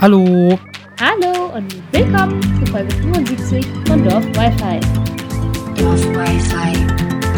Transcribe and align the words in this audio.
Hallo. 0.00 0.58
Hallo 0.98 1.54
und 1.54 1.74
willkommen 1.92 2.42
zu 2.42 2.72
Folge 2.72 2.90
75 2.90 3.66
von 3.86 4.02
Dorf 4.02 4.24
Wi-Fi. 4.36 4.80
Dorf 5.80 6.06
Wi-Fi, 6.06 6.72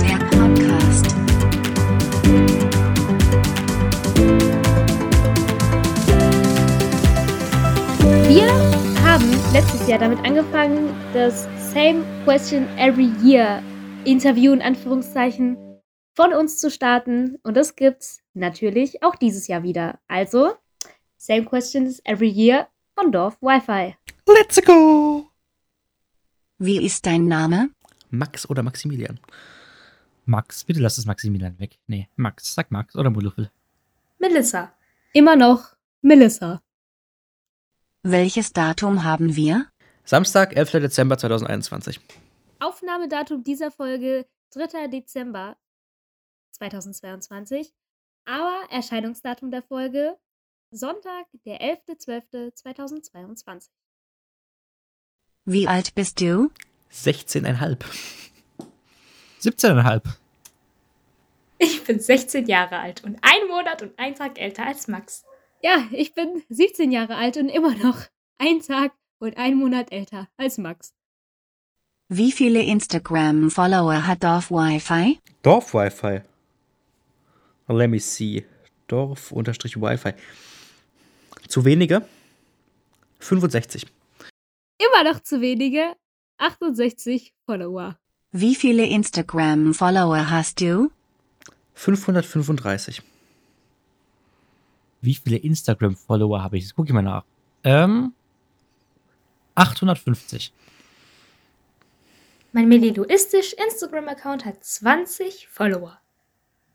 der 0.00 0.18
Podcast. 0.36 1.06
Wir 8.28 8.48
haben 9.04 9.30
letztes 9.52 9.88
Jahr 9.88 9.98
damit 9.98 10.24
angefangen, 10.24 10.90
das 11.12 11.48
Same 11.72 12.04
Question 12.24 12.66
Every 12.78 13.10
Year 13.22 13.62
Interview 14.04 14.52
in 14.52 14.62
Anführungszeichen 14.62 15.56
von 16.14 16.32
uns 16.32 16.58
zu 16.60 16.70
starten. 16.70 17.38
Und 17.42 17.56
das 17.56 17.76
gibt's 17.76 18.20
natürlich 18.34 19.02
auch 19.02 19.16
dieses 19.16 19.48
Jahr 19.48 19.62
wieder. 19.62 19.98
Also, 20.08 20.52
Same 21.22 21.44
Questions 21.44 22.00
Every 22.04 22.28
Year 22.28 22.66
von 22.96 23.12
Dorf 23.12 23.40
Wi-Fi. 23.40 23.94
Let's 24.26 24.60
go. 24.60 25.30
Wie 26.58 26.84
ist 26.84 27.06
dein 27.06 27.26
Name? 27.26 27.70
Max 28.10 28.50
oder 28.50 28.64
Maximilian? 28.64 29.20
Max, 30.24 30.64
bitte 30.64 30.80
lass 30.80 30.96
das 30.96 31.06
Maximilian 31.06 31.60
weg. 31.60 31.78
Nee, 31.86 32.08
Max, 32.16 32.52
sag 32.54 32.72
Max 32.72 32.96
oder 32.96 33.10
Muluffel. 33.10 33.52
Melissa. 34.18 34.72
Immer 35.12 35.36
noch 35.36 35.76
Melissa. 36.00 36.60
Welches 38.02 38.52
Datum 38.52 39.04
haben 39.04 39.36
wir? 39.36 39.68
Samstag, 40.04 40.56
11. 40.56 40.72
Dezember 40.72 41.18
2021. 41.18 42.00
Aufnahmedatum 42.58 43.44
dieser 43.44 43.70
Folge 43.70 44.26
3. 44.54 44.88
Dezember 44.88 45.56
2022. 46.50 47.72
Aber 48.24 48.64
Erscheinungsdatum 48.70 49.52
der 49.52 49.62
Folge 49.62 50.18
Sonntag, 50.74 51.26
der 51.44 51.60
11.12.2022. 51.60 53.68
Wie 55.44 55.68
alt 55.68 55.94
bist 55.94 56.18
du? 56.20 56.50
16,5. 56.90 57.78
17,5. 59.42 60.02
Ich 61.64 61.84
bin 61.84 62.00
16 62.00 62.46
Jahre 62.46 62.78
alt 62.78 63.04
und 63.04 63.18
ein 63.22 63.46
Monat 63.48 63.82
und 63.82 63.96
ein 63.96 64.16
Tag 64.16 64.40
älter 64.40 64.66
als 64.66 64.88
Max. 64.88 65.22
Ja, 65.62 65.86
ich 65.92 66.12
bin 66.12 66.42
17 66.48 66.90
Jahre 66.90 67.14
alt 67.14 67.36
und 67.36 67.48
immer 67.48 67.76
noch 67.76 68.00
ein 68.38 68.58
Tag 68.60 68.90
und 69.20 69.36
ein 69.36 69.54
Monat 69.54 69.92
älter 69.92 70.26
als 70.36 70.58
Max. 70.58 70.92
Wie 72.08 72.32
viele 72.32 72.62
Instagram-Follower 72.62 74.08
hat 74.08 74.24
Dorf 74.24 74.50
Wi-Fi? 74.50 75.20
Dorf 75.42 75.72
Wi-Fi. 75.72 76.22
Let 77.68 77.90
me 77.90 78.00
see. 78.00 78.44
Dorf 78.88 79.30
unterstrich 79.30 79.80
Wi-Fi. 79.80 80.14
Zu 81.52 81.66
wenige? 81.66 82.08
65. 83.18 83.84
Immer 84.78 85.12
noch 85.12 85.20
zu 85.20 85.42
wenige 85.42 85.92
68 86.38 87.34
Follower. 87.44 87.98
Wie 88.30 88.54
viele 88.54 88.86
Instagram-Follower 88.86 90.30
hast 90.30 90.62
du? 90.62 90.90
535. 91.74 93.02
Wie 95.02 95.14
viele 95.14 95.36
Instagram-Follower 95.36 96.42
habe 96.42 96.56
ich? 96.56 96.64
Das 96.64 96.74
gucke 96.74 96.88
ich 96.88 96.94
mal 96.94 97.02
nach. 97.02 97.24
Ähm, 97.64 98.14
850. 99.54 100.54
Mein 102.52 102.66
meliloistisch 102.66 103.52
Instagram-Account 103.52 104.46
hat 104.46 104.64
20 104.64 105.48
Follower. 105.48 106.00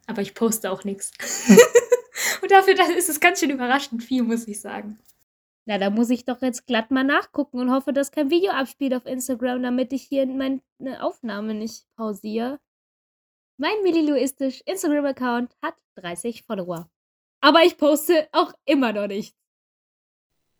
Aber 0.05 0.21
ich 0.21 0.35
poste 0.35 0.69
auch 0.69 0.83
nichts. 0.83 1.11
Und 2.41 2.51
dafür 2.51 2.75
das 2.75 2.89
ist 2.89 3.09
es 3.09 3.19
ganz 3.19 3.39
schön 3.39 3.49
überraschend 3.49 4.03
viel, 4.03 4.23
muss 4.23 4.47
ich 4.47 4.59
sagen. 4.59 4.99
Na, 5.65 5.77
da 5.77 5.89
muss 5.89 6.09
ich 6.09 6.23
doch 6.23 6.41
jetzt 6.41 6.65
glatt 6.65 6.91
mal 6.91 7.03
nachgucken 7.03 7.59
und 7.59 7.71
hoffe, 7.71 7.91
dass 7.91 8.11
kein 8.11 8.29
Video 8.29 8.51
abspielt 8.51 8.93
auf 8.93 9.05
Instagram, 9.05 9.61
damit 9.61 9.91
ich 9.91 10.03
hier 10.03 10.25
meine 10.25 10.61
Aufnahme 11.01 11.53
nicht 11.53 11.85
pausiere. 11.97 12.59
Mein 13.57 13.81
meliloistisch 13.83 14.61
Instagram-Account 14.65 15.55
hat 15.61 15.75
30 15.95 16.43
Follower. 16.43 16.89
Aber 17.41 17.63
ich 17.63 17.77
poste 17.77 18.29
auch 18.31 18.53
immer 18.65 18.93
noch 18.93 19.07
nicht. 19.07 19.35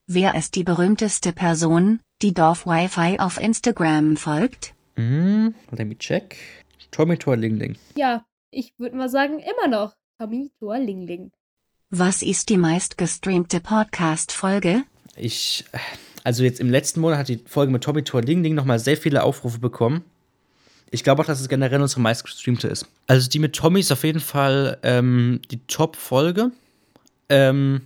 Wer 0.08 0.36
ist 0.36 0.56
die 0.56 0.64
berühmteste 0.64 1.32
Person, 1.32 2.02
die 2.22 2.34
Dorf 2.34 2.66
Wi-Fi 2.66 3.20
auf 3.20 3.40
Instagram 3.40 4.18
folgt? 4.18 4.74
Mm, 4.96 5.50
let 5.72 5.88
me 5.88 5.98
check. 5.98 6.38
Tommy 6.92 7.18
Tor 7.18 7.38
Ling 7.38 7.56
Ling. 7.56 7.78
Ja, 7.96 8.26
ich 8.52 8.74
würde 8.78 8.96
mal 8.96 9.10
sagen, 9.10 9.40
immer 9.40 9.68
noch. 9.68 9.96
Tommy 10.20 10.52
Tor 10.60 10.80
Ling 10.80 11.02
Ling. 11.06 11.32
Was 11.90 12.22
ist 12.22 12.50
die 12.50 12.58
meistgestreamte 12.58 13.62
Podcast-Folge? 13.62 14.84
Ich, 15.16 15.64
also 16.25 16.44
jetzt 16.44 16.59
im 16.59 16.70
letzten 16.70 17.00
Monat 17.00 17.20
hat 17.20 17.30
die 17.30 17.40
Folge 17.46 17.72
mit 17.72 17.81
Tommy 17.81 18.03
Tor 18.03 18.22
Ling 18.22 18.44
Ling 18.44 18.56
nochmal 18.56 18.78
sehr 18.78 18.98
viele 18.98 19.24
Aufrufe 19.24 19.59
bekommen. 19.59 20.03
Ich 20.92 21.06
glaube 21.06 21.22
auch, 21.22 21.25
dass 21.25 21.40
es 21.40 21.48
generell 21.48 21.81
unsere 21.81 22.02
meistgestreamte 22.02 22.68
ist. 22.68 22.88
Also 23.08 23.30
die 23.30 23.40
mit 23.40 23.56
Tommy 23.56 23.80
ist 23.80 23.94
auf 23.94 24.03
jeden 24.03 24.20
Fall 24.20 24.78
ähm, 24.84 25.40
die 25.50 25.66
Top-Folge. 25.68 26.52
Ähm, 27.30 27.84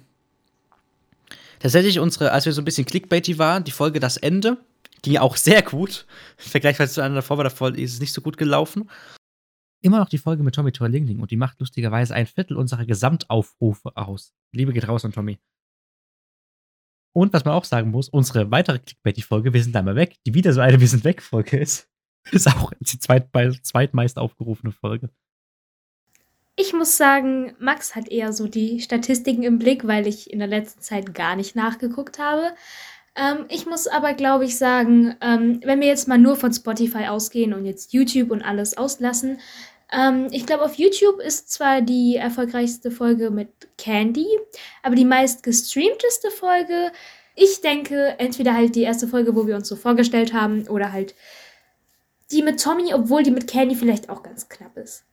tatsächlich 1.59 1.99
unsere, 1.99 2.31
als 2.31 2.47
wir 2.47 2.53
so 2.53 2.61
ein 2.63 2.65
bisschen 2.65 2.87
clickbaity 2.87 3.37
waren, 3.37 3.63
die 3.63 3.71
Folge 3.71 3.99
Das 3.99 4.17
Ende, 4.17 4.57
ging 5.03 5.17
auch 5.17 5.35
sehr 5.35 5.61
gut. 5.61 6.07
Vergleichsweise 6.37 6.93
zu 6.93 7.01
einer 7.01 7.13
davor 7.13 7.37
war 7.37 7.43
davor 7.43 7.75
ist 7.75 7.93
es 7.93 7.99
nicht 7.99 8.13
so 8.13 8.21
gut 8.21 8.39
gelaufen. 8.39 8.89
Immer 9.81 9.99
noch 9.99 10.09
die 10.09 10.19
Folge 10.19 10.43
mit 10.43 10.55
Tommy 10.55 10.71
Torlingling 10.71 11.19
und 11.19 11.31
die 11.31 11.37
macht 11.37 11.59
lustigerweise 11.59 12.13
ein 12.13 12.27
Viertel 12.27 12.55
unserer 12.55 12.85
Gesamtaufrufe 12.85 13.97
aus. 13.97 14.33
Liebe 14.51 14.73
geht 14.73 14.87
raus 14.87 15.05
an 15.05 15.11
Tommy. 15.11 15.39
Und 17.13 17.33
was 17.33 17.43
man 17.43 17.55
auch 17.55 17.65
sagen 17.65 17.91
muss, 17.91 18.07
unsere 18.07 18.51
weitere 18.51 18.79
Clickbaity-Folge, 18.79 19.53
wir 19.53 19.63
sind 19.63 19.75
einmal 19.75 19.95
weg, 19.95 20.15
die 20.25 20.33
wieder 20.33 20.53
so 20.53 20.61
eine 20.61 20.79
Wir 20.79 20.87
sind 20.87 21.03
weg-Folge 21.03 21.57
ist, 21.57 21.89
ist 22.31 22.47
auch 22.47 22.71
die 22.79 22.99
zweit 22.99 23.29
zweitmeist 23.63 24.17
aufgerufene 24.17 24.71
Folge. 24.71 25.09
Ich 26.55 26.73
muss 26.73 26.95
sagen, 26.95 27.53
Max 27.59 27.95
hat 27.95 28.09
eher 28.09 28.33
so 28.33 28.47
die 28.47 28.81
Statistiken 28.81 29.43
im 29.43 29.57
Blick, 29.57 29.87
weil 29.87 30.05
ich 30.05 30.31
in 30.31 30.39
der 30.39 30.47
letzten 30.47 30.81
Zeit 30.81 31.15
gar 31.15 31.35
nicht 31.35 31.55
nachgeguckt 31.55 32.19
habe. 32.19 32.53
Ähm, 33.15 33.45
ich 33.49 33.65
muss 33.65 33.87
aber, 33.87 34.13
glaube 34.13 34.45
ich, 34.45 34.57
sagen, 34.57 35.15
ähm, 35.21 35.59
wenn 35.63 35.81
wir 35.81 35.87
jetzt 35.87 36.07
mal 36.07 36.17
nur 36.17 36.35
von 36.35 36.53
Spotify 36.53 37.07
ausgehen 37.07 37.53
und 37.53 37.65
jetzt 37.65 37.93
YouTube 37.93 38.31
und 38.31 38.41
alles 38.41 38.77
auslassen, 38.77 39.39
ähm, 39.91 40.27
ich 40.31 40.45
glaube, 40.45 40.63
auf 40.63 40.75
YouTube 40.75 41.19
ist 41.19 41.51
zwar 41.51 41.81
die 41.81 42.15
erfolgreichste 42.15 42.91
Folge 42.91 43.29
mit 43.31 43.49
Candy, 43.77 44.27
aber 44.83 44.95
die 44.95 45.05
meist 45.05 45.43
gestreamteste 45.43 46.31
Folge, 46.31 46.91
ich 47.35 47.61
denke, 47.61 48.15
entweder 48.19 48.53
halt 48.53 48.75
die 48.75 48.83
erste 48.83 49.07
Folge, 49.07 49.35
wo 49.35 49.47
wir 49.47 49.55
uns 49.55 49.67
so 49.67 49.75
vorgestellt 49.75 50.33
haben, 50.33 50.67
oder 50.67 50.91
halt 50.91 51.15
die 52.31 52.41
mit 52.41 52.61
Tommy, 52.61 52.93
obwohl 52.93 53.23
die 53.23 53.31
mit 53.31 53.47
Candy 53.47 53.75
vielleicht 53.75 54.09
auch 54.09 54.23
ganz 54.23 54.47
knapp 54.47 54.77
ist. 54.77 55.03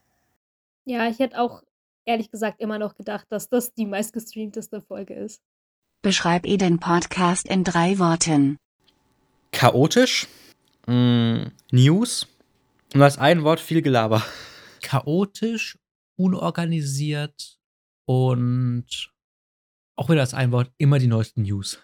Ja, 0.84 1.08
ich 1.08 1.18
hätte 1.18 1.38
auch 1.38 1.62
ehrlich 2.04 2.30
gesagt 2.30 2.60
immer 2.60 2.78
noch 2.78 2.96
gedacht, 2.96 3.26
dass 3.30 3.48
das 3.48 3.74
die 3.74 3.86
meistgestreamteste 3.86 4.80
Folge 4.80 5.14
ist. 5.14 5.42
Beschreib 6.02 6.46
ihr 6.46 6.58
den 6.58 6.78
Podcast 6.78 7.48
in 7.48 7.64
drei 7.64 7.98
Worten. 7.98 8.56
Chaotisch, 9.50 10.28
mh, 10.86 11.50
News 11.70 12.26
und 12.94 13.02
als 13.02 13.18
ein 13.18 13.42
Wort 13.42 13.60
viel 13.60 13.82
Gelaber. 13.82 14.22
Chaotisch, 14.80 15.78
unorganisiert 16.16 17.58
und 18.04 19.12
auch 19.96 20.08
wieder 20.08 20.20
als 20.20 20.34
ein 20.34 20.52
Wort 20.52 20.72
immer 20.78 20.98
die 20.98 21.06
neuesten 21.06 21.42
News. 21.42 21.78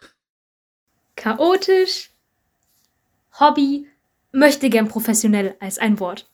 Chaotisch, 1.16 2.10
Hobby, 3.38 3.86
möchte 4.32 4.70
gern 4.70 4.88
professionell 4.88 5.56
als 5.60 5.78
ein 5.78 6.00
Wort. 6.00 6.30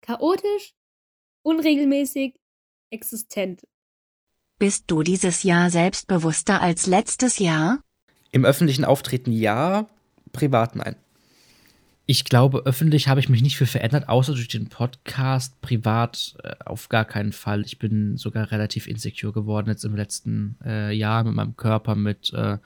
Chaotisch, 0.00 0.74
unregelmäßig, 1.42 2.34
existent. 2.90 3.66
Bist 4.58 4.84
du 4.86 5.02
dieses 5.02 5.42
Jahr 5.42 5.70
selbstbewusster 5.70 6.60
als 6.60 6.86
letztes 6.86 7.38
Jahr? 7.38 7.82
Im 8.30 8.44
öffentlichen 8.44 8.84
Auftreten 8.84 9.32
ja, 9.32 9.88
privat 10.32 10.76
nein. 10.76 10.96
Ich 12.06 12.26
glaube, 12.26 12.66
öffentlich 12.66 13.08
habe 13.08 13.20
ich 13.20 13.30
mich 13.30 13.40
nicht 13.40 13.56
viel 13.56 13.66
verändert, 13.66 14.10
außer 14.10 14.34
durch 14.34 14.48
den 14.48 14.68
Podcast. 14.68 15.58
Privat 15.62 16.34
äh, 16.42 16.54
auf 16.66 16.90
gar 16.90 17.06
keinen 17.06 17.32
Fall. 17.32 17.62
Ich 17.62 17.78
bin 17.78 18.18
sogar 18.18 18.50
relativ 18.50 18.86
insecure 18.86 19.32
geworden 19.32 19.68
jetzt 19.68 19.84
im 19.84 19.96
letzten 19.96 20.56
äh, 20.62 20.92
Jahr 20.92 21.24
mit 21.24 21.34
meinem 21.34 21.56
Körper, 21.56 21.94
mit 21.94 22.30
äh, 22.34 22.58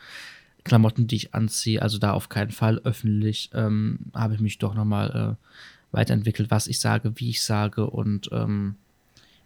Klamotten, 0.64 1.06
die 1.06 1.16
ich 1.16 1.34
anziehe. 1.34 1.80
Also 1.80 1.98
da 1.98 2.12
auf 2.12 2.28
keinen 2.28 2.50
Fall. 2.50 2.80
Öffentlich 2.82 3.50
ähm, 3.54 4.00
habe 4.12 4.34
ich 4.34 4.40
mich 4.40 4.58
doch 4.58 4.74
nochmal 4.74 5.36
äh, 5.38 5.96
weiterentwickelt, 5.96 6.50
was 6.50 6.66
ich 6.66 6.80
sage, 6.80 7.12
wie 7.14 7.30
ich 7.30 7.42
sage 7.42 7.88
und 7.88 8.30
ähm, 8.32 8.74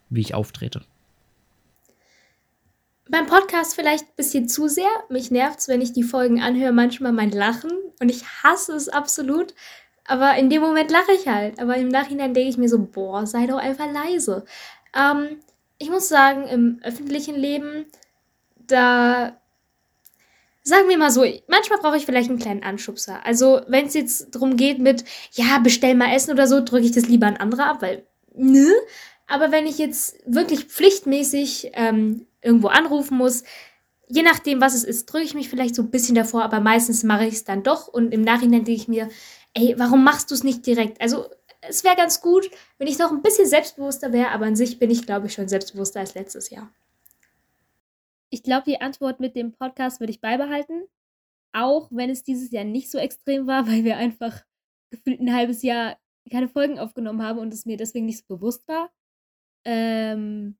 wie 0.08 0.22
ich 0.22 0.32
auftrete. 0.32 0.82
Beim 3.10 3.26
Podcast 3.26 3.74
vielleicht 3.74 4.04
ein 4.04 4.16
bisschen 4.16 4.48
zu 4.48 4.68
sehr. 4.68 4.88
Mich 5.10 5.30
nervt 5.30 5.58
es, 5.58 5.68
wenn 5.68 5.82
ich 5.82 5.92
die 5.92 6.02
Folgen 6.02 6.40
anhöre, 6.40 6.72
manchmal 6.72 7.12
mein 7.12 7.30
Lachen. 7.30 7.70
Und 8.00 8.08
ich 8.08 8.24
hasse 8.42 8.72
es 8.72 8.88
absolut. 8.88 9.54
Aber 10.06 10.36
in 10.36 10.50
dem 10.50 10.62
Moment 10.62 10.90
lache 10.90 11.12
ich 11.12 11.28
halt. 11.28 11.60
Aber 11.60 11.76
im 11.76 11.88
Nachhinein 11.88 12.34
denke 12.34 12.50
ich 12.50 12.58
mir 12.58 12.68
so, 12.68 12.78
boah, 12.78 13.26
sei 13.26 13.46
doch 13.46 13.58
einfach 13.58 13.90
leise. 13.90 14.44
Ähm, 14.96 15.40
ich 15.78 15.90
muss 15.90 16.08
sagen, 16.08 16.46
im 16.48 16.80
öffentlichen 16.82 17.36
Leben, 17.36 17.86
da 18.56 19.36
sagen 20.62 20.88
wir 20.88 20.98
mal 20.98 21.10
so, 21.10 21.24
manchmal 21.48 21.80
brauche 21.80 21.96
ich 21.96 22.06
vielleicht 22.06 22.30
einen 22.30 22.38
kleinen 22.38 22.62
Anschubser. 22.62 23.24
Also, 23.24 23.62
wenn 23.66 23.86
es 23.86 23.94
jetzt 23.94 24.34
darum 24.34 24.56
geht 24.56 24.78
mit, 24.78 25.04
ja, 25.32 25.58
bestell 25.58 25.94
mal 25.94 26.14
Essen 26.14 26.32
oder 26.32 26.46
so, 26.46 26.60
drücke 26.60 26.86
ich 26.86 26.92
das 26.92 27.08
lieber 27.08 27.26
an 27.26 27.36
andere 27.36 27.64
ab, 27.64 27.82
weil, 27.82 28.06
ne? 28.34 28.68
Aber 29.26 29.50
wenn 29.50 29.66
ich 29.66 29.78
jetzt 29.78 30.18
wirklich 30.26 30.64
pflichtmäßig 30.64 31.72
ähm, 31.74 32.26
irgendwo 32.42 32.68
anrufen 32.68 33.16
muss, 33.16 33.44
je 34.08 34.22
nachdem, 34.22 34.60
was 34.60 34.74
es 34.74 34.84
ist, 34.84 35.06
drücke 35.06 35.24
ich 35.24 35.34
mich 35.34 35.48
vielleicht 35.48 35.74
so 35.74 35.82
ein 35.82 35.90
bisschen 35.90 36.14
davor, 36.14 36.42
aber 36.42 36.60
meistens 36.60 37.02
mache 37.02 37.24
ich 37.26 37.34
es 37.34 37.44
dann 37.44 37.62
doch 37.62 37.88
und 37.88 38.12
im 38.12 38.20
Nachhinein 38.20 38.64
denke 38.64 38.80
ich 38.80 38.88
mir, 38.88 39.08
ey, 39.54 39.74
warum 39.78 40.04
machst 40.04 40.30
du 40.30 40.34
es 40.34 40.44
nicht 40.44 40.66
direkt? 40.66 41.00
Also, 41.00 41.26
es 41.60 41.84
wäre 41.84 41.96
ganz 41.96 42.20
gut, 42.20 42.50
wenn 42.78 42.88
ich 42.88 42.98
noch 42.98 43.12
ein 43.12 43.22
bisschen 43.22 43.46
selbstbewusster 43.46 44.12
wäre, 44.12 44.30
aber 44.30 44.46
an 44.46 44.56
sich 44.56 44.78
bin 44.78 44.90
ich, 44.90 45.06
glaube 45.06 45.26
ich, 45.26 45.34
schon 45.34 45.48
selbstbewusster 45.48 46.00
als 46.00 46.14
letztes 46.14 46.50
Jahr. 46.50 46.72
Ich 48.30 48.42
glaube, 48.42 48.64
die 48.66 48.80
Antwort 48.80 49.20
mit 49.20 49.36
dem 49.36 49.52
Podcast 49.52 50.00
würde 50.00 50.10
ich 50.10 50.20
beibehalten. 50.20 50.84
Auch 51.52 51.88
wenn 51.92 52.10
es 52.10 52.22
dieses 52.24 52.50
Jahr 52.50 52.64
nicht 52.64 52.90
so 52.90 52.98
extrem 52.98 53.46
war, 53.46 53.66
weil 53.68 53.84
wir 53.84 53.96
einfach 53.96 54.42
gefühlt 54.90 55.20
ein 55.20 55.34
halbes 55.34 55.62
Jahr 55.62 55.98
keine 56.30 56.48
Folgen 56.48 56.78
aufgenommen 56.78 57.22
haben 57.22 57.38
und 57.38 57.52
es 57.52 57.66
mir 57.66 57.76
deswegen 57.76 58.06
nicht 58.06 58.18
so 58.26 58.36
bewusst 58.36 58.66
war. 58.68 58.90
Ähm, 59.64 60.56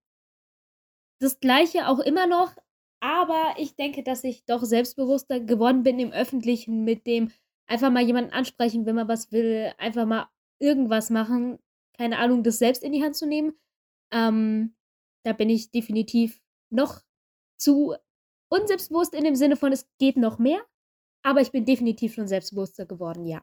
das 1.19 1.41
gleiche 1.41 1.89
auch 1.89 2.01
immer 2.01 2.27
noch, 2.27 2.57
aber 3.01 3.55
ich 3.57 3.75
denke, 3.77 4.03
dass 4.03 4.25
ich 4.25 4.45
doch 4.45 4.63
selbstbewusster 4.63 5.41
geworden 5.41 5.83
bin 5.83 5.99
im 5.99 6.13
Öffentlichen 6.13 6.85
mit 6.85 7.07
dem 7.07 7.31
einfach 7.67 7.91
mal 7.91 8.03
jemanden 8.03 8.33
ansprechen, 8.33 8.87
wenn 8.87 8.95
man 8.95 9.09
was 9.09 9.33
will, 9.33 9.73
einfach 9.79 10.07
mal 10.07 10.29
irgendwas 10.59 11.11
machen, 11.11 11.59
keine 11.97 12.19
Ahnung, 12.19 12.43
das 12.43 12.59
selbst 12.59 12.83
in 12.83 12.93
die 12.93 13.03
Hand 13.03 13.17
zu 13.17 13.27
nehmen. 13.27 13.53
Ähm, 14.11 14.75
da 15.25 15.33
bin 15.33 15.51
ich 15.51 15.71
definitiv 15.71 16.41
noch 16.71 17.01
zu 17.57 17.95
unselbstbewusst 18.49 19.15
in 19.15 19.25
dem 19.25 19.37
Sinne 19.37 19.57
von, 19.57 19.73
es 19.73 19.89
geht 19.99 20.17
noch 20.17 20.39
mehr, 20.39 20.61
aber 21.23 21.41
ich 21.41 21.53
bin 21.53 21.65
definitiv 21.65 22.15
schon 22.15 22.29
selbstbewusster 22.29 22.87
geworden, 22.87 23.27
ja. 23.27 23.43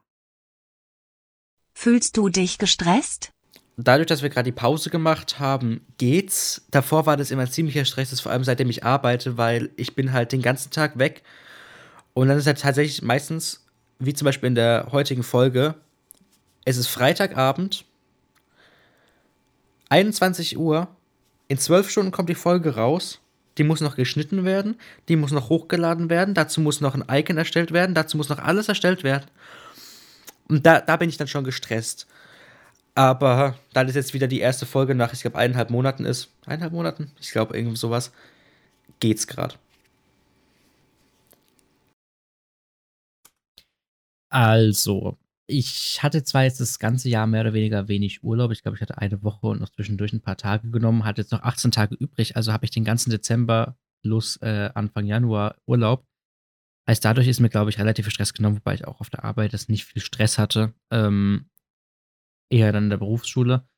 Fühlst 1.72 2.16
du 2.16 2.28
dich 2.28 2.58
gestresst? 2.58 3.32
Dadurch, 3.76 4.06
dass 4.06 4.22
wir 4.22 4.28
gerade 4.28 4.50
die 4.50 4.56
Pause 4.56 4.90
gemacht 4.90 5.38
haben, 5.38 5.86
geht's. 5.96 6.66
Davor 6.70 7.06
war 7.06 7.16
das 7.16 7.30
immer 7.30 7.50
ziemlicher 7.50 7.86
Stress, 7.86 8.10
das 8.10 8.20
vor 8.20 8.30
allem 8.30 8.44
seitdem 8.44 8.68
ich 8.68 8.84
arbeite, 8.84 9.38
weil 9.38 9.70
ich 9.76 9.94
bin 9.94 10.12
halt 10.12 10.32
den 10.32 10.42
ganzen 10.42 10.70
Tag 10.70 10.98
weg. 10.98 11.22
Und 12.12 12.28
dann 12.28 12.36
ist 12.36 12.46
halt 12.46 12.60
tatsächlich 12.60 13.00
meistens, 13.02 13.66
wie 14.00 14.14
zum 14.14 14.24
Beispiel 14.24 14.48
in 14.48 14.54
der 14.54 14.88
heutigen 14.90 15.22
Folge, 15.22 15.76
es 16.64 16.76
ist 16.76 16.88
Freitagabend, 16.88 17.84
21 19.88 20.58
Uhr, 20.58 20.88
in 21.48 21.58
12 21.58 21.90
Stunden 21.90 22.10
kommt 22.10 22.28
die 22.28 22.34
Folge 22.34 22.74
raus 22.74 23.20
die 23.60 23.64
muss 23.64 23.82
noch 23.82 23.94
geschnitten 23.94 24.46
werden, 24.46 24.76
die 25.08 25.16
muss 25.16 25.32
noch 25.32 25.50
hochgeladen 25.50 26.08
werden, 26.08 26.32
dazu 26.32 26.62
muss 26.62 26.80
noch 26.80 26.94
ein 26.94 27.04
Icon 27.10 27.36
erstellt 27.36 27.72
werden, 27.72 27.94
dazu 27.94 28.16
muss 28.16 28.30
noch 28.30 28.38
alles 28.38 28.68
erstellt 28.68 29.04
werden. 29.04 29.26
Und 30.48 30.64
da, 30.64 30.80
da 30.80 30.96
bin 30.96 31.10
ich 31.10 31.18
dann 31.18 31.28
schon 31.28 31.44
gestresst. 31.44 32.06
Aber 32.94 33.56
da 33.74 33.84
das 33.84 33.94
jetzt 33.94 34.14
wieder 34.14 34.28
die 34.28 34.40
erste 34.40 34.64
Folge 34.64 34.94
nach, 34.94 35.12
ich 35.12 35.20
glaube, 35.20 35.38
eineinhalb 35.38 35.68
Monaten 35.68 36.06
ist, 36.06 36.30
eineinhalb 36.46 36.72
Monaten, 36.72 37.12
ich 37.20 37.32
glaube, 37.32 37.56
irgendwie 37.56 37.76
sowas, 37.76 38.12
geht's 38.98 39.26
gerade. 39.26 39.56
Also, 44.30 45.18
ich 45.48 46.02
hatte 46.02 46.22
zwar 46.22 46.44
jetzt 46.44 46.60
das 46.60 46.78
ganze 46.78 47.08
Jahr 47.08 47.26
mehr 47.26 47.42
oder 47.42 47.52
weniger 47.54 47.88
wenig 47.88 48.22
Urlaub. 48.22 48.52
Ich 48.52 48.62
glaube, 48.62 48.76
ich 48.76 48.82
hatte 48.82 48.98
eine 48.98 49.22
Woche 49.22 49.48
und 49.48 49.60
noch 49.60 49.70
zwischendurch 49.70 50.12
ein 50.12 50.20
paar 50.20 50.36
Tage 50.36 50.70
genommen, 50.70 51.04
hatte 51.04 51.22
jetzt 51.22 51.32
noch 51.32 51.42
18 51.42 51.72
Tage 51.72 51.96
übrig. 51.96 52.36
Also 52.36 52.52
habe 52.52 52.64
ich 52.64 52.70
den 52.70 52.84
ganzen 52.84 53.10
Dezember 53.10 53.76
plus 54.02 54.36
äh, 54.38 54.70
Anfang 54.74 55.06
Januar 55.06 55.56
Urlaub. 55.66 56.06
Heißt, 56.88 57.04
dadurch 57.04 57.28
ist 57.28 57.40
mir, 57.40 57.50
glaube 57.50 57.70
ich, 57.70 57.78
relativ 57.78 58.06
viel 58.06 58.12
Stress 58.12 58.32
genommen, 58.32 58.56
wobei 58.56 58.74
ich 58.74 58.86
auch 58.86 59.00
auf 59.00 59.10
der 59.10 59.24
Arbeit 59.24 59.52
das 59.52 59.68
nicht 59.68 59.84
viel 59.84 60.02
Stress 60.02 60.38
hatte. 60.38 60.74
Ähm, 60.90 61.50
eher 62.50 62.72
dann 62.72 62.84
in 62.84 62.90
der 62.90 62.96
Berufsschule. 62.98 63.68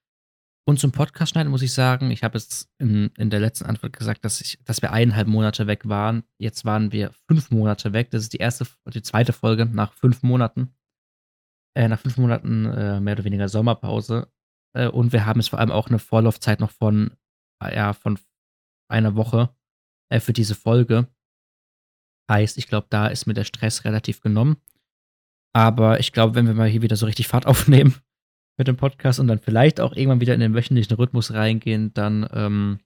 Und 0.65 0.79
zum 0.79 0.93
Podcast 0.93 1.33
schneiden 1.33 1.51
muss 1.51 1.63
ich 1.63 1.73
sagen, 1.73 2.11
ich 2.11 2.23
habe 2.23 2.39
es 2.39 2.71
in, 2.79 3.11
in 3.17 3.31
der 3.31 3.41
letzten 3.41 3.67
Antwort 3.67 3.95
gesagt, 3.95 4.25
dass, 4.25 4.41
ich, 4.41 4.59
dass 4.65 4.81
wir 4.81 4.93
eineinhalb 4.93 5.27
Monate 5.27 5.67
weg 5.67 5.89
waren. 5.89 6.23
Jetzt 6.39 6.65
waren 6.65 6.93
wir 6.93 7.11
fünf 7.27 7.51
Monate 7.51 7.93
weg. 7.93 8.11
Das 8.11 8.23
ist 8.23 8.33
die 8.33 8.39
erste, 8.39 8.67
die 8.93 9.03
zweite 9.03 9.33
Folge 9.33 9.67
nach 9.67 9.93
fünf 9.93 10.23
Monaten 10.23 10.73
äh, 11.75 11.89
nach 11.89 12.01
fünf 12.01 12.17
Monaten 12.17 12.67
äh, 12.67 13.01
mehr 13.01 13.15
oder 13.15 13.25
weniger 13.25 13.49
Sommerpause. 13.49 14.31
Äh, 14.77 14.89
und 14.89 15.13
wir 15.13 15.27
haben 15.27 15.41
es 15.41 15.49
vor 15.49 15.59
allem 15.59 15.71
auch 15.71 15.89
eine 15.89 15.99
Vorlaufzeit 15.99 16.61
noch 16.61 16.71
von, 16.71 17.17
äh, 17.63 17.75
ja, 17.75 17.93
von 17.93 18.19
einer 18.89 19.17
Woche 19.17 19.55
äh, 20.11 20.21
für 20.21 20.33
diese 20.33 20.55
Folge. 20.55 21.09
Heißt, 22.31 22.59
ich 22.59 22.69
glaube, 22.69 22.87
da 22.91 23.09
ist 23.09 23.27
mir 23.27 23.35
der 23.35 23.45
Stress 23.45 23.85
relativ 23.85 24.21
genommen. 24.21 24.57
Aber 25.55 26.01
ich 26.01 26.13
glaube, 26.13 26.35
wenn 26.35 26.47
wir 26.47 26.55
mal 26.55 26.69
hier 26.69 26.83
wieder 26.83 26.97
so 26.97 27.07
richtig 27.07 27.29
Fahrt 27.29 27.47
aufnehmen 27.47 27.95
mit 28.57 28.69
dem 28.69 28.77
Podcast 28.77 29.21
und 29.21 29.29
dann 29.29 29.39
vielleicht 29.39 29.81
auch 29.81 29.95
irgendwann 29.95 30.21
wieder 30.21 30.35
in 30.35 30.41
den 30.41 30.55
wöchentlichen 30.55 30.97
Rhythmus 30.97 31.33
reingehen, 31.33 31.93
dann 31.95 32.29
ähm, 32.33 32.79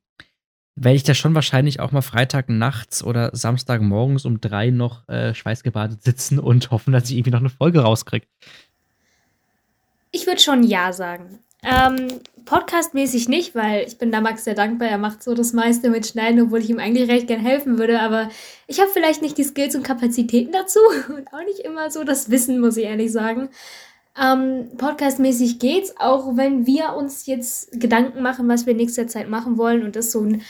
werde 0.77 0.97
ich 0.97 1.03
da 1.03 1.15
schon 1.15 1.35
wahrscheinlich 1.35 1.81
auch 1.81 1.91
mal 1.91 2.03
Freitag 2.03 2.49
nachts 2.49 3.03
oder 3.03 3.31
Samstag 3.35 3.81
morgens 3.81 4.25
um 4.27 4.41
drei 4.41 4.71
noch 4.71 5.09
äh, 5.09 5.35
schweißgebadet 5.35 6.03
sitzen 6.03 6.39
und 6.39 6.71
hoffen, 6.71 6.93
dass 6.93 7.11
ich 7.11 7.17
irgendwie 7.17 7.31
noch 7.31 7.41
eine 7.41 7.49
Folge 7.49 7.81
rauskriege. 7.81 8.27
Ich 10.13 10.27
würde 10.27 10.41
schon 10.41 10.63
Ja 10.63 10.93
sagen. 10.93 11.41
Ähm, 11.63 12.09
Podcastmäßig 12.45 13.29
nicht, 13.29 13.57
weil 13.57 13.87
ich 13.89 13.99
bin 13.99 14.13
da 14.13 14.21
Max 14.21 14.45
sehr 14.45 14.55
dankbar. 14.55 14.89
Er 14.89 14.99
macht 14.99 15.23
so 15.23 15.35
das 15.35 15.53
meiste 15.53 15.91
mit 15.91 16.07
Schneiden, 16.07 16.41
obwohl 16.43 16.61
ich 16.61 16.71
ihm 16.71 16.79
eigentlich 16.79 17.11
recht 17.11 17.27
gern 17.27 17.41
helfen 17.41 17.79
würde. 17.79 18.01
Aber 18.01 18.29
ich 18.69 18.79
habe 18.79 18.91
vielleicht 18.93 19.21
nicht 19.21 19.37
die 19.37 19.45
Skills 19.45 19.75
und 19.75 19.83
Kapazitäten 19.83 20.53
dazu 20.53 20.79
und 21.09 21.27
auch 21.33 21.45
nicht 21.45 21.61
immer 21.61 21.91
so 21.91 22.05
das 22.05 22.31
Wissen, 22.31 22.61
muss 22.61 22.77
ich 22.77 22.85
ehrlich 22.85 23.11
sagen. 23.11 23.49
Ähm, 24.21 24.71
Podcastmäßig 24.79 25.59
geht's, 25.59 25.95
auch 25.99 26.37
wenn 26.37 26.67
wir 26.67 26.95
uns 26.95 27.27
jetzt 27.27 27.79
Gedanken 27.79 28.23
machen, 28.23 28.49
was 28.49 28.65
wir 28.65 28.71
in 28.73 28.79
nächster 28.79 29.07
Zeit 29.07 29.29
machen 29.29 29.59
wollen 29.59 29.83
und 29.83 29.95
das 29.95 30.11
so 30.11 30.23
ein 30.23 30.43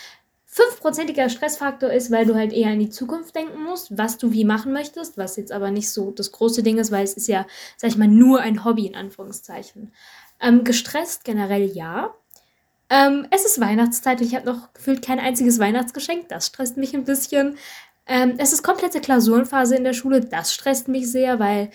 fünfprozentiger 0.57 1.29
Stressfaktor 1.29 1.91
ist, 1.91 2.11
weil 2.11 2.25
du 2.25 2.35
halt 2.35 2.53
eher 2.53 2.73
in 2.73 2.79
die 2.79 2.89
Zukunft 2.89 3.35
denken 3.35 3.63
musst, 3.63 3.99
was 3.99 4.17
du 4.17 4.33
wie 4.33 4.45
machen 4.45 4.73
möchtest, 4.73 5.19
was 5.19 5.37
jetzt 5.37 5.53
aber 5.53 5.71
nicht 5.71 5.91
so 5.91 6.13
das 6.13 6.33
große 6.33 6.63
Ding 6.63 6.79
ist, 6.79 6.91
weil 6.91 7.05
es 7.05 7.13
ist 7.13 7.29
ja, 7.29 7.47
sag 7.77 7.91
ich 7.91 7.99
mal, 7.99 8.09
nur 8.09 8.41
ein 8.41 8.65
Hobby 8.65 8.87
in 8.87 8.95
Anführungszeichen. 8.95 9.93
Ähm, 10.41 10.65
gestresst 10.65 11.25
generell 11.25 11.67
ja. 11.67 12.15
Ähm, 12.89 13.27
es 13.31 13.45
ist 13.45 13.61
Weihnachtszeit 13.61 14.21
und 14.21 14.27
ich 14.27 14.35
habe 14.35 14.47
noch 14.47 14.73
gefühlt 14.73 15.05
kein 15.05 15.19
einziges 15.19 15.59
Weihnachtsgeschenk. 15.59 16.29
Das 16.29 16.47
stresst 16.47 16.79
mich 16.79 16.95
ein 16.95 17.05
bisschen. 17.05 17.59
Ähm, 18.07 18.35
es 18.39 18.53
ist 18.55 18.63
komplette 18.63 19.01
Klausurenphase 19.01 19.77
in 19.77 19.85
der 19.85 19.93
Schule. 19.93 20.21
Das 20.21 20.55
stresst 20.55 20.89
mich 20.89 21.11
sehr, 21.11 21.39
weil 21.39 21.71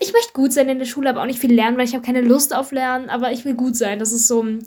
ich 0.00 0.12
möchte 0.12 0.32
gut 0.32 0.52
sein 0.52 0.68
in 0.68 0.78
der 0.78 0.86
Schule, 0.86 1.10
aber 1.10 1.22
auch 1.22 1.26
nicht 1.26 1.40
viel 1.40 1.52
lernen, 1.52 1.76
weil 1.76 1.86
ich 1.86 1.94
habe 1.94 2.04
keine 2.04 2.20
Lust 2.20 2.54
auf 2.54 2.72
Lernen, 2.72 3.10
aber 3.10 3.32
ich 3.32 3.44
will 3.44 3.54
gut 3.54 3.76
sein. 3.76 3.98
Das 3.98 4.12
ist 4.12 4.28
so 4.28 4.42
ein 4.42 4.66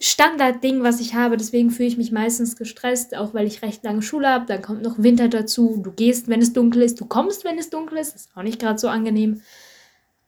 Standardding, 0.00 0.82
was 0.82 1.00
ich 1.00 1.14
habe. 1.14 1.36
Deswegen 1.36 1.70
fühle 1.70 1.88
ich 1.88 1.96
mich 1.96 2.12
meistens 2.12 2.56
gestresst, 2.56 3.16
auch 3.16 3.34
weil 3.34 3.46
ich 3.46 3.62
recht 3.62 3.84
lange 3.84 4.02
Schule 4.02 4.28
habe. 4.28 4.46
Dann 4.46 4.62
kommt 4.62 4.82
noch 4.82 4.98
Winter 4.98 5.28
dazu. 5.28 5.80
Du 5.82 5.92
gehst, 5.92 6.28
wenn 6.28 6.40
es 6.40 6.52
dunkel 6.52 6.82
ist. 6.82 7.00
Du 7.00 7.06
kommst, 7.06 7.44
wenn 7.44 7.58
es 7.58 7.70
dunkel 7.70 7.98
ist. 7.98 8.14
Ist 8.14 8.30
auch 8.36 8.42
nicht 8.42 8.60
gerade 8.60 8.78
so 8.78 8.88
angenehm. 8.88 9.42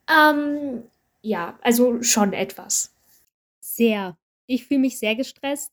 Ähm, 0.08 0.82
ja, 1.22 1.58
also 1.62 2.02
schon 2.02 2.32
etwas. 2.32 2.92
Sehr. 3.60 4.16
Ich 4.46 4.66
fühle 4.66 4.80
mich 4.80 4.98
sehr 4.98 5.14
gestresst. 5.14 5.72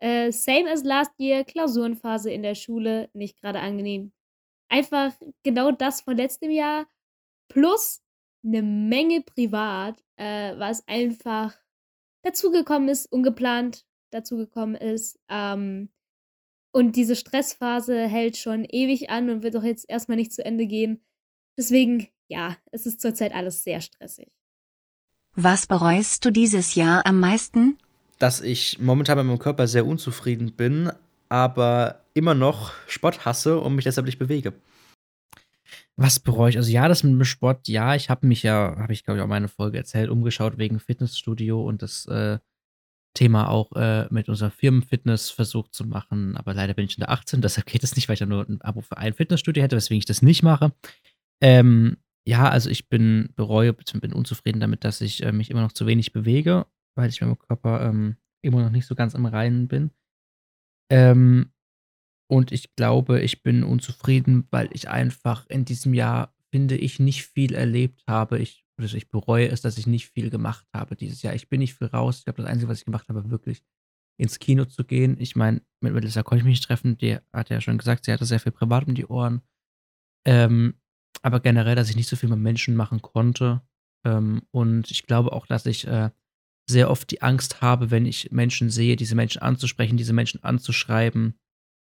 Äh, 0.00 0.32
same 0.32 0.70
as 0.70 0.82
last 0.82 1.12
year, 1.18 1.44
Klausurenphase 1.44 2.30
in 2.30 2.42
der 2.42 2.54
Schule, 2.54 3.08
nicht 3.12 3.40
gerade 3.40 3.60
angenehm. 3.60 4.12
Einfach 4.68 5.12
genau 5.42 5.70
das 5.70 6.00
von 6.00 6.16
letztem 6.16 6.50
Jahr 6.50 6.86
plus 7.54 8.02
eine 8.44 8.62
Menge 8.62 9.22
privat, 9.22 10.02
äh, 10.16 10.58
was 10.58 10.86
einfach 10.86 11.54
dazugekommen 12.22 12.88
ist, 12.88 13.10
ungeplant 13.10 13.86
dazugekommen 14.10 14.74
ist. 14.74 15.18
Ähm, 15.28 15.88
und 16.72 16.96
diese 16.96 17.14
Stressphase 17.14 18.08
hält 18.08 18.36
schon 18.36 18.64
ewig 18.64 19.08
an 19.08 19.30
und 19.30 19.42
wird 19.42 19.54
doch 19.54 19.62
jetzt 19.62 19.88
erstmal 19.88 20.16
nicht 20.16 20.32
zu 20.32 20.44
Ende 20.44 20.66
gehen. 20.66 21.00
Deswegen, 21.56 22.08
ja, 22.28 22.56
es 22.72 22.86
ist 22.86 23.00
zurzeit 23.00 23.32
alles 23.32 23.62
sehr 23.62 23.80
stressig. 23.80 24.32
Was 25.36 25.66
bereust 25.66 26.24
du 26.24 26.30
dieses 26.30 26.74
Jahr 26.74 27.06
am 27.06 27.20
meisten? 27.20 27.78
Dass 28.18 28.40
ich 28.40 28.80
momentan 28.80 29.18
mit 29.18 29.26
meinem 29.26 29.38
Körper 29.38 29.68
sehr 29.68 29.86
unzufrieden 29.86 30.52
bin, 30.52 30.90
aber 31.28 32.04
immer 32.14 32.34
noch 32.34 32.72
Sport 32.88 33.24
hasse 33.24 33.60
und 33.60 33.76
mich 33.76 33.84
deshalb 33.84 34.06
nicht 34.06 34.18
bewege. 34.18 34.52
Was 35.96 36.18
bereue 36.18 36.50
ich? 36.50 36.56
Also 36.56 36.70
ja, 36.72 36.88
das 36.88 37.04
mit 37.04 37.12
dem 37.12 37.24
Sport, 37.24 37.68
ja, 37.68 37.94
ich 37.94 38.10
habe 38.10 38.26
mich 38.26 38.42
ja, 38.42 38.76
habe 38.76 38.92
ich 38.92 39.04
glaube 39.04 39.18
ich 39.18 39.22
auch 39.22 39.28
meine 39.28 39.48
Folge 39.48 39.78
erzählt, 39.78 40.10
umgeschaut 40.10 40.58
wegen 40.58 40.80
Fitnessstudio 40.80 41.62
und 41.62 41.82
das 41.82 42.06
äh, 42.06 42.38
Thema 43.14 43.48
auch 43.48 43.72
äh, 43.76 44.08
mit 44.10 44.28
unserer 44.28 44.50
Firmenfitness 44.50 45.30
versucht 45.30 45.72
zu 45.72 45.86
machen. 45.86 46.36
Aber 46.36 46.52
leider 46.52 46.74
bin 46.74 46.84
ich 46.86 46.96
in 46.98 47.02
der 47.02 47.10
18, 47.10 47.40
deshalb 47.42 47.66
geht 47.66 47.84
es 47.84 47.94
nicht, 47.94 48.08
weil 48.08 48.14
ich 48.14 48.20
ja 48.20 48.26
nur 48.26 48.46
ein 48.48 48.60
Abo 48.60 48.80
für 48.80 48.98
ein 48.98 49.14
Fitnessstudio 49.14 49.62
hätte, 49.62 49.76
weswegen 49.76 49.98
ich 49.98 50.04
das 50.04 50.20
nicht 50.20 50.42
mache. 50.42 50.72
Ähm, 51.40 51.98
ja, 52.26 52.48
also 52.48 52.70
ich 52.70 52.88
bin 52.88 53.30
bereue, 53.36 53.72
bin 53.72 54.12
unzufrieden 54.12 54.60
damit, 54.60 54.82
dass 54.84 55.00
ich 55.00 55.22
äh, 55.22 55.30
mich 55.30 55.50
immer 55.50 55.62
noch 55.62 55.72
zu 55.72 55.86
wenig 55.86 56.12
bewege, 56.12 56.66
weil 56.96 57.08
ich 57.08 57.20
mit 57.20 57.28
meinem 57.28 57.38
Körper 57.38 57.82
ähm, 57.82 58.16
immer 58.42 58.62
noch 58.62 58.70
nicht 58.70 58.86
so 58.86 58.94
ganz 58.94 59.14
im 59.14 59.26
Reinen 59.26 59.68
bin. 59.68 59.90
Ähm, 60.90 61.52
Und 62.30 62.52
ich 62.52 62.74
glaube, 62.74 63.20
ich 63.20 63.42
bin 63.42 63.64
unzufrieden, 63.64 64.46
weil 64.50 64.68
ich 64.72 64.88
einfach 64.88 65.46
in 65.48 65.64
diesem 65.64 65.94
Jahr, 65.94 66.34
finde 66.50 66.76
ich, 66.76 66.98
nicht 66.98 67.26
viel 67.26 67.54
erlebt 67.54 68.02
habe. 68.08 68.38
Ich, 68.38 68.64
also 68.76 68.96
ich 68.96 69.10
bereue 69.10 69.48
es, 69.48 69.60
dass 69.60 69.78
ich 69.78 69.86
nicht 69.86 70.08
viel 70.08 70.30
gemacht 70.30 70.66
habe 70.74 70.96
dieses 70.96 71.22
Jahr. 71.22 71.34
Ich 71.34 71.48
bin 71.48 71.60
nicht 71.60 71.74
viel 71.74 71.88
raus. 71.88 72.18
Ich 72.18 72.24
glaube, 72.24 72.42
das 72.42 72.50
Einzige, 72.50 72.70
was 72.70 72.78
ich 72.78 72.84
gemacht 72.86 73.08
habe, 73.08 73.30
wirklich 73.30 73.62
ins 74.16 74.38
Kino 74.38 74.64
zu 74.64 74.84
gehen. 74.84 75.16
Ich 75.20 75.36
meine, 75.36 75.60
mit 75.80 75.92
Melissa 75.92 76.22
konnte 76.22 76.40
ich 76.40 76.44
mich 76.44 76.58
nicht 76.58 76.64
treffen. 76.64 76.96
Die 76.98 77.18
hat 77.32 77.50
ja 77.50 77.60
schon 77.60 77.78
gesagt, 77.78 78.04
sie 78.04 78.12
hatte 78.12 78.24
sehr 78.24 78.40
viel 78.40 78.52
privat 78.52 78.86
um 78.86 78.94
die 78.94 79.06
Ohren. 79.06 79.42
Ähm, 80.26 80.74
aber 81.22 81.40
generell, 81.40 81.74
dass 81.74 81.90
ich 81.90 81.96
nicht 81.96 82.08
so 82.08 82.16
viel 82.16 82.28
mit 82.28 82.38
Menschen 82.38 82.76
machen 82.76 83.02
konnte. 83.02 83.62
Ähm, 84.06 84.42
und 84.50 84.90
ich 84.90 85.04
glaube 85.04 85.32
auch, 85.32 85.46
dass 85.46 85.66
ich 85.66 85.86
äh, 85.86 86.10
sehr 86.68 86.90
oft 86.90 87.10
die 87.10 87.22
Angst 87.22 87.60
habe, 87.60 87.90
wenn 87.90 88.06
ich 88.06 88.30
Menschen 88.30 88.70
sehe, 88.70 88.96
diese 88.96 89.14
Menschen 89.14 89.42
anzusprechen, 89.42 89.96
diese 89.96 90.12
Menschen 90.12 90.42
anzuschreiben, 90.42 91.38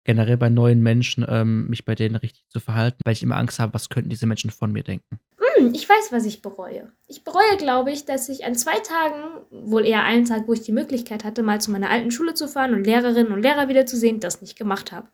generell 0.06 0.38
bei 0.38 0.50
neuen 0.50 0.82
Menschen, 0.82 1.26
ähm, 1.28 1.68
mich 1.68 1.84
bei 1.84 1.96
denen 1.96 2.16
richtig 2.16 2.46
zu 2.50 2.60
verhalten, 2.60 3.00
weil 3.04 3.14
ich 3.14 3.24
immer 3.24 3.36
Angst 3.36 3.60
habe, 3.60 3.74
was 3.74 3.90
könnten 3.90 4.10
diese 4.10 4.28
Menschen 4.28 4.52
von 4.52 4.72
mir 4.72 4.84
denken. 4.84 5.20
Hm, 5.58 5.74
ich 5.74 5.90
weiß, 5.90 6.12
was 6.12 6.26
ich 6.26 6.42
bereue. 6.42 6.92
Ich 7.08 7.24
bereue, 7.24 7.58
glaube 7.58 7.92
ich, 7.92 8.06
dass 8.06 8.30
ich 8.30 8.46
an 8.46 8.56
zwei 8.56 8.80
Tagen, 8.80 9.42
wohl 9.50 9.86
eher 9.86 10.04
einen 10.04 10.26
Tag, 10.26 10.48
wo 10.48 10.54
ich 10.54 10.62
die 10.62 10.72
Möglichkeit 10.72 11.24
hatte, 11.24 11.44
mal 11.44 11.60
zu 11.60 11.72
meiner 11.72 11.90
alten 11.90 12.12
Schule 12.12 12.36
zu 12.36 12.48
fahren 12.48 12.74
und 12.74 12.86
Lehrerinnen 12.86 13.34
und 13.34 13.42
Lehrer 13.42 13.68
wiederzusehen, 13.68 14.20
das 14.20 14.42
nicht 14.42 14.58
gemacht 14.58 14.92
habe. 14.92 15.08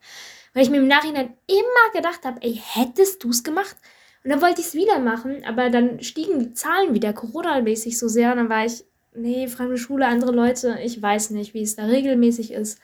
Weil 0.52 0.62
ich 0.62 0.70
mir 0.70 0.78
im 0.78 0.88
Nachhinein 0.88 1.32
immer 1.46 1.92
gedacht 1.94 2.24
habe, 2.24 2.42
ey, 2.42 2.60
hättest 2.62 3.24
du 3.24 3.30
es 3.30 3.42
gemacht? 3.42 3.76
Und 4.22 4.30
dann 4.30 4.42
wollte 4.42 4.60
ich 4.60 4.68
es 4.68 4.74
wieder 4.74 4.98
machen, 4.98 5.42
aber 5.44 5.70
dann 5.70 6.00
stiegen 6.02 6.38
die 6.38 6.52
Zahlen 6.52 6.94
wieder 6.94 7.12
Corona-mäßig 7.12 7.98
so 7.98 8.08
sehr 8.08 8.30
und 8.30 8.36
dann 8.36 8.48
war 8.50 8.64
ich, 8.64 8.84
nee, 9.14 9.48
fremde 9.48 9.78
Schule, 9.78 10.06
andere 10.06 10.32
Leute, 10.32 10.78
ich 10.82 11.00
weiß 11.00 11.30
nicht, 11.30 11.54
wie 11.54 11.62
es 11.62 11.76
da 11.76 11.86
regelmäßig 11.86 12.52
ist. 12.52 12.78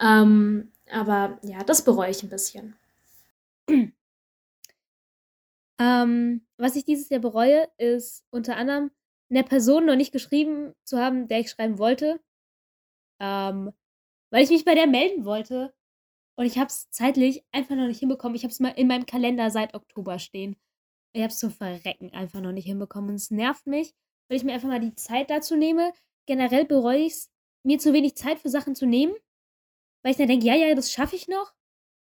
Ähm, 0.00 0.70
aber 0.90 1.38
ja, 1.42 1.62
das 1.64 1.84
bereue 1.84 2.10
ich 2.10 2.22
ein 2.22 2.30
bisschen. 2.30 2.76
Ähm, 5.80 6.44
was 6.56 6.74
ich 6.74 6.84
dieses 6.84 7.08
Jahr 7.08 7.20
bereue, 7.20 7.68
ist 7.78 8.24
unter 8.30 8.56
anderem 8.56 8.90
einer 9.30 9.44
Person 9.44 9.86
noch 9.86 9.96
nicht 9.96 10.12
geschrieben 10.12 10.74
zu 10.84 10.98
haben, 10.98 11.28
der 11.28 11.40
ich 11.40 11.50
schreiben 11.50 11.78
wollte. 11.78 12.20
Ähm, 13.20 13.72
weil 14.30 14.44
ich 14.44 14.50
mich 14.50 14.64
bei 14.64 14.74
der 14.74 14.86
melden 14.86 15.24
wollte. 15.24 15.74
Und 16.36 16.46
ich 16.46 16.58
habe 16.58 16.68
es 16.68 16.90
zeitlich 16.90 17.44
einfach 17.52 17.76
noch 17.76 17.86
nicht 17.86 17.98
hinbekommen. 18.00 18.36
Ich 18.36 18.44
habe 18.44 18.52
es 18.52 18.60
mal 18.60 18.70
in 18.70 18.86
meinem 18.88 19.06
Kalender 19.06 19.50
seit 19.50 19.74
Oktober 19.74 20.18
stehen. 20.18 20.56
Ich 21.12 21.22
habe 21.22 21.32
es 21.32 21.38
zum 21.38 21.50
Verrecken 21.50 22.12
einfach 22.12 22.40
noch 22.40 22.52
nicht 22.52 22.66
hinbekommen. 22.66 23.10
Und 23.10 23.16
es 23.16 23.30
nervt 23.30 23.66
mich, 23.66 23.94
weil 24.28 24.38
ich 24.38 24.44
mir 24.44 24.52
einfach 24.54 24.68
mal 24.68 24.80
die 24.80 24.94
Zeit 24.94 25.30
dazu 25.30 25.56
nehme. 25.56 25.92
Generell 26.26 26.64
bereue 26.64 26.98
ich 26.98 27.12
es, 27.14 27.30
mir 27.64 27.78
zu 27.78 27.92
wenig 27.92 28.16
Zeit 28.16 28.38
für 28.38 28.50
Sachen 28.50 28.74
zu 28.74 28.86
nehmen. 28.86 29.14
Weil 30.08 30.12
ich 30.12 30.16
dann 30.16 30.28
denke, 30.28 30.46
ja, 30.46 30.54
ja, 30.54 30.74
das 30.74 30.90
schaffe 30.90 31.16
ich 31.16 31.28
noch. 31.28 31.52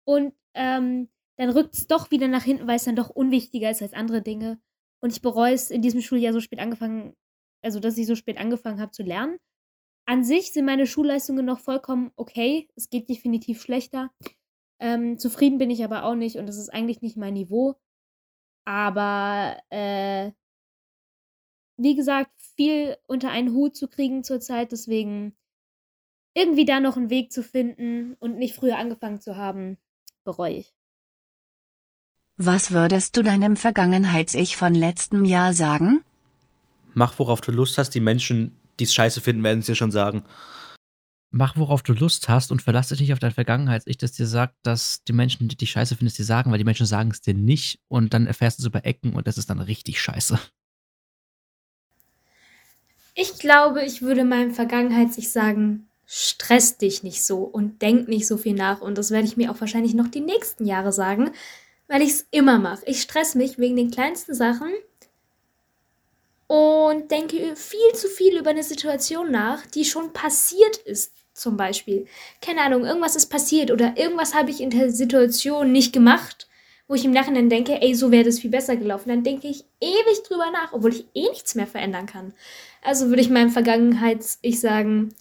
Und 0.06 0.32
ähm, 0.54 1.10
dann 1.36 1.50
rückt 1.50 1.74
es 1.74 1.86
doch 1.86 2.10
wieder 2.10 2.28
nach 2.28 2.44
hinten, 2.44 2.66
weil 2.66 2.76
es 2.76 2.84
dann 2.84 2.96
doch 2.96 3.10
unwichtiger 3.10 3.70
ist 3.70 3.82
als 3.82 3.92
andere 3.92 4.22
Dinge. 4.22 4.58
Und 5.02 5.12
ich 5.12 5.20
bereue 5.20 5.52
es 5.52 5.70
in 5.70 5.82
diesem 5.82 6.00
Schuljahr 6.00 6.32
so 6.32 6.40
spät 6.40 6.60
angefangen, 6.60 7.14
also 7.60 7.78
dass 7.78 7.98
ich 7.98 8.06
so 8.06 8.14
spät 8.14 8.38
angefangen 8.38 8.80
habe 8.80 8.92
zu 8.92 9.02
lernen. 9.02 9.36
An 10.06 10.24
sich 10.24 10.50
sind 10.50 10.64
meine 10.64 10.86
Schulleistungen 10.86 11.44
noch 11.44 11.58
vollkommen 11.58 12.10
okay. 12.16 12.70
Es 12.74 12.88
geht 12.88 13.10
definitiv 13.10 13.60
schlechter. 13.60 14.10
Ähm, 14.80 15.18
zufrieden 15.18 15.58
bin 15.58 15.68
ich 15.68 15.84
aber 15.84 16.04
auch 16.04 16.14
nicht 16.14 16.36
und 16.36 16.46
das 16.46 16.56
ist 16.56 16.70
eigentlich 16.70 17.02
nicht 17.02 17.18
mein 17.18 17.34
Niveau. 17.34 17.74
Aber 18.64 19.58
äh, 19.68 20.32
wie 21.76 21.96
gesagt, 21.96 22.30
viel 22.56 22.96
unter 23.06 23.28
einen 23.28 23.52
Hut 23.52 23.76
zu 23.76 23.88
kriegen 23.88 24.24
zurzeit, 24.24 24.72
deswegen 24.72 25.36
irgendwie 26.34 26.64
da 26.64 26.80
noch 26.80 26.96
einen 26.96 27.10
Weg 27.10 27.32
zu 27.32 27.42
finden 27.42 28.14
und 28.20 28.38
nicht 28.38 28.54
früher 28.54 28.78
angefangen 28.78 29.20
zu 29.20 29.36
haben, 29.36 29.78
bereue 30.24 30.54
ich. 30.54 30.74
Was 32.36 32.70
würdest 32.70 33.16
du 33.16 33.22
deinem 33.22 33.56
Vergangenheits-Ich 33.56 34.56
von 34.56 34.74
letztem 34.74 35.24
Jahr 35.24 35.52
sagen? 35.52 36.02
Mach, 36.94 37.18
worauf 37.18 37.40
du 37.40 37.52
Lust 37.52 37.76
hast. 37.76 37.90
Die 37.90 38.00
Menschen, 38.00 38.56
die 38.78 38.84
es 38.84 38.94
scheiße 38.94 39.20
finden, 39.20 39.44
werden 39.44 39.58
es 39.58 39.66
dir 39.66 39.74
schon 39.74 39.90
sagen. 39.90 40.24
Mach, 41.32 41.56
worauf 41.56 41.82
du 41.82 41.92
Lust 41.92 42.28
hast 42.28 42.50
und 42.50 42.62
verlass 42.62 42.88
dich 42.88 43.00
nicht 43.00 43.12
auf 43.12 43.18
dein 43.18 43.30
Vergangenheits-Ich, 43.30 43.98
das 43.98 44.12
dir 44.12 44.26
sagt, 44.26 44.54
dass 44.62 45.04
die 45.04 45.12
Menschen, 45.12 45.48
die 45.48 45.56
dich 45.56 45.70
scheiße 45.70 45.96
finden, 45.96 46.06
es 46.06 46.14
dir 46.14 46.24
sagen, 46.24 46.50
weil 46.50 46.58
die 46.58 46.64
Menschen 46.64 46.86
sagen 46.86 47.10
es 47.10 47.20
dir 47.20 47.34
nicht 47.34 47.78
und 47.88 48.14
dann 48.14 48.26
erfährst 48.26 48.58
du 48.58 48.62
es 48.62 48.66
über 48.66 48.84
Ecken 48.84 49.12
und 49.12 49.26
das 49.26 49.38
ist 49.38 49.50
dann 49.50 49.60
richtig 49.60 50.00
scheiße. 50.00 50.38
Ich 53.14 53.38
glaube, 53.38 53.84
ich 53.84 54.00
würde 54.00 54.24
meinem 54.24 54.52
Vergangenheits-Ich 54.54 55.30
sagen, 55.30 55.89
stress 56.12 56.76
dich 56.76 57.04
nicht 57.04 57.24
so 57.24 57.38
und 57.38 57.82
denk 57.82 58.08
nicht 58.08 58.26
so 58.26 58.36
viel 58.36 58.54
nach. 58.54 58.80
Und 58.80 58.98
das 58.98 59.12
werde 59.12 59.28
ich 59.28 59.36
mir 59.36 59.52
auch 59.52 59.60
wahrscheinlich 59.60 59.94
noch 59.94 60.08
die 60.08 60.20
nächsten 60.20 60.66
Jahre 60.66 60.92
sagen, 60.92 61.30
weil 61.86 62.02
ich 62.02 62.10
es 62.10 62.26
immer 62.32 62.58
mache. 62.58 62.82
Ich 62.86 63.02
stress 63.02 63.36
mich 63.36 63.60
wegen 63.60 63.76
den 63.76 63.92
kleinsten 63.92 64.34
Sachen 64.34 64.72
und 66.48 67.12
denke 67.12 67.54
viel 67.54 67.94
zu 67.94 68.08
viel 68.08 68.36
über 68.36 68.50
eine 68.50 68.64
Situation 68.64 69.30
nach, 69.30 69.64
die 69.66 69.84
schon 69.84 70.12
passiert 70.12 70.78
ist. 70.78 71.12
Zum 71.32 71.56
Beispiel, 71.56 72.06
keine 72.42 72.62
Ahnung, 72.62 72.84
irgendwas 72.84 73.14
ist 73.14 73.28
passiert 73.28 73.70
oder 73.70 73.96
irgendwas 73.96 74.34
habe 74.34 74.50
ich 74.50 74.60
in 74.60 74.70
der 74.70 74.90
Situation 74.90 75.70
nicht 75.70 75.92
gemacht, 75.92 76.48
wo 76.88 76.94
ich 76.94 77.04
im 77.04 77.12
Nachhinein 77.12 77.48
denke, 77.48 77.80
ey, 77.80 77.94
so 77.94 78.10
wäre 78.10 78.24
das 78.24 78.40
viel 78.40 78.50
besser 78.50 78.74
gelaufen. 78.74 79.10
Dann 79.10 79.22
denke 79.22 79.46
ich 79.46 79.64
ewig 79.80 80.24
drüber 80.26 80.50
nach, 80.50 80.72
obwohl 80.72 80.92
ich 80.92 81.06
eh 81.14 81.28
nichts 81.28 81.54
mehr 81.54 81.68
verändern 81.68 82.06
kann. 82.06 82.34
Also 82.82 83.10
würde 83.10 83.22
ich 83.22 83.30
meinem 83.30 83.50
Vergangenheits-Ich 83.50 84.58
sagen, 84.58 85.14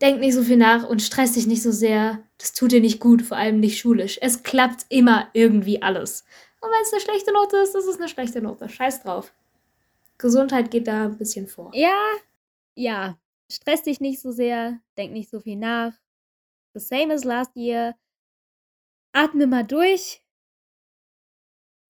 denk 0.00 0.20
nicht 0.20 0.34
so 0.34 0.42
viel 0.42 0.56
nach 0.56 0.88
und 0.88 1.02
stress 1.02 1.32
dich 1.32 1.46
nicht 1.46 1.62
so 1.62 1.72
sehr. 1.72 2.22
Das 2.38 2.52
tut 2.52 2.72
dir 2.72 2.80
nicht 2.80 3.00
gut, 3.00 3.22
vor 3.22 3.36
allem 3.36 3.60
nicht 3.60 3.78
schulisch. 3.78 4.18
Es 4.20 4.42
klappt 4.42 4.86
immer 4.88 5.28
irgendwie 5.32 5.82
alles. 5.82 6.24
Und 6.60 6.70
wenn 6.70 6.82
es 6.82 6.92
eine 6.92 7.00
schlechte 7.00 7.32
Note 7.32 7.56
ist, 7.58 7.74
ist 7.74 7.86
es 7.86 7.98
eine 7.98 8.08
schlechte 8.08 8.40
Note. 8.40 8.68
Scheiß 8.68 9.02
drauf. 9.02 9.32
Gesundheit 10.18 10.70
geht 10.70 10.86
da 10.86 11.04
ein 11.04 11.16
bisschen 11.16 11.46
vor. 11.46 11.70
Ja, 11.74 11.96
ja. 12.74 13.18
Stress 13.50 13.82
dich 13.82 14.00
nicht 14.00 14.20
so 14.20 14.30
sehr, 14.30 14.78
denk 14.96 15.12
nicht 15.12 15.30
so 15.30 15.40
viel 15.40 15.56
nach. 15.56 15.92
The 16.74 16.80
same 16.80 17.12
as 17.12 17.24
last 17.24 17.56
year. 17.56 17.96
Atme 19.12 19.46
mal 19.46 19.64
durch. 19.64 20.22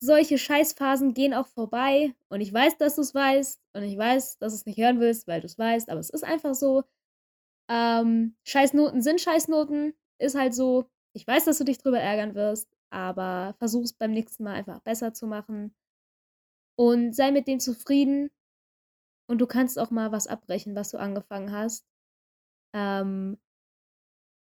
Solche 0.02 0.38
Scheißphasen 0.38 1.12
gehen 1.12 1.34
auch 1.34 1.46
vorbei. 1.46 2.14
Und 2.28 2.40
ich 2.40 2.52
weiß, 2.52 2.78
dass 2.78 2.94
du 2.94 3.02
es 3.02 3.14
weißt. 3.14 3.60
Und 3.74 3.82
ich 3.82 3.98
weiß, 3.98 4.38
dass 4.38 4.52
du 4.52 4.56
es 4.56 4.66
nicht 4.66 4.78
hören 4.78 5.00
willst, 5.00 5.28
weil 5.28 5.40
du 5.40 5.46
es 5.46 5.58
weißt. 5.58 5.90
Aber 5.90 6.00
es 6.00 6.10
ist 6.10 6.24
einfach 6.24 6.54
so. 6.54 6.84
Ähm, 7.70 8.34
Scheißnoten 8.42 9.00
sind 9.00 9.20
Scheißnoten, 9.20 9.94
ist 10.18 10.34
halt 10.34 10.54
so. 10.54 10.90
Ich 11.12 11.26
weiß, 11.26 11.44
dass 11.44 11.58
du 11.58 11.64
dich 11.64 11.78
drüber 11.78 12.00
ärgern 12.00 12.34
wirst, 12.34 12.68
aber 12.90 13.54
versuch 13.58 13.84
es 13.84 13.92
beim 13.92 14.10
nächsten 14.10 14.44
Mal 14.44 14.54
einfach 14.54 14.80
besser 14.80 15.14
zu 15.14 15.26
machen. 15.26 15.74
Und 16.76 17.14
sei 17.14 17.30
mit 17.30 17.46
dem 17.46 17.60
zufrieden. 17.60 18.30
Und 19.28 19.38
du 19.38 19.46
kannst 19.46 19.78
auch 19.78 19.90
mal 19.90 20.10
was 20.10 20.26
abbrechen, 20.26 20.74
was 20.74 20.90
du 20.90 20.98
angefangen 20.98 21.52
hast. 21.52 21.86
Ähm, 22.74 23.38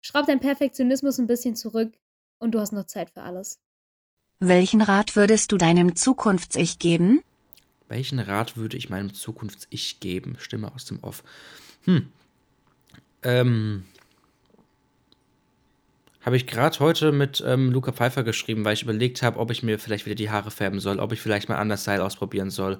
schraub 0.04 0.26
deinen 0.26 0.40
Perfektionismus 0.40 1.18
ein 1.18 1.26
bisschen 1.26 1.56
zurück 1.56 1.94
und 2.38 2.52
du 2.52 2.60
hast 2.60 2.72
noch 2.72 2.84
Zeit 2.84 3.10
für 3.10 3.22
alles. 3.22 3.60
Welchen 4.40 4.82
Rat 4.82 5.16
würdest 5.16 5.52
du 5.52 5.56
deinem 5.56 5.96
Zukunfts-Ich 5.96 6.78
geben? 6.78 7.22
Welchen 7.88 8.18
Rat 8.18 8.58
würde 8.58 8.76
ich 8.76 8.90
meinem 8.90 9.14
Zukunfts-Ich 9.14 10.00
geben? 10.00 10.36
Stimme 10.38 10.74
aus 10.74 10.84
dem 10.84 11.02
Off. 11.02 11.22
Hm, 11.84 12.12
ähm, 13.24 13.84
habe 16.24 16.36
ich 16.36 16.46
gerade 16.46 16.78
heute 16.80 17.12
mit 17.12 17.44
ähm, 17.46 17.70
Luca 17.70 17.92
Pfeiffer 17.92 18.22
geschrieben, 18.22 18.64
weil 18.64 18.74
ich 18.74 18.82
überlegt 18.82 19.22
habe, 19.22 19.38
ob 19.38 19.50
ich 19.50 19.62
mir 19.62 19.78
vielleicht 19.78 20.06
wieder 20.06 20.14
die 20.14 20.30
Haare 20.30 20.50
färben 20.50 20.80
soll, 20.80 20.98
ob 20.98 21.12
ich 21.12 21.20
vielleicht 21.20 21.48
mal 21.48 21.58
anders 21.58 21.82
Style 21.82 22.02
ausprobieren 22.02 22.50
soll, 22.50 22.78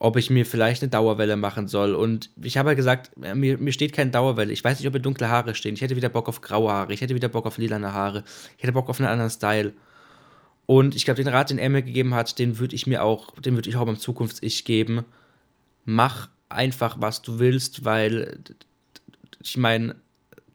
ob 0.00 0.16
ich 0.16 0.30
mir 0.30 0.44
vielleicht 0.44 0.82
eine 0.82 0.90
Dauerwelle 0.90 1.36
machen 1.36 1.68
soll. 1.68 1.94
Und 1.94 2.30
ich 2.42 2.58
habe 2.58 2.70
ja 2.70 2.74
gesagt, 2.74 3.12
äh, 3.22 3.34
mir, 3.34 3.58
mir 3.58 3.72
steht 3.72 3.92
keine 3.92 4.10
Dauerwelle. 4.10 4.52
Ich 4.52 4.64
weiß 4.64 4.78
nicht, 4.78 4.88
ob 4.88 4.94
mir 4.94 5.00
dunkle 5.00 5.28
Haare 5.28 5.54
stehen. 5.54 5.74
Ich 5.74 5.80
hätte 5.80 5.94
wieder 5.94 6.08
Bock 6.08 6.28
auf 6.28 6.40
graue 6.40 6.72
Haare. 6.72 6.92
Ich 6.92 7.00
hätte 7.00 7.14
wieder 7.14 7.28
Bock 7.28 7.46
auf 7.46 7.58
lilane 7.58 7.92
Haare. 7.92 8.24
Ich 8.56 8.64
hätte 8.64 8.72
Bock 8.72 8.88
auf 8.88 8.98
einen 8.98 9.08
anderen 9.08 9.30
Style. 9.30 9.72
Und 10.66 10.96
ich 10.96 11.04
glaube, 11.04 11.22
den 11.22 11.32
Rat, 11.32 11.50
den 11.50 11.58
er 11.58 11.70
mir 11.70 11.82
gegeben 11.82 12.14
hat, 12.14 12.40
den 12.40 12.58
würde 12.58 12.74
ich 12.74 12.88
mir 12.88 13.04
auch, 13.04 13.30
den 13.40 13.54
würde 13.54 13.70
ich 13.70 13.76
auch 13.76 13.86
beim 13.86 13.98
Zukunfts-Ich 13.98 14.64
geben. 14.64 15.04
Mach 15.84 16.28
einfach, 16.48 16.96
was 16.98 17.22
du 17.22 17.38
willst, 17.38 17.84
weil 17.84 18.40
ich 19.46 19.56
meine, 19.56 20.00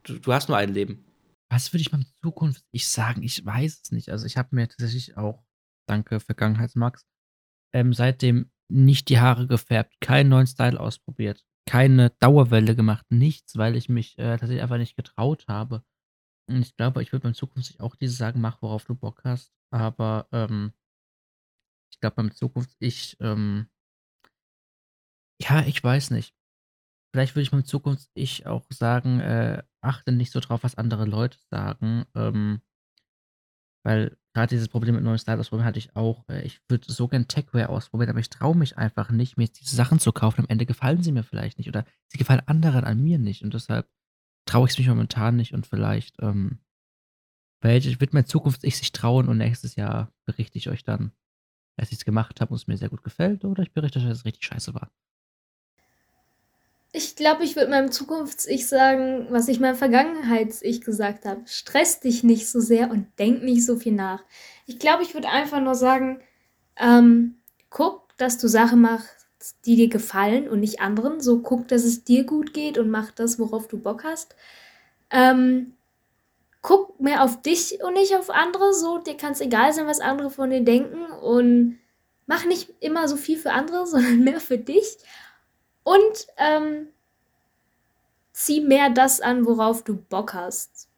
du, 0.03 0.19
du, 0.19 0.33
hast 0.33 0.49
nur 0.49 0.57
ein 0.57 0.73
Leben. 0.73 1.05
Was 1.49 1.73
würde 1.73 1.81
ich 1.81 1.91
mal 1.91 1.99
in 1.99 2.07
Zukunft 2.21 2.63
ich 2.71 2.87
sagen? 2.87 3.23
Ich 3.23 3.45
weiß 3.45 3.81
es 3.83 3.91
nicht. 3.91 4.09
Also 4.09 4.25
ich 4.25 4.37
habe 4.37 4.55
mir 4.55 4.67
tatsächlich 4.67 5.17
auch, 5.17 5.43
danke 5.87 6.19
Vergangenheitsmax, 6.19 7.05
ähm, 7.73 7.93
seitdem 7.93 8.51
nicht 8.69 9.09
die 9.09 9.19
Haare 9.19 9.47
gefärbt, 9.47 9.99
keinen 9.99 10.29
neuen 10.29 10.47
Style 10.47 10.79
ausprobiert, 10.79 11.45
keine 11.67 12.11
Dauerwelle 12.19 12.75
gemacht, 12.75 13.05
nichts, 13.09 13.57
weil 13.57 13.75
ich 13.75 13.89
mich 13.89 14.17
äh, 14.17 14.37
tatsächlich 14.37 14.61
einfach 14.61 14.77
nicht 14.77 14.95
getraut 14.95 15.45
habe. 15.47 15.83
Und 16.49 16.61
ich 16.61 16.75
glaube, 16.75 17.01
ich 17.01 17.11
würde 17.11 17.23
beim 17.23 17.33
Zukunft 17.33 17.79
auch 17.79 17.95
diese 17.95 18.15
sagen, 18.15 18.41
mach, 18.41 18.61
worauf 18.61 18.85
du 18.85 18.95
Bock 18.95 19.21
hast. 19.23 19.53
Aber 19.71 20.27
ähm, 20.31 20.73
ich 21.91 21.99
glaube, 21.99 22.15
beim 22.15 22.33
Zukunft 22.33 22.75
ich, 22.79 23.17
ähm, 23.19 23.67
ja, 25.41 25.63
ich 25.65 25.83
weiß 25.83 26.11
nicht 26.11 26.33
vielleicht 27.13 27.35
würde 27.35 27.43
ich 27.43 27.51
mal 27.51 27.59
in 27.59 27.65
Zukunft 27.65 28.09
ich 28.13 28.47
auch 28.47 28.63
sagen, 28.69 29.19
äh, 29.19 29.63
achte 29.81 30.11
nicht 30.11 30.31
so 30.31 30.39
drauf, 30.39 30.63
was 30.63 30.75
andere 30.75 31.05
Leute 31.05 31.37
sagen. 31.49 32.05
Ähm, 32.15 32.61
weil 33.83 34.17
gerade 34.33 34.49
dieses 34.49 34.67
Problem 34.67 34.95
mit 34.95 35.03
neuen 35.03 35.17
Style 35.17 35.39
ausprobieren 35.39 35.65
hatte 35.65 35.79
ich 35.79 35.95
auch. 35.95 36.27
Äh, 36.29 36.43
ich 36.43 36.61
würde 36.69 36.91
so 36.91 37.07
gern 37.07 37.27
Techwear 37.27 37.69
ausprobieren, 37.69 38.09
aber 38.09 38.19
ich 38.19 38.29
traue 38.29 38.55
mich 38.55 38.77
einfach 38.77 39.09
nicht, 39.09 39.37
mir 39.37 39.47
diese 39.47 39.75
Sachen 39.75 39.99
zu 39.99 40.11
kaufen. 40.11 40.41
Am 40.41 40.49
Ende 40.49 40.65
gefallen 40.65 41.03
sie 41.03 41.11
mir 41.11 41.23
vielleicht 41.23 41.57
nicht 41.57 41.67
oder 41.67 41.85
sie 42.07 42.17
gefallen 42.17 42.47
anderen 42.47 42.83
an 42.83 43.01
mir 43.01 43.17
nicht. 43.17 43.43
Und 43.43 43.53
deshalb 43.53 43.89
traue 44.47 44.65
ich 44.67 44.71
es 44.71 44.77
mich 44.77 44.87
momentan 44.87 45.35
nicht 45.35 45.53
und 45.53 45.67
vielleicht 45.67 46.17
ähm, 46.21 46.59
ich, 47.63 47.99
wird 47.99 48.13
mir 48.13 48.21
in 48.21 48.25
Zukunft 48.25 48.63
ich 48.63 48.77
sich 48.77 48.91
trauen 48.91 49.27
und 49.27 49.37
nächstes 49.37 49.75
Jahr 49.75 50.11
berichte 50.25 50.57
ich 50.57 50.69
euch 50.69 50.83
dann, 50.83 51.11
dass 51.77 51.91
ich 51.91 51.99
es 51.99 52.05
gemacht 52.05 52.41
habe 52.41 52.51
und 52.51 52.57
es 52.57 52.67
mir 52.67 52.77
sehr 52.77 52.89
gut 52.89 53.03
gefällt 53.03 53.45
oder 53.45 53.61
ich 53.61 53.71
berichte 53.71 53.99
euch, 53.99 54.05
dass 54.05 54.19
es 54.19 54.25
richtig 54.25 54.43
scheiße 54.45 54.73
war. 54.73 54.91
Ich 56.93 57.15
glaube, 57.15 57.43
ich 57.43 57.55
würde 57.55 57.71
meinem 57.71 57.91
Zukunfts-Ich 57.91 58.67
sagen, 58.67 59.27
was 59.29 59.47
ich 59.47 59.61
meinem 59.61 59.77
Vergangenheits-Ich 59.77 60.81
gesagt 60.81 61.25
habe. 61.25 61.41
Stress 61.45 62.01
dich 62.01 62.23
nicht 62.23 62.49
so 62.49 62.59
sehr 62.59 62.91
und 62.91 63.07
denk 63.17 63.43
nicht 63.43 63.65
so 63.65 63.77
viel 63.77 63.93
nach. 63.93 64.23
Ich 64.65 64.77
glaube, 64.77 65.03
ich 65.03 65.13
würde 65.13 65.29
einfach 65.29 65.61
nur 65.61 65.75
sagen, 65.75 66.21
ähm, 66.77 67.35
guck, 67.69 68.17
dass 68.17 68.37
du 68.37 68.47
Sachen 68.49 68.81
machst, 68.81 69.55
die 69.65 69.75
dir 69.77 69.87
gefallen 69.87 70.49
und 70.49 70.59
nicht 70.59 70.81
anderen. 70.81 71.21
So 71.21 71.39
guck, 71.39 71.67
dass 71.69 71.85
es 71.85 72.03
dir 72.03 72.25
gut 72.25 72.53
geht 72.53 72.77
und 72.77 72.89
mach 72.89 73.11
das, 73.11 73.39
worauf 73.39 73.67
du 73.67 73.77
Bock 73.77 74.03
hast. 74.03 74.35
Ähm, 75.11 75.73
guck 76.61 76.99
mehr 76.99 77.23
auf 77.23 77.41
dich 77.41 77.79
und 77.83 77.93
nicht 77.93 78.15
auf 78.15 78.29
andere. 78.29 78.73
So, 78.73 78.97
dir 78.97 79.15
kann 79.15 79.31
es 79.31 79.41
egal 79.41 79.73
sein, 79.73 79.87
was 79.87 79.99
andere 79.99 80.29
von 80.29 80.49
dir 80.49 80.61
denken. 80.61 81.05
Und 81.21 81.79
mach 82.27 82.45
nicht 82.45 82.73
immer 82.79 83.07
so 83.07 83.15
viel 83.15 83.37
für 83.37 83.51
andere, 83.51 83.85
sondern 83.87 84.23
mehr 84.23 84.39
für 84.39 84.57
dich. 84.57 84.97
Und 85.83 86.27
ähm, 86.37 86.87
zieh 88.33 88.61
mehr 88.61 88.89
das 88.89 89.21
an, 89.21 89.45
worauf 89.45 89.83
du 89.83 89.95
Bock 89.95 90.33
hast. 90.33 90.89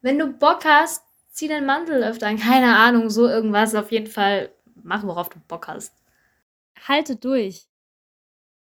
Wenn 0.00 0.18
du 0.18 0.26
Bock 0.26 0.64
hast, 0.64 1.02
zieh 1.30 1.48
deinen 1.48 1.66
Mantel 1.66 2.02
öfter 2.02 2.28
an. 2.28 2.38
Keine 2.38 2.76
Ahnung, 2.76 3.10
so 3.10 3.26
irgendwas. 3.28 3.74
Auf 3.74 3.92
jeden 3.92 4.06
Fall 4.06 4.50
mach, 4.82 5.02
worauf 5.02 5.28
du 5.28 5.38
Bock 5.40 5.68
hast. 5.68 5.92
Halte 6.86 7.16
durch. 7.16 7.66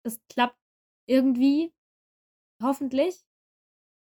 Das 0.03 0.19
klappt 0.29 0.57
irgendwie. 1.05 1.71
Hoffentlich. 2.61 3.15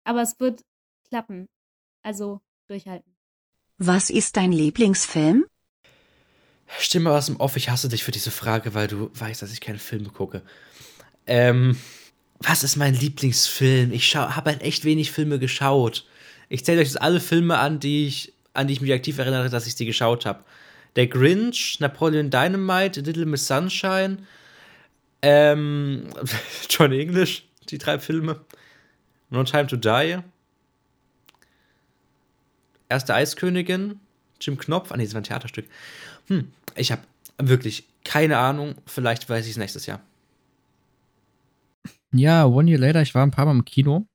Aber 0.03 0.21
es 0.21 0.39
wird 0.39 0.63
klappen. 1.07 1.47
Also 2.01 2.41
durchhalten. 2.67 3.15
Was 3.77 4.09
ist 4.09 4.37
dein 4.37 4.51
Lieblingsfilm? 4.51 5.45
Stimme 6.79 7.11
aus 7.11 7.27
dem 7.27 7.37
Off, 7.37 7.55
ich 7.55 7.69
hasse 7.69 7.89
dich 7.89 8.03
für 8.03 8.11
diese 8.11 8.31
Frage, 8.31 8.73
weil 8.73 8.87
du 8.87 9.09
weißt, 9.13 9.41
dass 9.41 9.51
ich 9.51 9.61
keine 9.61 9.79
Filme 9.79 10.09
gucke. 10.09 10.41
Ähm, 11.27 11.77
was 12.39 12.63
ist 12.63 12.75
mein 12.75 12.93
Lieblingsfilm? 12.93 13.91
Ich 13.91 14.15
habe 14.15 14.51
halt 14.51 14.61
echt 14.61 14.83
wenig 14.83 15.11
Filme 15.11 15.39
geschaut. 15.39 16.05
Ich 16.49 16.65
zähle 16.65 16.81
euch 16.81 16.87
jetzt 16.87 17.01
alle 17.01 17.19
Filme 17.19 17.57
an, 17.57 17.79
die 17.79 18.07
ich, 18.07 18.33
an 18.53 18.67
die 18.67 18.73
ich 18.73 18.81
mich 18.81 18.91
aktiv 18.91 19.17
erinnere, 19.17 19.49
dass 19.49 19.65
ich 19.65 19.75
sie 19.75 19.85
geschaut 19.85 20.25
habe. 20.25 20.43
Der 20.95 21.07
Grinch, 21.07 21.79
Napoleon 21.79 22.29
Dynamite, 22.29 23.01
Little 23.01 23.25
Miss 23.25 23.47
Sunshine, 23.47 24.19
ähm, 25.21 26.07
John 26.69 26.91
English, 26.91 27.45
die 27.69 27.77
drei 27.77 27.97
Filme. 27.97 28.41
No 29.29 29.43
Time 29.43 29.67
to 29.67 29.77
Die. 29.77 30.19
Erste 32.89 33.15
Eiskönigin, 33.15 33.99
Jim 34.39 34.57
Knopf. 34.57 34.91
Ah, 34.91 34.97
nee, 34.97 35.05
das 35.05 35.13
war 35.13 35.21
ein 35.21 35.23
Theaterstück. 35.23 35.65
Hm, 36.27 36.51
ich 36.75 36.91
habe 36.91 37.01
wirklich 37.37 37.85
keine 38.03 38.37
Ahnung. 38.37 38.75
Vielleicht 38.85 39.27
weiß 39.27 39.45
ich 39.45 39.51
es 39.51 39.57
nächstes 39.57 39.85
Jahr. 39.87 40.01
Ja, 42.13 42.45
One 42.45 42.69
Year 42.69 42.79
Later, 42.79 43.01
ich 43.01 43.15
war 43.15 43.25
ein 43.25 43.31
paar 43.31 43.45
Mal 43.45 43.51
im 43.51 43.65
Kino. 43.65 44.07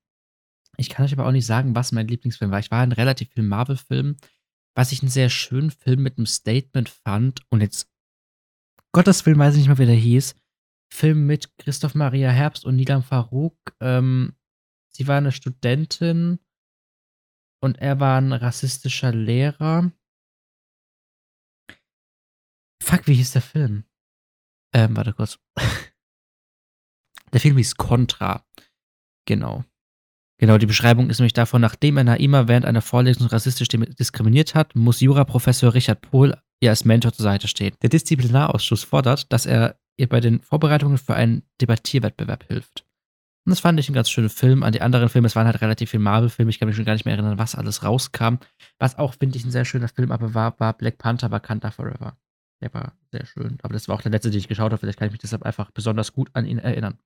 Ich 0.76 0.88
kann 0.88 1.05
euch 1.05 1.12
aber 1.12 1.26
auch 1.26 1.33
nicht 1.33 1.47
sagen, 1.47 1.75
was 1.75 1.90
mein 1.90 2.07
Lieblingsfilm 2.07 2.52
war. 2.52 2.61
Ich 2.61 2.71
war 2.71 2.85
in 2.85 2.93
relativ 2.93 3.31
vielen 3.33 3.49
Marvel-Filmen. 3.49 4.17
Was 4.76 4.93
ich 4.93 5.02
einen 5.02 5.11
sehr 5.11 5.28
schönen 5.28 5.73
Film 5.73 6.05
mit 6.05 6.17
einem 6.17 6.26
Statement 6.26 6.88
fand, 6.88 7.43
und 7.50 7.61
jetzt, 7.61 7.90
Gottes 8.93 9.26
Willen 9.26 9.39
weiß 9.39 9.54
ich 9.54 9.61
nicht 9.61 9.69
mehr, 9.69 9.78
wie 9.78 9.87
der 9.87 9.97
hieß. 9.97 10.37
Film 10.93 11.26
mit 11.26 11.58
Christoph 11.58 11.97
Maria 11.97 12.30
Herbst 12.30 12.65
und 12.65 12.76
Nilam 12.76 13.02
Farouk. 13.02 13.56
Ähm, 13.80 14.37
sie 14.89 15.08
war 15.08 15.19
eine 15.19 15.32
Studentin 15.32 16.39
und 17.61 17.78
er 17.78 17.99
war 17.99 18.21
ein 18.21 18.32
rassistischer 18.32 19.13
Lehrer. 19.13 19.91
Fuck, 22.80 23.08
wie 23.08 23.15
hieß 23.15 23.32
der 23.32 23.43
Film? 23.43 23.84
Ähm, 24.73 24.97
warte 24.97 25.13
kurz. 25.13 25.41
Der 27.32 27.41
Film 27.41 27.56
hieß 27.56 27.76
Contra. 27.76 28.45
Genau. 29.26 29.64
Genau, 30.41 30.56
die 30.56 30.67
Beschreibung 30.67 31.10
ist 31.10 31.19
nämlich 31.19 31.32
davon, 31.32 31.60
nachdem 31.60 31.97
er 31.97 32.04
Naima 32.04 32.47
während 32.47 32.64
einer 32.64 32.80
Vorlesung 32.80 33.26
rassistisch 33.26 33.69
diskriminiert 33.69 34.54
hat, 34.54 34.76
muss 34.76 35.00
Juraprofessor 35.00 35.75
Richard 35.75 36.00
Pohl 36.00 36.36
ihr 36.60 36.71
als 36.71 36.84
Mentor 36.84 37.12
zur 37.12 37.25
Seite 37.25 37.49
stehen. 37.49 37.75
Der 37.82 37.91
Disziplinarausschuss 37.91 38.84
fordert, 38.84 39.32
dass 39.32 39.47
er 39.47 39.78
ihr 39.97 40.08
bei 40.08 40.21
den 40.21 40.41
Vorbereitungen 40.41 40.99
für 40.99 41.14
einen 41.14 41.43
Debattierwettbewerb 41.60 42.45
hilft. 42.47 42.84
Und 43.45 43.50
das 43.50 43.60
fand 43.60 43.80
ich 43.80 43.88
einen 43.88 43.95
ganz 43.95 44.10
schönen 44.10 44.28
Film. 44.28 44.62
An 44.62 44.73
die 44.73 44.82
anderen 44.82 45.08
Filme, 45.08 45.26
es 45.26 45.34
waren 45.34 45.47
halt 45.47 45.60
relativ 45.60 45.91
viele 45.91 46.02
Marvel-Filme, 46.02 46.50
ich 46.50 46.58
kann 46.58 46.69
mich 46.69 46.76
schon 46.76 46.84
gar 46.84 46.93
nicht 46.93 47.04
mehr 47.04 47.14
erinnern, 47.14 47.38
was 47.38 47.54
alles 47.54 47.82
rauskam. 47.82 48.36
Was 48.78 48.99
auch, 48.99 49.14
finde 49.14 49.38
ich, 49.38 49.45
ein 49.45 49.50
sehr 49.50 49.64
schöner 49.64 49.88
Film 49.88 50.12
aber 50.12 50.34
war, 50.34 50.58
war 50.60 50.75
Black 50.75 50.99
Panther 50.99 51.30
Wakanda 51.30 51.71
Forever. 51.71 52.17
Der 52.60 52.73
war 52.75 52.92
sehr 53.12 53.25
schön. 53.25 53.58
Aber 53.62 53.73
das 53.73 53.88
war 53.88 53.94
auch 53.94 54.02
der 54.02 54.10
letzte, 54.10 54.30
den 54.30 54.38
ich 54.38 54.49
geschaut 54.49 54.73
habe. 54.73 54.78
Vielleicht 54.78 54.99
kann 54.99 55.06
ich 55.06 55.12
mich 55.12 55.21
deshalb 55.21 55.44
einfach 55.44 55.71
besonders 55.71 56.12
gut 56.12 56.28
an 56.32 56.47
ihn 56.47 56.58
erinnern. 56.58 56.99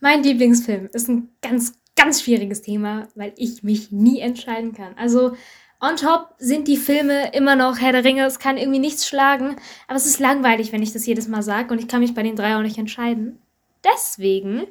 Mein 0.00 0.22
Lieblingsfilm 0.22 0.88
ist 0.92 1.08
ein 1.08 1.30
ganz, 1.42 1.78
ganz 1.96 2.22
schwieriges 2.22 2.62
Thema, 2.62 3.08
weil 3.14 3.32
ich 3.36 3.62
mich 3.62 3.90
nie 3.90 4.20
entscheiden 4.20 4.72
kann. 4.72 4.94
Also, 4.96 5.36
on 5.80 5.96
top 5.96 6.34
sind 6.38 6.68
die 6.68 6.76
Filme 6.76 7.32
immer 7.32 7.56
noch 7.56 7.78
Herr 7.78 7.92
der 7.92 8.04
Ringe. 8.04 8.24
Es 8.24 8.38
kann 8.38 8.56
irgendwie 8.56 8.78
nichts 8.78 9.06
schlagen. 9.06 9.56
Aber 9.86 9.96
es 9.96 10.06
ist 10.06 10.20
langweilig, 10.20 10.72
wenn 10.72 10.82
ich 10.82 10.92
das 10.92 11.06
jedes 11.06 11.28
Mal 11.28 11.42
sage. 11.42 11.72
Und 11.72 11.78
ich 11.80 11.88
kann 11.88 12.00
mich 12.00 12.14
bei 12.14 12.22
den 12.22 12.36
drei 12.36 12.56
auch 12.56 12.62
nicht 12.62 12.78
entscheiden. 12.78 13.38
Deswegen 13.84 14.66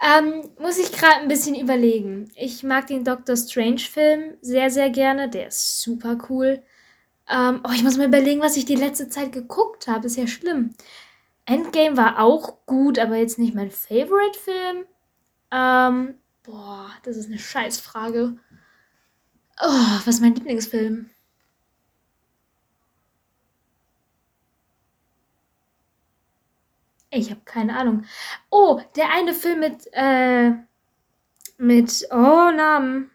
ähm, 0.00 0.50
muss 0.60 0.78
ich 0.78 0.92
gerade 0.92 1.20
ein 1.20 1.28
bisschen 1.28 1.54
überlegen. 1.54 2.30
Ich 2.36 2.62
mag 2.62 2.86
den 2.86 3.04
Doctor 3.04 3.36
Strange-Film 3.36 4.34
sehr, 4.40 4.70
sehr 4.70 4.90
gerne. 4.90 5.28
Der 5.28 5.48
ist 5.48 5.80
super 5.82 6.18
cool. 6.28 6.62
Ähm, 7.28 7.60
oh, 7.64 7.70
ich 7.74 7.82
muss 7.82 7.96
mal 7.96 8.08
überlegen, 8.08 8.40
was 8.40 8.56
ich 8.56 8.64
die 8.66 8.74
letzte 8.76 9.08
Zeit 9.08 9.32
geguckt 9.32 9.88
habe. 9.88 10.06
Ist 10.06 10.16
ja 10.16 10.26
schlimm. 10.26 10.74
Endgame 11.46 11.96
war 11.96 12.20
auch 12.20 12.66
gut, 12.66 12.98
aber 12.98 13.16
jetzt 13.16 13.38
nicht 13.38 13.54
mein 13.54 13.70
Favorite-Film. 13.70 14.84
Ähm, 15.52 16.14
boah, 16.42 16.90
das 17.04 17.16
ist 17.16 17.26
eine 17.26 17.38
Scheißfrage. 17.38 18.36
Oh, 19.60 19.66
was 20.04 20.06
ist 20.06 20.20
mein 20.20 20.34
Lieblingsfilm? 20.34 21.10
Ich 27.10 27.30
habe 27.30 27.40
keine 27.44 27.76
Ahnung. 27.76 28.04
Oh, 28.50 28.80
der 28.96 29.10
eine 29.12 29.32
Film 29.34 29.60
mit, 29.60 29.86
äh, 29.92 30.52
mit, 31.58 32.06
oh, 32.10 32.50
Namen. 32.50 33.10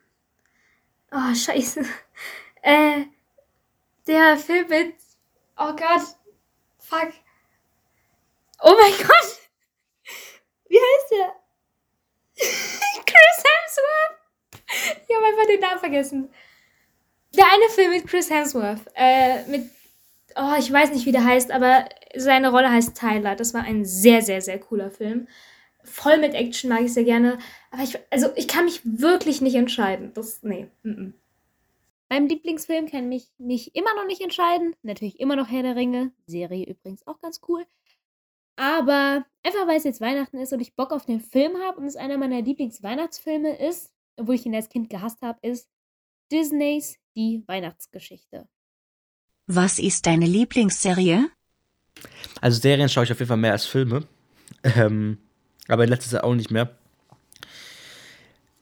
Oh, 1.12 1.34
scheiße. 1.34 1.84
Äh, 2.62 3.06
der 4.10 4.38
Film 4.38 4.68
mit, 4.68 4.96
oh 5.58 5.76
Gott, 5.76 6.02
fuck. 6.80 7.14
Oh 8.62 8.76
mein 8.80 8.92
Gott! 8.98 9.40
Wie 10.68 10.78
heißt 10.78 11.12
der? 11.12 11.36
Chris 13.06 13.44
Hemsworth! 13.46 14.18
Ich 15.08 15.16
habe 15.16 15.26
einfach 15.26 15.48
den 15.48 15.60
Namen 15.60 15.80
vergessen. 15.80 16.30
Der 17.36 17.46
eine 17.46 17.70
Film 17.70 17.92
mit 17.92 18.08
Chris 18.08 18.30
Hemsworth. 18.30 18.82
Äh, 18.96 19.46
mit. 19.46 19.70
Oh, 20.36 20.56
ich 20.58 20.72
weiß 20.72 20.92
nicht, 20.92 21.06
wie 21.06 21.12
der 21.12 21.26
heißt, 21.26 21.52
aber 21.52 21.88
seine 22.16 22.50
Rolle 22.50 22.72
heißt 22.72 22.98
Tyler. 22.98 23.36
Das 23.36 23.54
war 23.54 23.64
ein 23.64 23.86
sehr, 23.86 24.22
sehr, 24.22 24.42
sehr 24.42 24.60
cooler 24.60 24.90
Film. 24.90 25.28
Voll 25.84 26.18
mit 26.18 26.34
Action 26.34 26.70
mag 26.70 26.82
ich 26.82 26.94
sehr 26.94 27.04
gerne. 27.04 27.40
Aber 27.72 27.84
ich, 27.84 27.98
also 28.10 28.30
ich 28.36 28.48
kann 28.48 28.66
mich 28.66 28.82
wirklich 28.84 29.42
nicht 29.42 29.56
entscheiden. 29.56 30.14
Das, 30.14 30.42
nee. 30.44 30.68
Mm 30.84 30.90
-mm. 30.90 31.14
Beim 32.10 32.26
Lieblingsfilm 32.26 32.88
kann 32.90 33.12
ich 33.12 33.30
mich 33.38 33.76
immer 33.76 33.94
noch 33.94 34.06
nicht 34.08 34.22
entscheiden. 34.22 34.76
Natürlich 34.82 35.20
immer 35.20 35.36
noch 35.36 35.48
Herr 35.48 35.62
der 35.62 35.76
Ringe. 35.76 36.12
Serie 36.26 36.66
übrigens 36.66 37.06
auch 37.06 37.22
ganz 37.22 37.40
cool. 37.48 37.66
Aber 38.56 39.26
einfach 39.44 39.68
weil 39.68 39.78
es 39.78 39.84
jetzt 39.84 40.02
Weihnachten 40.02 40.40
ist 40.40 40.52
und 40.52 40.60
ich 40.60 40.76
Bock 40.76 40.92
auf 40.92 41.06
den 41.06 41.22
Film 41.22 41.58
habe 41.60 41.80
und 41.80 41.86
es 41.86 41.96
einer 41.96 42.18
meiner 42.18 42.42
Lieblingsweihnachtsfilme 42.42 43.58
ist, 43.58 43.94
obwohl 44.18 44.36
ich 44.36 44.46
ihn 44.46 44.56
als 44.56 44.70
Kind 44.70 44.90
gehasst 44.90 45.22
habe, 45.22 45.40
ist 45.48 45.70
Disneys 46.32 46.98
Die 47.16 47.44
Weihnachtsgeschichte. 47.48 48.50
Was 49.46 49.78
ist 49.78 50.08
deine 50.08 50.26
Lieblingsserie? 50.26 51.30
Also 52.42 52.60
Serien 52.60 52.90
schaue 52.90 53.04
ich 53.04 53.12
auf 53.12 53.20
jeden 53.20 53.30
Fall 53.30 53.38
mehr 53.38 53.52
als 53.52 53.66
Filme. 53.66 54.08
Ähm, 54.64 55.20
aber 55.68 55.84
in 55.84 55.90
letzter 55.90 56.10
Zeit 56.10 56.24
auch 56.24 56.36
nicht 56.36 56.50
mehr. 56.50 56.79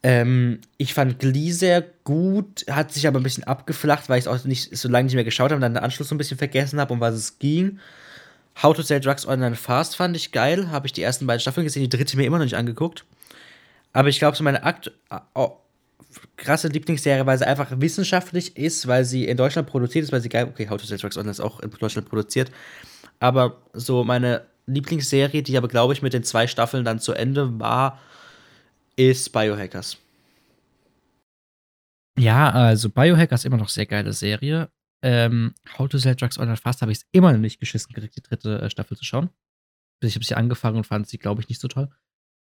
Ähm, 0.08 0.62
ich 0.78 0.94
fand 0.94 1.20
Glee 1.20 1.52
sehr 1.52 1.84
gut, 2.06 2.66
hat 2.70 2.94
sich 2.94 3.10
aber 3.10 3.20
ein 3.20 3.24
bisschen 3.24 3.44
abgeflacht, 3.44 4.08
weil 4.08 4.20
ich 4.20 4.24
es 4.24 4.28
auch 4.30 4.46
nicht 4.46 4.78
so 4.78 4.88
lange 4.88 5.04
nicht 5.04 5.16
mehr 5.16 5.26
geschaut 5.26 5.52
habe 5.52 5.56
und 5.56 5.62
dann 5.62 5.74
den 5.74 5.84
Anschluss 5.84 6.08
so 6.08 6.16
ein 6.16 6.18
bisschen 6.18 6.38
vergessen 6.38 6.80
habe, 6.80 6.94
um 6.94 7.02
was 7.02 7.14
es 7.14 7.40
ging. 7.40 7.80
How 8.64 8.74
to 8.74 8.84
Sell 8.84 9.02
Drugs 9.02 9.28
Online 9.28 9.58
Fast 9.58 9.98
fand 9.98 10.16
ich 10.16 10.32
geil. 10.32 10.72
Habe 10.72 10.88
ich 10.88 10.94
die 10.94 11.02
ersten 11.02 11.28
beiden 11.28 11.42
Staffeln 11.42 11.66
gesehen, 11.66 11.84
die 11.84 11.90
dritte 11.90 12.16
mir 12.16 12.24
immer 12.24 12.38
noch 12.38 12.46
nicht 12.46 12.56
angeguckt. 12.56 13.04
Aber 13.92 14.08
ich 14.08 14.18
glaube, 14.18 14.38
so 14.38 14.46
meine 14.46 14.64
Akt 14.64 14.94
oh, 15.36 15.58
krasse 16.38 16.70
Lieblingsserie, 16.70 17.26
weil 17.26 17.38
sie 17.38 17.46
einfach 17.46 17.68
wissenschaftlich 17.76 18.56
ist, 18.56 18.88
weil 18.88 19.04
sie 19.04 19.26
in 19.26 19.36
Deutschland 19.36 19.68
produziert 19.68 20.06
ist, 20.06 20.14
weil 20.14 20.22
sie 20.22 20.30
geil. 20.30 20.48
Okay, 20.50 20.70
How 20.70 20.80
to 20.80 20.88
Sell 20.88 21.00
Drugs 21.00 21.18
Online 21.18 21.32
ist 21.32 21.42
auch 21.42 21.60
in 21.60 21.70
Deutschland 21.70 22.08
produziert. 22.08 22.50
Aber 23.20 23.58
so 23.74 24.06
meine 24.06 24.44
Lieblingsserie, 24.68 25.44
die 25.44 25.58
aber, 25.58 25.68
glaube 25.68 25.92
ich, 25.92 26.02
mit 26.02 26.14
den 26.14 26.24
zwei 26.24 26.48
Staffeln 26.48 26.86
dann 26.86 27.00
zu 27.00 27.12
Ende 27.12 27.60
war, 27.60 28.00
ist 28.98 29.32
Biohackers. 29.32 29.98
Ja, 32.20 32.50
also 32.50 32.90
Biohackers 32.90 33.46
immer 33.46 33.58
noch 33.58 33.70
sehr 33.70 33.86
geile 33.86 34.12
Serie. 34.12 34.70
Ähm, 35.04 35.54
How 35.78 35.88
to 35.88 36.00
Sell 36.00 36.16
Drugs 36.16 36.40
Online 36.40 36.58
Fast 36.58 36.82
habe 36.82 36.92
ich 36.92 37.00
es 37.00 37.08
immer 37.12 37.32
noch 37.32 37.40
nicht 37.40 37.60
geschissen 37.60 37.94
gekriegt, 37.94 38.18
die 38.18 38.24
dritte 38.24 38.60
äh, 38.60 38.70
Staffel 38.70 38.98
zu 38.98 39.06
schauen. 39.06 39.30
Ich 40.02 40.16
habe 40.16 40.26
sie 40.26 40.36
angefangen 40.36 40.78
und 40.78 40.88
fand 40.88 41.08
sie, 41.08 41.20
glaube 41.20 41.42
ich, 41.42 41.50
nicht 41.50 41.62
so 41.62 41.68
toll. 41.68 41.90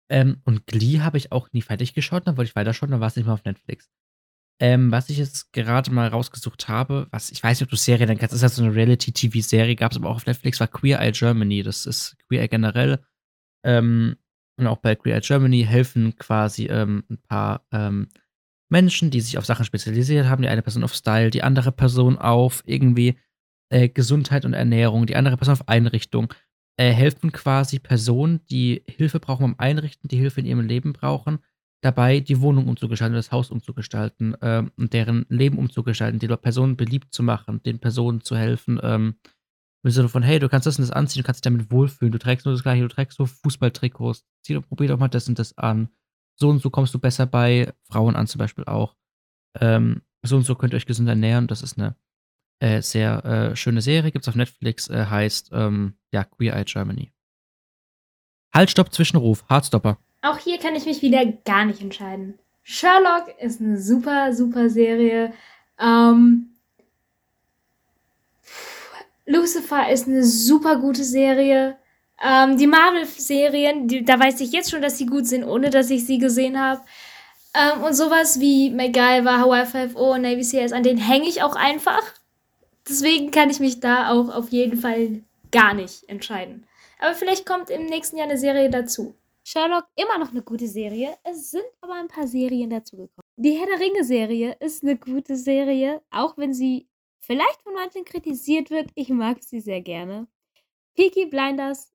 Ähm, 0.09 0.41
und 0.45 0.67
Glee 0.67 0.99
habe 0.99 1.17
ich 1.17 1.31
auch 1.31 1.51
nie 1.53 1.61
fertig 1.61 1.93
geschaut, 1.93 2.27
dann 2.27 2.37
wollte 2.37 2.49
ich 2.49 2.55
weiterschauen, 2.55 2.91
dann 2.91 2.99
war 2.99 3.07
es 3.07 3.15
nicht 3.15 3.25
mehr 3.25 3.33
auf 3.33 3.45
Netflix. 3.45 3.89
Ähm, 4.59 4.91
was 4.91 5.09
ich 5.09 5.17
jetzt 5.17 5.51
gerade 5.53 5.91
mal 5.91 6.07
rausgesucht 6.07 6.67
habe, 6.67 7.07
was 7.09 7.31
ich 7.31 7.41
weiß 7.41 7.59
nicht, 7.59 7.67
ob 7.67 7.71
du 7.71 7.75
Serie 7.75 8.05
dann 8.05 8.17
kennst, 8.17 8.35
ist 8.35 8.43
halt 8.43 8.53
so 8.53 8.63
eine 8.63 8.75
Reality-TV-Serie, 8.75 9.75
gab 9.75 9.91
es 9.91 9.97
aber 9.97 10.09
auch 10.09 10.17
auf 10.17 10.25
Netflix, 10.25 10.59
war 10.59 10.67
Queer 10.67 10.99
Eye 10.99 11.11
Germany. 11.11 11.63
Das 11.63 11.85
ist 11.87 12.15
Queer 12.27 12.43
Eye 12.43 12.47
generell. 12.47 13.03
Ähm, 13.65 14.17
und 14.57 14.67
auch 14.67 14.77
bei 14.77 14.97
Eye 15.05 15.21
Germany 15.21 15.63
helfen 15.63 16.15
quasi 16.15 16.65
ähm, 16.67 17.03
ein 17.09 17.17
paar 17.17 17.65
ähm, 17.71 18.09
Menschen, 18.69 19.11
die 19.11 19.21
sich 19.21 19.37
auf 19.37 19.45
Sachen 19.45 19.65
spezialisiert 19.65 20.27
haben. 20.27 20.41
Die 20.41 20.49
eine 20.49 20.61
Person 20.61 20.83
auf 20.83 20.93
Style, 20.93 21.29
die 21.29 21.43
andere 21.43 21.71
Person 21.71 22.17
auf 22.17 22.63
irgendwie 22.65 23.17
äh, 23.69 23.89
Gesundheit 23.89 24.45
und 24.45 24.53
Ernährung, 24.53 25.05
die 25.05 25.15
andere 25.15 25.37
Person 25.37 25.53
auf 25.53 25.67
Einrichtung. 25.67 26.33
Äh, 26.75 26.91
helfen 26.91 27.31
quasi 27.31 27.77
Personen, 27.77 28.41
die 28.49 28.83
Hilfe 28.87 29.19
brauchen 29.19 29.43
beim 29.43 29.55
Einrichten, 29.59 30.07
die 30.07 30.17
Hilfe 30.17 30.39
in 30.39 30.47
ihrem 30.47 30.61
Leben 30.61 30.93
brauchen, 30.93 31.37
dabei 31.81 32.19
die 32.19 32.41
Wohnung 32.41 32.67
umzugestalten, 32.67 33.15
das 33.15 33.31
Haus 33.31 33.51
umzugestalten 33.51 34.35
ähm, 34.41 34.71
und 34.75 34.93
deren 34.93 35.27
Leben 35.29 35.59
umzugestalten, 35.59 36.17
die 36.17 36.27
Personen 36.27 36.75
beliebt 36.75 37.13
zu 37.13 37.21
machen, 37.21 37.61
den 37.61 37.77
Personen 37.77 38.21
zu 38.21 38.35
helfen. 38.35 38.79
Ähm, 38.81 39.15
im 39.83 39.91
Sinne 39.91 40.09
von, 40.09 40.23
hey, 40.23 40.39
du 40.39 40.49
kannst 40.49 40.65
das 40.65 40.79
und 40.79 40.83
das 40.83 40.91
anziehen, 40.91 41.21
du 41.21 41.25
kannst 41.25 41.39
dich 41.43 41.51
damit 41.51 41.71
wohlfühlen, 41.71 42.11
du 42.11 42.19
trägst 42.19 42.45
nur 42.45 42.53
das 42.53 42.63
gleiche, 42.63 42.83
du 42.83 42.87
trägst 42.87 43.17
so 43.17 43.25
Fußballtrikots, 43.25 44.25
zieh 44.43 44.53
doch, 44.53 44.67
probier 44.67 44.87
doch 44.87 44.97
mal 44.97 45.09
das 45.09 45.27
und 45.27 45.37
das 45.39 45.57
an 45.57 45.89
so 46.35 46.49
und 46.49 46.59
so 46.59 46.69
kommst 46.69 46.93
du 46.93 46.99
besser 46.99 47.25
bei 47.25 47.73
Frauen 47.89 48.15
an, 48.15 48.27
zum 48.27 48.39
Beispiel 48.39 48.65
auch. 48.65 48.95
Ähm, 49.59 50.01
so 50.23 50.35
und 50.35 50.43
so 50.43 50.55
könnt 50.55 50.73
ihr 50.73 50.77
euch 50.77 50.85
gesund 50.85 51.07
ernähren. 51.07 51.47
Das 51.47 51.61
ist 51.61 51.77
eine 51.77 51.95
äh, 52.59 52.81
sehr 52.81 53.25
äh, 53.25 53.55
schöne 53.55 53.81
Serie, 53.81 54.11
gibt 54.11 54.25
es 54.25 54.29
auf 54.29 54.35
Netflix, 54.35 54.89
äh, 54.89 55.05
heißt 55.05 55.51
ähm, 55.53 55.95
ja, 56.11 56.23
Queer 56.23 56.55
Eye 56.55 56.65
Germany. 56.65 57.11
Halt, 58.53 58.69
Stopp, 58.69 58.93
Zwischenruf, 58.93 59.45
Hardstopper. 59.49 59.97
Auch 60.21 60.37
hier 60.37 60.59
kann 60.59 60.75
ich 60.75 60.85
mich 60.85 61.01
wieder 61.01 61.25
gar 61.25 61.65
nicht 61.65 61.81
entscheiden. 61.81 62.39
Sherlock 62.61 63.27
ist 63.39 63.59
eine 63.59 63.79
super, 63.79 64.33
super 64.33 64.69
Serie. 64.69 65.33
Ähm, 65.79 66.52
Lucifer 69.25 69.89
ist 69.89 70.07
eine 70.07 70.23
super 70.23 70.77
gute 70.77 71.03
Serie. 71.03 71.77
Ähm, 72.21 72.57
die 72.57 72.67
Marvel-Serien, 72.67 74.05
da 74.05 74.19
weiß 74.19 74.41
ich 74.41 74.51
jetzt 74.51 74.71
schon, 74.71 74.81
dass 74.81 74.97
sie 74.97 75.05
gut 75.05 75.27
sind, 75.27 75.43
ohne 75.43 75.69
dass 75.69 75.89
ich 75.89 76.05
sie 76.05 76.17
gesehen 76.17 76.59
habe. 76.59 76.81
Ähm, 77.53 77.83
und 77.83 77.93
sowas 77.93 78.39
wie 78.39 78.69
MacGyver, 78.69 79.39
Hawaii 79.39 79.63
5.0 79.63 79.95
und 79.95 80.21
Navy 80.21 80.41
CS, 80.41 80.71
an 80.71 80.83
denen 80.83 80.99
hänge 80.99 81.27
ich 81.27 81.41
auch 81.43 81.55
einfach. 81.55 82.01
Deswegen 82.87 83.31
kann 83.31 83.49
ich 83.49 83.59
mich 83.59 83.79
da 83.79 84.11
auch 84.11 84.33
auf 84.33 84.49
jeden 84.49 84.77
Fall 84.77 85.21
gar 85.51 85.73
nicht 85.73 86.07
entscheiden. 86.09 86.65
Aber 86.99 87.13
vielleicht 87.13 87.45
kommt 87.45 87.69
im 87.69 87.85
nächsten 87.85 88.17
Jahr 88.17 88.27
eine 88.27 88.37
Serie 88.37 88.69
dazu. 88.69 89.15
Sherlock 89.45 89.85
immer 89.95 90.17
noch 90.19 90.31
eine 90.31 90.41
gute 90.41 90.67
Serie. 90.67 91.17
Es 91.23 91.51
sind 91.51 91.65
aber 91.81 91.93
ein 91.93 92.07
paar 92.07 92.27
Serien 92.27 92.69
dazugekommen. 92.69 93.23
Die 93.35 93.51
Herr 93.51 93.67
der 93.67 93.79
Ringe-Serie 93.79 94.55
ist 94.59 94.83
eine 94.83 94.95
gute 94.95 95.35
Serie, 95.35 96.01
auch 96.11 96.37
wenn 96.37 96.53
sie 96.53 96.87
vielleicht 97.23 97.61
von 97.63 97.73
manchen 97.73 98.05
kritisiert 98.05 98.69
wird. 98.69 98.91
Ich 98.95 99.09
mag 99.09 99.41
sie 99.41 99.61
sehr 99.61 99.81
gerne. 99.81 100.27
Peaky 100.95 101.25
Blinders 101.25 101.91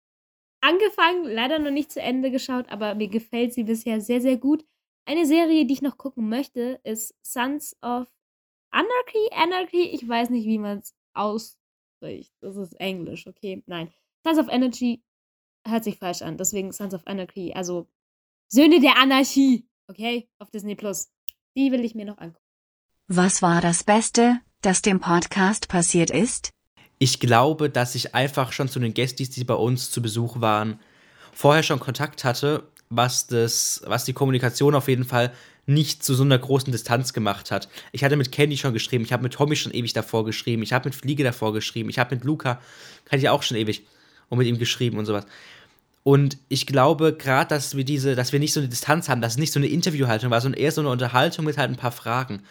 angefangen, 0.60 1.24
leider 1.24 1.58
noch 1.58 1.70
nicht 1.70 1.92
zu 1.92 2.00
Ende 2.00 2.30
geschaut, 2.30 2.68
aber 2.68 2.94
mir 2.94 3.08
gefällt 3.08 3.52
sie 3.54 3.64
bisher 3.64 4.00
sehr, 4.00 4.20
sehr 4.20 4.36
gut. 4.36 4.64
Eine 5.04 5.26
Serie, 5.26 5.66
die 5.66 5.74
ich 5.74 5.82
noch 5.82 5.96
gucken 5.96 6.28
möchte, 6.28 6.80
ist 6.82 7.14
Sons 7.22 7.76
of 7.82 8.08
Anarchy. 8.70 9.30
Anarchy, 9.32 9.82
ich 9.82 10.06
weiß 10.06 10.30
nicht, 10.30 10.46
wie 10.46 10.58
man 10.58 10.78
es 10.78 10.94
ausspricht. 11.14 12.34
Das 12.40 12.56
ist 12.56 12.74
Englisch, 12.80 13.26
okay? 13.26 13.62
Nein. 13.66 13.92
Sons 14.24 14.38
of 14.38 14.48
Energy 14.48 15.02
hört 15.66 15.84
sich 15.84 15.98
falsch 15.98 16.22
an, 16.22 16.36
deswegen 16.36 16.72
Sons 16.72 16.94
of 16.94 17.06
Anarchy. 17.06 17.52
Also 17.52 17.88
Söhne 18.48 18.80
der 18.80 18.96
Anarchie, 18.96 19.68
okay? 19.88 20.28
Auf 20.38 20.50
Disney 20.50 20.74
Plus. 20.74 21.10
Die 21.56 21.70
will 21.72 21.84
ich 21.84 21.94
mir 21.94 22.04
noch 22.04 22.18
angucken. 22.18 22.44
Was 23.06 23.40
war 23.40 23.62
das 23.62 23.84
Beste, 23.84 24.40
das 24.62 24.82
dem 24.82 25.00
Podcast 25.00 25.68
passiert 25.68 26.10
ist? 26.10 26.50
Ich 26.98 27.20
glaube, 27.20 27.70
dass 27.70 27.94
ich 27.94 28.14
einfach 28.14 28.52
schon 28.52 28.68
zu 28.68 28.80
den 28.80 28.94
Gästis, 28.94 29.30
die 29.30 29.44
bei 29.44 29.54
uns 29.54 29.90
zu 29.90 30.02
Besuch 30.02 30.40
waren, 30.40 30.80
vorher 31.32 31.62
schon 31.62 31.78
Kontakt 31.78 32.24
hatte, 32.24 32.64
was, 32.90 33.28
das, 33.28 33.82
was 33.86 34.04
die 34.04 34.12
Kommunikation 34.12 34.74
auf 34.74 34.88
jeden 34.88 35.04
Fall 35.04 35.32
nicht 35.66 36.02
zu 36.02 36.14
so 36.14 36.24
einer 36.24 36.38
großen 36.38 36.72
Distanz 36.72 37.12
gemacht 37.12 37.50
hat. 37.50 37.68
Ich 37.92 38.02
hatte 38.02 38.16
mit 38.16 38.32
Candy 38.32 38.56
schon 38.56 38.72
geschrieben, 38.72 39.04
ich 39.04 39.12
habe 39.12 39.22
mit 39.22 39.34
Tommy 39.34 39.54
schon 39.54 39.72
ewig 39.72 39.92
davor 39.92 40.24
geschrieben, 40.24 40.62
ich 40.62 40.72
habe 40.72 40.88
mit 40.88 40.94
Fliege 40.94 41.22
davor 41.22 41.52
geschrieben, 41.52 41.90
ich 41.90 41.98
habe 41.98 42.14
mit 42.14 42.24
Luca, 42.24 42.60
kann 43.04 43.18
ich 43.18 43.28
auch 43.28 43.42
schon 43.42 43.58
ewig, 43.58 43.84
und 44.30 44.38
mit 44.38 44.46
ihm 44.46 44.58
geschrieben 44.58 44.98
und 44.98 45.04
sowas. 45.04 45.26
Und 46.02 46.38
ich 46.48 46.66
glaube 46.66 47.14
gerade, 47.14 47.48
dass 47.48 47.76
wir 47.76 47.84
diese, 47.84 48.16
dass 48.16 48.32
wir 48.32 48.40
nicht 48.40 48.54
so 48.54 48.60
eine 48.60 48.68
Distanz 48.70 49.08
haben, 49.10 49.20
dass 49.20 49.32
es 49.32 49.38
nicht 49.38 49.52
so 49.52 49.60
eine 49.60 49.68
Interviewhaltung 49.68 50.30
war, 50.30 50.40
sondern 50.40 50.60
eher 50.60 50.72
so 50.72 50.80
eine 50.80 50.90
Unterhaltung 50.90 51.44
mit 51.44 51.58
halt 51.58 51.70
ein 51.70 51.76
paar 51.76 51.92
Fragen. 51.92 52.42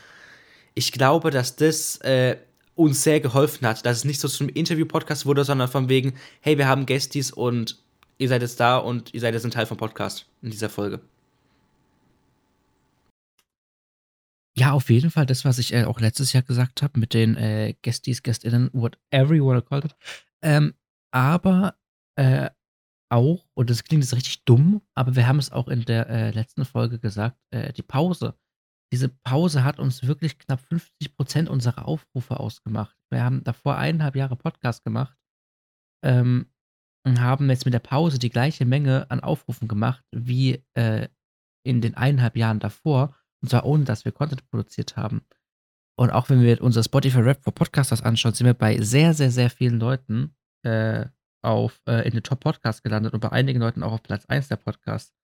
Ich 0.78 0.92
glaube, 0.92 1.32
dass 1.32 1.56
das 1.56 1.98
äh, 2.02 2.38
uns 2.76 3.02
sehr 3.02 3.20
geholfen 3.20 3.66
hat, 3.66 3.84
dass 3.84 3.98
es 3.98 4.06
nicht 4.06 4.20
so 4.20 4.28
zum 4.28 4.48
Interview-Podcast 4.48 5.26
wurde, 5.26 5.44
sondern 5.44 5.70
von 5.70 5.90
wegen, 5.90 6.13
hey, 6.40 6.60
wir 6.60 6.68
haben 6.68 6.86
Gästis 6.86 7.32
und 7.32 7.84
ihr 8.20 8.30
seid 8.30 8.44
jetzt 8.44 8.60
da 8.60 8.78
und 8.78 9.12
ihr 9.12 9.20
seid 9.20 9.34
jetzt 9.34 9.44
ein 9.44 9.50
Teil 9.50 9.66
vom 9.66 9.78
Podcast 9.78 10.28
in 10.44 10.52
dieser 10.52 10.70
Folge. 10.70 11.02
Ja, 14.56 14.74
auf 14.74 14.92
jeden 14.92 15.10
Fall 15.10 15.26
das, 15.26 15.46
was 15.46 15.58
ich 15.58 15.74
äh, 15.74 15.86
auch 15.86 16.00
letztes 16.00 16.32
Jahr 16.34 16.44
gesagt 16.44 16.84
habe 16.84 17.00
mit 17.00 17.16
den 17.16 17.38
äh, 17.38 17.74
Gästis, 17.82 18.22
Gästinnen, 18.22 18.70
whatever 18.72 19.34
you 19.34 19.48
wanna 19.48 19.62
call 19.62 19.84
it. 19.84 19.96
Ähm, 20.44 20.76
aber 21.10 21.74
äh, 22.18 22.52
auch, 23.10 23.48
und 23.56 23.72
das 23.72 23.84
klingt 23.84 24.04
jetzt 24.04 24.16
richtig 24.16 24.44
dumm, 24.46 24.84
aber 24.94 25.16
wir 25.16 25.28
haben 25.28 25.40
es 25.40 25.52
auch 25.52 25.70
in 25.70 25.86
der 25.86 26.08
äh, 26.08 26.30
letzten 26.30 26.66
Folge 26.66 27.00
gesagt, 27.00 27.40
äh, 27.50 27.74
die 27.74 27.82
Pause 27.82 28.36
diese 28.91 29.10
Pause 29.10 29.63
hat 29.63 29.80
uns 29.80 30.04
wirklich 30.08 30.39
knapp 30.39 30.62
50% 30.62 31.47
unserer 31.47 31.88
Aufrufe 31.88 32.39
ausgemacht. 32.39 32.95
Wir 33.10 33.23
haben 33.23 33.43
davor 33.43 33.78
eineinhalb 33.78 34.15
Jahre 34.15 34.36
Podcast 34.36 34.84
gemacht 34.84 35.17
ähm, 36.04 36.47
und 37.06 37.21
haben 37.21 37.50
jetzt 37.50 37.65
mit 37.65 37.73
der 37.73 37.80
Pause 37.80 38.19
die 38.19 38.30
gleiche 38.30 38.65
Menge 38.65 39.10
an 39.12 39.19
Aufrufen 39.19 39.67
gemacht 39.67 40.06
wie 40.12 40.63
äh, 40.73 41.08
in 41.65 41.82
den 41.82 41.95
eineinhalb 41.95 42.38
Jahren 42.38 42.60
davor. 42.60 43.15
Und 43.41 43.50
zwar 43.50 43.65
ohne, 43.65 43.84
dass 43.84 44.06
wir 44.06 44.12
Content 44.12 44.50
produziert 44.50 44.95
haben. 44.95 45.21
Und 46.00 46.12
auch 46.12 46.30
wenn 46.30 46.41
wir 46.41 46.62
unser 46.62 46.84
Spotify 46.84 47.19
Rap 47.19 47.43
for 47.43 47.54
Podcasters 47.54 48.04
anschauen, 48.04 48.34
sind 48.34 48.45
wir 48.45 48.54
bei 48.54 48.80
sehr, 48.80 49.13
sehr, 49.13 49.32
sehr 49.32 49.50
vielen 49.50 49.80
Leuten 49.80 50.36
äh, 50.63 51.06
auf, 51.43 51.82
äh, 51.88 52.08
in 52.08 52.13
den 52.13 52.23
Top 52.23 52.39
Podcasts 52.39 52.84
gelandet 52.84 53.13
und 53.13 53.19
bei 53.19 53.32
einigen 53.32 53.60
Leuten 53.60 53.84
auch 53.84 53.93
auf 53.93 54.04
Platz 54.04 54.26
1 54.26 54.47
der 54.47 54.58
Podcasts. 54.58 55.16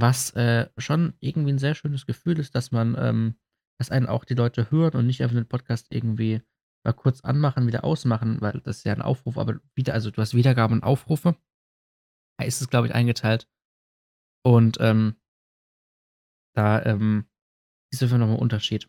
Was 0.00 0.30
äh, 0.30 0.68
schon 0.78 1.14
irgendwie 1.20 1.52
ein 1.52 1.58
sehr 1.58 1.74
schönes 1.74 2.06
Gefühl 2.06 2.38
ist, 2.38 2.54
dass 2.54 2.70
man, 2.70 2.96
ähm, 2.98 3.34
dass 3.78 3.90
einen 3.90 4.06
auch 4.06 4.24
die 4.24 4.34
Leute 4.34 4.70
hören 4.70 4.94
und 4.94 5.06
nicht 5.06 5.22
einfach 5.22 5.36
den 5.36 5.48
Podcast 5.48 5.88
irgendwie 5.90 6.42
mal 6.84 6.92
kurz 6.92 7.20
anmachen, 7.20 7.66
wieder 7.66 7.84
ausmachen, 7.84 8.40
weil 8.40 8.60
das 8.64 8.78
ist 8.78 8.84
ja 8.84 8.94
ein 8.94 9.02
Aufruf, 9.02 9.36
aber 9.36 9.60
wieder, 9.74 9.92
also 9.92 10.10
du 10.10 10.22
hast 10.22 10.34
Wiedergaben 10.34 10.78
und 10.78 10.84
Aufrufe. 10.84 11.36
Da 12.38 12.46
ist 12.46 12.62
es, 12.62 12.70
glaube 12.70 12.86
ich, 12.86 12.94
eingeteilt. 12.94 13.48
Und 14.42 14.78
ähm, 14.80 15.16
da 16.54 16.82
ähm, 16.84 17.26
ist 17.92 18.02
einfach 18.02 18.16
nochmal 18.16 18.36
ein 18.36 18.42
Unterschied. 18.42 18.88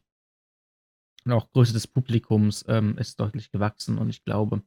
Und 1.25 1.33
auch 1.33 1.51
Größe 1.51 1.73
des 1.73 1.87
Publikums 1.87 2.63
ähm, 2.67 2.97
ist 2.97 3.19
deutlich 3.19 3.51
gewachsen 3.51 3.97
und 3.97 4.09
ich 4.09 4.23
glaube, 4.23 4.63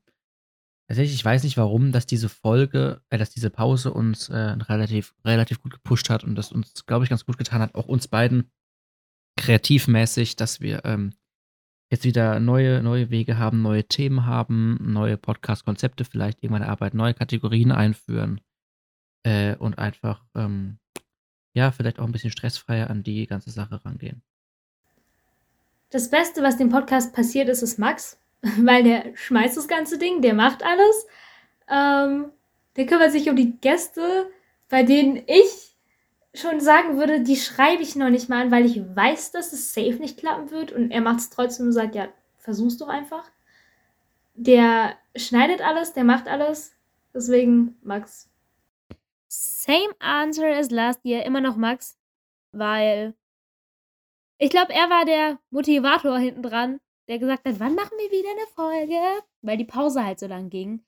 Tatsächlich, 0.86 1.14
ich 1.14 1.24
weiß 1.24 1.44
nicht 1.44 1.56
warum, 1.56 1.92
dass 1.92 2.04
diese 2.04 2.28
Folge, 2.28 3.00
äh, 3.08 3.16
dass 3.16 3.30
diese 3.30 3.50
Pause 3.50 3.92
uns 3.92 4.28
äh, 4.28 4.36
relativ, 4.36 5.14
relativ 5.24 5.62
gut 5.62 5.72
gepusht 5.72 6.10
hat 6.10 6.24
und 6.24 6.34
das 6.34 6.52
uns, 6.52 6.84
glaube 6.86 7.04
ich, 7.04 7.10
ganz 7.10 7.24
gut 7.24 7.38
getan 7.38 7.62
hat, 7.62 7.74
auch 7.74 7.86
uns 7.86 8.06
beiden 8.08 8.50
kreativmäßig, 9.36 10.36
dass 10.36 10.60
wir 10.60 10.84
ähm, 10.84 11.14
jetzt 11.90 12.04
wieder 12.04 12.38
neue, 12.38 12.82
neue 12.82 13.10
Wege 13.10 13.38
haben, 13.38 13.62
neue 13.62 13.84
Themen 13.84 14.26
haben, 14.26 14.78
neue 14.80 15.16
Podcast-Konzepte 15.16 16.04
vielleicht 16.04 16.42
irgendwann 16.42 16.62
erarbeiten, 16.62 16.98
neue 16.98 17.14
Kategorien 17.14 17.72
einführen 17.72 18.40
äh, 19.22 19.56
und 19.56 19.78
einfach, 19.78 20.24
ähm, 20.34 20.78
ja, 21.54 21.72
vielleicht 21.72 21.98
auch 21.98 22.04
ein 22.04 22.12
bisschen 22.12 22.30
stressfreier 22.30 22.90
an 22.90 23.02
die 23.02 23.26
ganze 23.26 23.50
Sache 23.50 23.84
rangehen. 23.84 24.22
Das 25.90 26.10
Beste, 26.10 26.42
was 26.42 26.56
dem 26.56 26.70
Podcast 26.70 27.14
passiert 27.14 27.48
ist, 27.48 27.62
ist 27.62 27.78
Max. 27.78 28.18
weil 28.60 28.82
der 28.84 29.16
schmeißt 29.16 29.56
das 29.56 29.68
ganze 29.68 29.98
Ding, 29.98 30.20
der 30.20 30.34
macht 30.34 30.62
alles. 30.62 31.06
Ähm, 31.68 32.30
der 32.76 32.86
kümmert 32.86 33.12
sich 33.12 33.28
um 33.30 33.36
die 33.36 33.58
Gäste, 33.58 34.30
bei 34.68 34.82
denen 34.82 35.22
ich 35.26 35.76
schon 36.34 36.60
sagen 36.60 36.98
würde, 36.98 37.20
die 37.20 37.36
schreibe 37.36 37.82
ich 37.82 37.96
noch 37.96 38.10
nicht 38.10 38.28
mal 38.28 38.42
an, 38.42 38.50
weil 38.50 38.66
ich 38.66 38.80
weiß, 38.94 39.30
dass 39.32 39.52
es 39.52 39.72
safe 39.72 39.94
nicht 39.94 40.18
klappen 40.18 40.50
wird. 40.50 40.72
Und 40.72 40.90
er 40.90 41.00
macht 41.00 41.20
es 41.20 41.30
trotzdem 41.30 41.66
und 41.66 41.72
sagt, 41.72 41.94
ja, 41.94 42.08
versuch's 42.38 42.76
doch 42.76 42.88
einfach. 42.88 43.30
Der 44.34 44.96
schneidet 45.16 45.62
alles, 45.62 45.92
der 45.92 46.04
macht 46.04 46.26
alles. 46.26 46.74
Deswegen 47.14 47.76
Max. 47.82 48.28
Same 49.28 49.94
answer 50.00 50.48
as 50.56 50.70
last 50.70 51.04
year, 51.04 51.24
immer 51.24 51.40
noch 51.40 51.56
Max, 51.56 51.96
weil 52.52 53.14
ich 54.38 54.50
glaube, 54.50 54.72
er 54.72 54.90
war 54.90 55.04
der 55.04 55.38
Motivator 55.50 56.18
hinten 56.18 56.42
dran, 56.42 56.80
der 57.08 57.18
gesagt 57.18 57.44
hat, 57.46 57.60
wann 57.60 57.74
machen 57.74 57.96
wir 57.98 58.10
wieder 58.10 58.30
eine 58.30 58.46
Folge? 58.54 59.22
Weil 59.42 59.56
die 59.56 59.64
Pause 59.64 60.04
halt 60.04 60.18
so 60.18 60.26
lang 60.26 60.50
ging. 60.50 60.84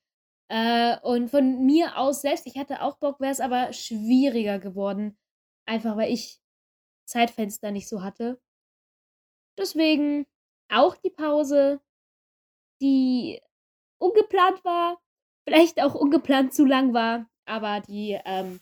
Äh, 0.48 0.98
und 1.00 1.30
von 1.30 1.64
mir 1.66 1.98
aus 1.98 2.22
selbst, 2.22 2.46
ich 2.46 2.56
hatte 2.56 2.82
auch 2.82 2.98
Bock, 2.98 3.20
wäre 3.20 3.32
es 3.32 3.40
aber 3.40 3.72
schwieriger 3.72 4.58
geworden. 4.58 5.18
Einfach 5.66 5.96
weil 5.96 6.12
ich 6.12 6.40
Zeitfenster 7.06 7.70
nicht 7.70 7.88
so 7.88 8.02
hatte. 8.02 8.40
Deswegen 9.58 10.26
auch 10.68 10.96
die 10.96 11.10
Pause, 11.10 11.80
die 12.80 13.40
ungeplant 13.98 14.64
war, 14.64 15.00
vielleicht 15.44 15.80
auch 15.80 15.94
ungeplant 15.94 16.52
zu 16.54 16.64
lang 16.64 16.92
war, 16.92 17.28
aber 17.44 17.80
die 17.80 18.18
ähm, 18.24 18.60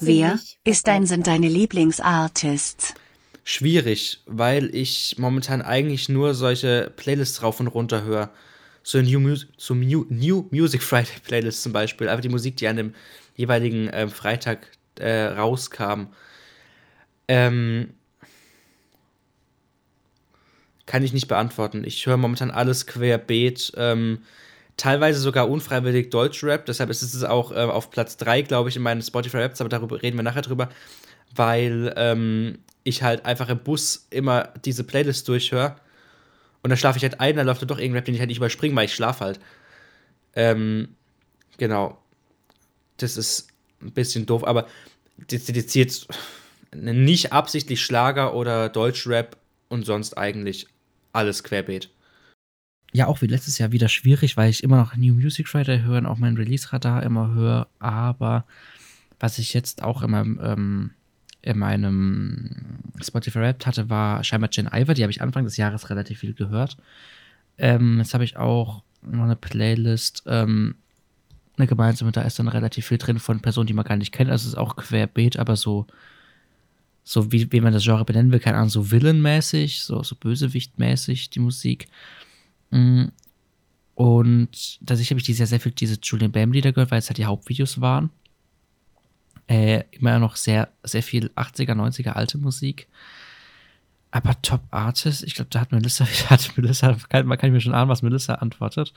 Wer 0.00 0.40
ist 0.64 0.88
dein 0.88 1.06
sind 1.06 1.28
deine 1.28 1.48
Lieblingsartists? 1.48 2.94
Schwierig, 3.48 4.18
weil 4.26 4.74
ich 4.74 5.18
momentan 5.18 5.62
eigentlich 5.62 6.08
nur 6.08 6.34
solche 6.34 6.92
Playlists 6.96 7.44
rauf 7.44 7.60
und 7.60 7.68
runter 7.68 8.02
höre. 8.02 8.30
So 8.82 9.00
New, 9.00 9.36
so 9.56 9.72
New, 9.72 10.04
New 10.08 10.48
Music 10.50 10.82
Friday 10.82 11.20
Playlist 11.22 11.62
zum 11.62 11.72
Beispiel. 11.72 12.08
Einfach 12.08 12.22
die 12.22 12.28
Musik, 12.28 12.56
die 12.56 12.66
an 12.66 12.74
dem 12.74 12.94
jeweiligen 13.36 13.88
äh, 13.88 14.08
Freitag 14.08 14.66
äh, 14.98 15.26
rauskam. 15.26 16.08
Ähm, 17.28 17.94
kann 20.86 21.04
ich 21.04 21.12
nicht 21.12 21.28
beantworten. 21.28 21.84
Ich 21.84 22.04
höre 22.04 22.16
momentan 22.16 22.50
alles 22.50 22.88
querbeet. 22.88 23.74
Ähm, 23.76 24.22
teilweise 24.76 25.20
sogar 25.20 25.48
unfreiwillig 25.48 26.10
Deutschrap. 26.10 26.66
Deshalb 26.66 26.90
ist 26.90 27.02
es 27.02 27.22
auch 27.22 27.52
äh, 27.52 27.60
auf 27.60 27.92
Platz 27.92 28.16
3, 28.16 28.42
glaube 28.42 28.70
ich, 28.70 28.76
in 28.76 28.82
meinen 28.82 29.02
Spotify 29.02 29.36
Raps, 29.38 29.60
aber 29.60 29.70
darüber 29.70 30.02
reden 30.02 30.16
wir 30.16 30.24
nachher 30.24 30.42
drüber. 30.42 30.68
Weil 31.32 31.94
ähm, 31.96 32.58
ich 32.86 33.02
halt 33.02 33.24
einfach 33.24 33.48
im 33.48 33.58
Bus 33.58 34.06
immer 34.10 34.52
diese 34.64 34.84
Playlist 34.84 35.28
durchhöre. 35.28 35.76
Und 36.62 36.70
dann 36.70 36.78
schlafe 36.78 36.98
ich 36.98 37.02
halt 37.02 37.20
ein, 37.20 37.36
dann 37.36 37.46
läuft 37.46 37.62
da 37.62 37.66
doch 37.66 37.78
irgendein 37.78 37.98
Rap, 37.98 38.04
den 38.06 38.14
ich 38.14 38.20
halt 38.20 38.28
nicht 38.28 38.38
überspringe, 38.38 38.74
weil 38.74 38.86
ich 38.86 38.94
schlafe 38.94 39.24
halt. 39.24 39.40
Ähm, 40.34 40.88
genau. 41.58 41.98
Das 42.96 43.16
ist 43.16 43.48
ein 43.80 43.92
bisschen 43.92 44.26
doof, 44.26 44.44
aber 44.44 44.66
dediziert 45.16 46.06
nicht 46.74 47.32
absichtlich 47.32 47.82
Schlager 47.82 48.34
oder 48.34 48.68
Deutschrap 48.68 49.36
und 49.68 49.84
sonst 49.84 50.16
eigentlich 50.16 50.66
alles 51.12 51.44
querbeet 51.44 51.90
ja 52.96 53.06
auch 53.06 53.20
wie 53.20 53.26
letztes 53.26 53.58
Jahr 53.58 53.72
wieder 53.72 53.88
schwierig, 53.88 54.36
weil 54.36 54.50
ich 54.50 54.62
immer 54.62 54.76
noch 54.76 54.96
New 54.96 55.14
Music 55.14 55.48
Friday 55.48 55.82
höre 55.82 55.98
und 55.98 56.06
auch 56.06 56.18
mein 56.18 56.36
Release-Radar 56.36 57.02
immer 57.02 57.34
höre. 57.34 57.68
Aber 57.78 58.46
was 59.20 59.38
ich 59.38 59.52
jetzt 59.52 59.82
auch 59.82 60.06
meinem, 60.06 60.40
ähm, 60.42 60.90
in 61.46 61.58
meinem 61.58 62.50
Spotify 63.00 63.38
Rap 63.38 63.66
hatte, 63.66 63.88
war 63.88 64.24
scheinbar 64.24 64.50
Jen 64.52 64.68
Iver. 64.72 64.94
Die 64.94 65.02
habe 65.02 65.12
ich 65.12 65.22
Anfang 65.22 65.44
des 65.44 65.56
Jahres 65.56 65.90
relativ 65.90 66.18
viel 66.18 66.34
gehört. 66.34 66.76
Ähm, 67.56 67.98
jetzt 67.98 68.14
habe 68.14 68.24
ich 68.24 68.36
auch 68.36 68.82
noch 69.02 69.22
eine 69.22 69.36
Playlist, 69.36 70.24
ähm, 70.26 70.74
eine 71.56 71.68
gemeinsame, 71.68 72.10
da 72.10 72.22
ist 72.22 72.38
dann 72.40 72.48
relativ 72.48 72.86
viel 72.86 72.98
drin 72.98 73.20
von 73.20 73.40
Personen, 73.40 73.68
die 73.68 73.74
man 73.74 73.84
gar 73.84 73.96
nicht 73.96 74.12
kennt. 74.12 74.28
Also 74.28 74.42
es 74.42 74.54
ist 74.54 74.58
auch 74.58 74.74
querbeet, 74.74 75.38
aber 75.38 75.54
so, 75.54 75.86
so 77.04 77.30
wie, 77.30 77.50
wie 77.52 77.60
man 77.60 77.72
das 77.72 77.84
Genre 77.84 78.04
benennen 78.04 78.32
will, 78.32 78.40
keine 78.40 78.56
Ahnung, 78.56 78.68
so 78.68 78.90
Villain-mäßig, 78.90 79.82
so, 79.82 80.02
so 80.02 80.16
Bösewicht-mäßig, 80.16 81.30
die 81.30 81.40
Musik. 81.40 81.86
Mm. 82.70 83.04
Und 83.94 84.80
tatsächlich 84.84 85.10
habe 85.10 85.20
ich 85.20 85.26
dieses 85.26 85.38
Jahr 85.38 85.46
sehr 85.46 85.60
viel 85.60 85.72
diese 85.72 85.98
Julian 86.02 86.32
Bam 86.32 86.52
Lieder 86.52 86.72
gehört, 86.72 86.90
weil 86.90 86.98
es 86.98 87.08
halt 87.08 87.18
die 87.18 87.24
Hauptvideos 87.24 87.80
waren. 87.80 88.10
Äh, 89.48 89.84
immer 89.92 90.18
noch 90.18 90.36
sehr, 90.36 90.68
sehr 90.82 91.02
viel 91.02 91.28
80er, 91.36 91.74
90er 91.74 92.10
alte 92.10 92.38
Musik. 92.38 92.88
Aber 94.10 94.40
Top 94.42 94.62
Artist, 94.70 95.22
ich 95.22 95.34
glaube, 95.34 95.50
da 95.50 95.60
hat 95.60 95.72
Melissa, 95.72 96.06
hat 96.30 96.56
Melissa, 96.56 96.96
kann, 97.08 97.26
man 97.26 97.38
kann 97.38 97.52
mir 97.52 97.60
schon 97.60 97.74
ahnen, 97.74 97.90
was 97.90 98.02
Melissa 98.02 98.36
antwortet. 98.36 98.92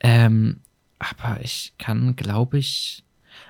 Ähm, 0.00 0.60
aber 0.98 1.40
ich 1.42 1.72
kann, 1.78 2.16
glaube 2.16 2.58
ich, 2.58 3.04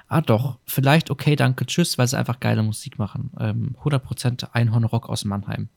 ah 0.08 0.20
doch, 0.20 0.58
vielleicht 0.66 1.10
okay, 1.10 1.36
danke, 1.36 1.64
tschüss, 1.66 1.96
weil 1.96 2.08
sie 2.08 2.18
einfach 2.18 2.40
geile 2.40 2.62
Musik 2.62 2.98
machen. 2.98 3.30
Ähm, 3.38 3.76
100% 3.82 4.52
Einhorn-Rock 4.52 5.08
aus 5.08 5.24
Mannheim. 5.24 5.68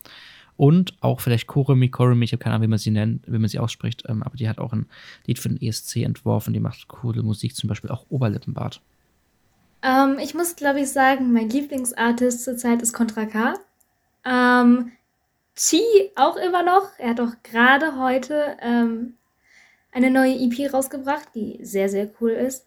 Und 0.56 0.94
auch 1.00 1.20
vielleicht 1.20 1.46
Koremi, 1.46 1.88
Koremi, 1.88 2.24
ich 2.24 2.32
habe 2.32 2.42
keine 2.42 2.54
Ahnung, 2.54 2.64
wie 2.64 2.70
man 2.70 2.78
sie 2.78 2.90
nennt, 2.90 3.24
wie 3.26 3.38
man 3.38 3.48
sie 3.48 3.58
ausspricht, 3.58 4.04
ähm, 4.08 4.22
aber 4.22 4.36
die 4.36 4.48
hat 4.48 4.58
auch 4.58 4.72
ein 4.72 4.86
Lied 5.26 5.38
für 5.38 5.48
den 5.48 5.60
ESC 5.60 5.96
entworfen, 5.96 6.52
die 6.52 6.60
macht 6.60 6.88
coole 6.88 7.22
Musik, 7.22 7.56
zum 7.56 7.68
Beispiel 7.68 7.90
auch 7.90 8.04
Oberlippenbart. 8.10 8.82
Ähm, 9.82 10.18
ich 10.20 10.34
muss, 10.34 10.56
glaube 10.56 10.80
ich, 10.80 10.90
sagen, 10.90 11.32
mein 11.32 11.48
Lieblingsartist 11.48 12.44
zurzeit 12.44 12.82
ist 12.82 12.92
Contra 12.92 13.26
K. 13.26 13.54
Ähm, 14.24 14.92
Chi 15.56 15.82
auch 16.14 16.36
immer 16.36 16.62
noch. 16.62 16.90
Er 16.98 17.10
hat 17.10 17.20
auch 17.20 17.34
gerade 17.42 17.98
heute 17.98 18.56
ähm, 18.60 19.16
eine 19.92 20.10
neue 20.10 20.34
EP 20.34 20.72
rausgebracht, 20.72 21.28
die 21.34 21.58
sehr, 21.62 21.88
sehr 21.88 22.10
cool 22.20 22.30
ist. 22.30 22.66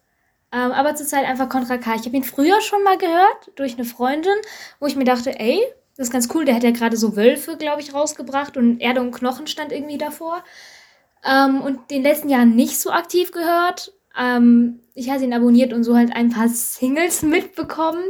Ähm, 0.52 0.72
aber 0.72 0.94
zurzeit 0.94 1.26
einfach 1.26 1.48
Contra 1.48 1.78
K. 1.78 1.94
Ich 1.96 2.06
habe 2.06 2.16
ihn 2.16 2.24
früher 2.24 2.60
schon 2.60 2.82
mal 2.84 2.98
gehört 2.98 3.50
durch 3.56 3.74
eine 3.74 3.84
Freundin, 3.84 4.36
wo 4.78 4.86
ich 4.86 4.96
mir 4.96 5.04
dachte, 5.04 5.38
ey, 5.38 5.60
das 5.96 6.08
ist 6.08 6.12
ganz 6.12 6.28
cool. 6.34 6.44
Der 6.44 6.54
hat 6.54 6.62
ja 6.62 6.70
gerade 6.70 6.96
so 6.96 7.16
Wölfe, 7.16 7.56
glaube 7.56 7.80
ich, 7.80 7.94
rausgebracht 7.94 8.56
und 8.56 8.80
Erde 8.80 9.00
und 9.00 9.12
Knochen 9.12 9.46
stand 9.46 9.72
irgendwie 9.72 9.98
davor. 9.98 10.44
Ähm, 11.24 11.60
und 11.62 11.90
den 11.90 12.02
letzten 12.02 12.28
Jahren 12.28 12.54
nicht 12.54 12.78
so 12.78 12.90
aktiv 12.90 13.32
gehört. 13.32 13.92
Ähm, 14.18 14.80
ich 14.94 15.10
hatte 15.10 15.24
ihn 15.24 15.34
abonniert 15.34 15.72
und 15.72 15.84
so 15.84 15.96
halt 15.96 16.14
ein 16.14 16.30
paar 16.30 16.48
Singles 16.48 17.22
mitbekommen. 17.22 18.04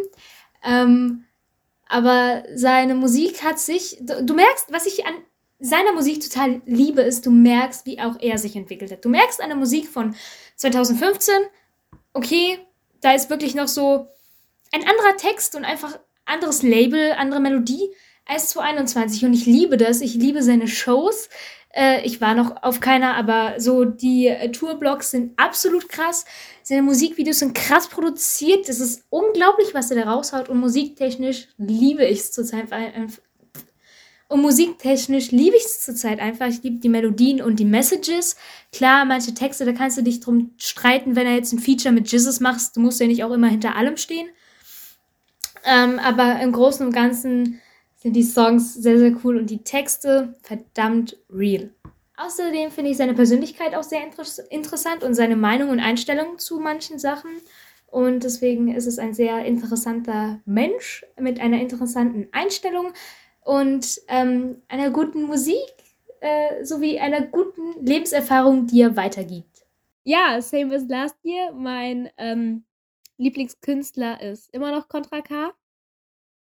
Ähm, 0.65 1.25
aber 1.89 2.45
seine 2.55 2.95
Musik 2.95 3.43
hat 3.43 3.59
sich. 3.59 3.99
Du, 4.01 4.25
du, 4.25 4.35
merkst, 4.35 4.73
was 4.73 4.87
ich 4.87 5.07
an 5.07 5.15
seiner 5.59 5.93
Musik 5.93 6.21
total 6.21 6.61
liebe, 6.67 7.03
ist, 7.03 7.27
du 7.27 7.31
merkst, 7.31 7.87
wie 7.87 8.01
auch 8.01 8.17
er 8.21 8.39
sich 8.39 8.57
entwickelt 8.57 8.91
hat. 8.91 9.05
Du 9.05 9.09
merkst 9.09 9.41
an 9.41 9.49
der 9.49 9.57
Musik 9.57 9.89
von 9.89 10.15
2015, 10.57 11.35
okay, 12.13 12.59
da 13.01 13.13
ist 13.13 13.31
wirklich 13.31 13.55
noch 13.55 13.69
so 13.69 14.09
ein 14.73 14.83
anderer 14.83 15.17
Text 15.17 15.55
und 15.55 15.65
einfach 15.65 15.99
anderes 16.25 16.63
Label, 16.63 17.13
andere 17.13 17.41
Melodie 17.41 17.91
als 18.27 18.51
2021 18.51 19.25
und 19.25 19.33
ich 19.33 19.47
liebe 19.47 19.77
das. 19.77 20.01
Ich 20.01 20.15
liebe 20.15 20.43
seine 20.43 20.69
Shows. 20.69 21.29
Äh, 21.77 22.05
ich 22.05 22.21
war 22.21 22.35
noch 22.35 22.63
auf 22.63 22.81
keiner, 22.81 23.15
aber 23.15 23.55
so 23.59 23.85
die 23.85 24.27
äh, 24.27 24.51
Tourblocks 24.51 25.13
sind 25.13 25.39
absolut 25.39 25.89
krass. 25.89 26.25
Seine 26.63 26.83
Musikvideos 26.83 27.39
sind 27.39 27.55
krass 27.55 27.89
produziert. 27.89 28.69
Das 28.69 28.81
ist 28.81 29.05
unglaublich, 29.11 29.75
was 29.75 29.91
er 29.91 30.05
da 30.05 30.11
raushaut 30.11 30.49
und 30.49 30.59
musiktechnisch 30.59 31.49
liebe 31.59 32.05
ich 32.05 32.21
es 32.21 32.33
zurzeit. 32.33 32.67
Und 34.29 34.43
musiktechnisch 34.43 35.31
liebe 35.31 35.57
ich 35.57 35.65
es 35.65 35.83
zurzeit 35.83 36.19
einfach. 36.19 36.49
Ich 36.49 36.63
liebe 36.63 36.81
die 36.81 36.89
Melodien 36.89 37.41
und 37.41 37.61
die 37.61 37.65
Messages. 37.65 38.37
Klar, 38.73 39.05
manche 39.05 39.35
Texte, 39.35 39.65
da 39.65 39.73
kannst 39.73 39.99
du 39.99 40.03
dich 40.03 40.19
drum 40.19 40.51
streiten, 40.57 41.15
wenn 41.15 41.29
er 41.29 41.35
jetzt 41.35 41.53
ein 41.53 41.61
Feature 41.61 41.95
mit 41.95 42.11
Jesus 42.11 42.41
machst. 42.41 42.77
Du 42.77 42.81
musst 42.81 43.01
ja 43.01 43.07
nicht 43.07 43.23
auch 43.23 43.31
immer 43.31 43.47
hinter 43.49 43.77
allem 43.77 43.97
stehen. 43.97 44.29
Ähm, 45.65 46.01
aber 46.01 46.41
im 46.41 46.51
Großen 46.51 46.85
und 46.85 46.93
Ganzen 46.93 47.61
sind 47.97 48.15
die 48.15 48.23
Songs 48.23 48.75
sehr, 48.75 48.99
sehr 48.99 49.13
cool 49.25 49.37
und 49.37 49.51
die 49.51 49.65
Texte 49.65 50.35
verdammt 50.43 51.17
real. 51.31 51.71
Außerdem 52.17 52.71
finde 52.71 52.91
ich 52.91 52.97
seine 52.97 53.15
Persönlichkeit 53.15 53.75
auch 53.75 53.83
sehr 53.83 54.03
inter 54.03 54.25
interessant 54.51 55.03
und 55.03 55.15
seine 55.15 55.37
Meinung 55.37 55.71
und 55.71 55.81
Einstellung 55.81 56.39
zu 56.39 56.59
manchen 56.59 56.99
Sachen. 56.99 57.31
Und 57.87 58.25
deswegen 58.25 58.75
ist 58.75 58.87
es 58.87 58.99
ein 58.99 59.15
sehr 59.15 59.45
interessanter 59.45 60.41
Mensch 60.45 61.05
mit 61.19 61.41
einer 61.41 61.61
interessanten 61.61 62.29
Einstellung 62.33 62.93
und 63.43 64.01
ähm, 64.09 64.63
einer 64.69 64.91
guten 64.91 65.23
Musik 65.23 65.57
äh, 66.21 66.65
sowie 66.65 66.99
einer 66.99 67.23
guten 67.23 67.85
Lebenserfahrung, 67.85 68.67
die 68.67 68.81
er 68.81 68.97
weitergibt. 68.97 69.65
Ja, 70.05 70.41
same 70.41 70.75
as 70.75 70.87
last 70.89 71.17
year. 71.23 71.53
Mein 71.53 72.11
ähm, 72.17 72.65
Lieblingskünstler 73.19 74.21
ist 74.23 74.53
immer 74.53 74.73
noch 74.73 74.89
Contra 74.89 75.21
K. 75.21 75.53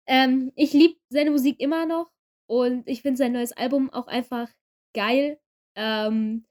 Ähm, 0.09 0.51
ich 0.55 0.73
liebe 0.73 0.99
seine 1.09 1.29
Musik 1.29 1.59
immer 1.59 1.85
noch 1.85 2.11
und 2.47 2.87
ich 2.87 3.03
finde 3.03 3.17
sein 3.17 3.31
neues 3.33 3.51
Album 3.51 3.91
auch 3.91 4.07
einfach 4.07 4.49
geil. 4.95 5.39
Ähm, 5.75 6.45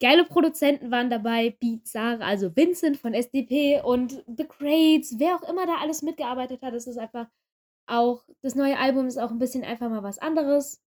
geile 0.00 0.24
Produzenten 0.24 0.92
waren 0.92 1.10
dabei, 1.10 1.58
Sarah, 1.82 2.24
also 2.24 2.54
Vincent 2.54 2.98
von 2.98 3.12
SDP 3.12 3.82
und 3.82 4.24
The 4.28 4.46
Crates, 4.46 5.18
wer 5.18 5.34
auch 5.34 5.42
immer 5.42 5.66
da 5.66 5.78
alles 5.78 6.02
mitgearbeitet 6.02 6.62
hat. 6.62 6.72
Es 6.74 6.86
ist 6.86 6.98
einfach 6.98 7.26
auch, 7.88 8.24
das 8.42 8.54
neue 8.54 8.78
Album 8.78 9.06
ist 9.06 9.18
auch 9.18 9.30
ein 9.32 9.40
bisschen 9.40 9.64
einfach 9.64 9.90
mal 9.90 10.04
was 10.04 10.18
anderes. 10.18 10.80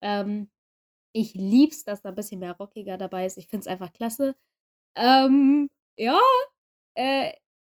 Ähm, 0.00 0.50
ich 1.12 1.34
lieb's, 1.34 1.84
dass 1.84 2.02
da 2.02 2.10
ein 2.10 2.14
bisschen 2.14 2.40
mehr 2.40 2.56
rockiger 2.56 2.98
dabei 2.98 3.26
ist. 3.26 3.38
Ich 3.38 3.48
finde 3.48 3.62
es 3.62 3.66
einfach 3.68 3.92
klasse. 3.92 4.36
Ähm, 4.96 5.68
ja, 5.98 6.20
äh, 6.96 7.32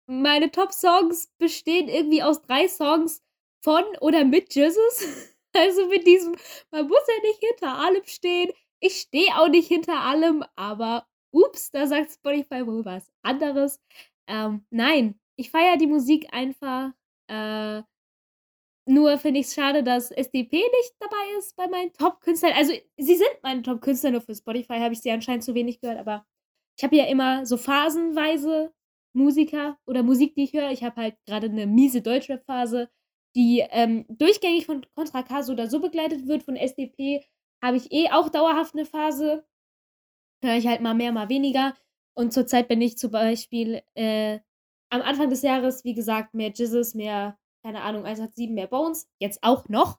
meine 0.08 0.50
Top-Songs 0.50 1.28
bestehen 1.38 1.88
irgendwie 1.88 2.22
aus 2.24 2.42
drei 2.42 2.68
Songs 2.68 3.22
von 3.62 3.84
oder 4.00 4.24
mit 4.24 4.54
Jesus. 4.54 5.34
Also 5.56 5.88
mit 5.88 6.06
diesem, 6.06 6.36
man 6.70 6.86
muss 6.86 7.00
ja 7.08 7.22
nicht 7.22 7.40
hinter 7.40 7.78
allem 7.78 8.04
stehen. 8.04 8.52
Ich 8.80 9.00
stehe 9.00 9.34
auch 9.38 9.48
nicht 9.48 9.66
hinter 9.66 9.98
allem, 9.98 10.44
aber 10.56 11.06
ups, 11.32 11.70
da 11.70 11.86
sagt 11.86 12.12
Spotify 12.12 12.66
wohl 12.66 12.84
was 12.84 13.10
anderes. 13.22 13.80
Ähm, 14.28 14.66
nein, 14.70 15.18
ich 15.36 15.50
feiere 15.50 15.78
die 15.78 15.86
Musik 15.86 16.28
einfach. 16.32 16.92
Äh, 17.28 17.82
nur 18.86 19.18
finde 19.18 19.40
ich 19.40 19.46
es 19.46 19.54
schade, 19.54 19.82
dass 19.82 20.10
SDP 20.10 20.56
nicht 20.56 20.94
dabei 20.98 21.38
ist 21.38 21.54
bei 21.56 21.68
meinen 21.68 21.92
Top-Künstlern. 21.92 22.54
Also, 22.54 22.72
sie 22.96 23.16
sind 23.16 23.30
meine 23.42 23.62
Top-Künstler, 23.62 24.12
nur 24.12 24.22
für 24.22 24.34
Spotify 24.34 24.78
habe 24.78 24.94
ich 24.94 25.00
sie 25.00 25.10
anscheinend 25.10 25.44
zu 25.44 25.54
wenig 25.54 25.80
gehört, 25.80 25.98
aber 25.98 26.24
ich 26.78 26.84
habe 26.84 26.96
ja 26.96 27.04
immer 27.06 27.44
so 27.44 27.56
phasenweise 27.56 28.72
Musiker 29.12 29.78
oder 29.86 30.02
Musik, 30.02 30.34
die 30.34 30.44
ich 30.44 30.52
höre. 30.54 30.70
Ich 30.70 30.84
habe 30.84 31.00
halt 31.00 31.16
gerade 31.26 31.48
eine 31.48 31.66
miese 31.66 32.00
Deutschrap-Phase, 32.02 32.88
die 33.36 33.64
ähm, 33.70 34.04
durchgängig 34.08 34.66
von 34.66 34.86
Contra 34.94 35.22
K 35.22 35.42
so 35.42 35.52
oder 35.52 35.68
so 35.68 35.80
begleitet 35.80 36.26
wird. 36.26 36.42
Von 36.42 36.56
SDP 36.56 37.24
habe 37.62 37.76
ich 37.76 37.92
eh 37.92 38.10
auch 38.10 38.28
dauerhaft 38.28 38.74
eine 38.74 38.86
Phase. 38.86 39.44
Höre 40.42 40.56
ich 40.56 40.66
halt 40.66 40.80
mal 40.80 40.94
mehr, 40.94 41.12
mal 41.12 41.28
weniger. 41.28 41.74
Und 42.14 42.32
zurzeit 42.32 42.68
bin 42.68 42.80
ich 42.80 42.98
zum 42.98 43.10
Beispiel 43.10 43.82
äh, 43.94 44.40
am 44.90 45.02
Anfang 45.02 45.30
des 45.30 45.42
Jahres, 45.42 45.84
wie 45.84 45.94
gesagt, 45.94 46.34
mehr 46.34 46.52
Jizzes, 46.52 46.94
mehr 46.94 47.38
keine 47.62 47.82
Ahnung, 47.82 48.04
187 48.04 48.50
mehr 48.50 48.66
Bones, 48.66 49.08
jetzt 49.18 49.42
auch 49.42 49.68
noch. 49.68 49.98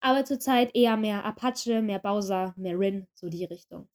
Aber 0.00 0.24
zurzeit 0.24 0.74
eher 0.74 0.96
mehr 0.96 1.24
Apache, 1.24 1.82
mehr 1.82 1.98
Bowser, 1.98 2.54
mehr 2.56 2.78
Rin, 2.78 3.06
so 3.14 3.28
die 3.28 3.44
Richtung. 3.44 3.88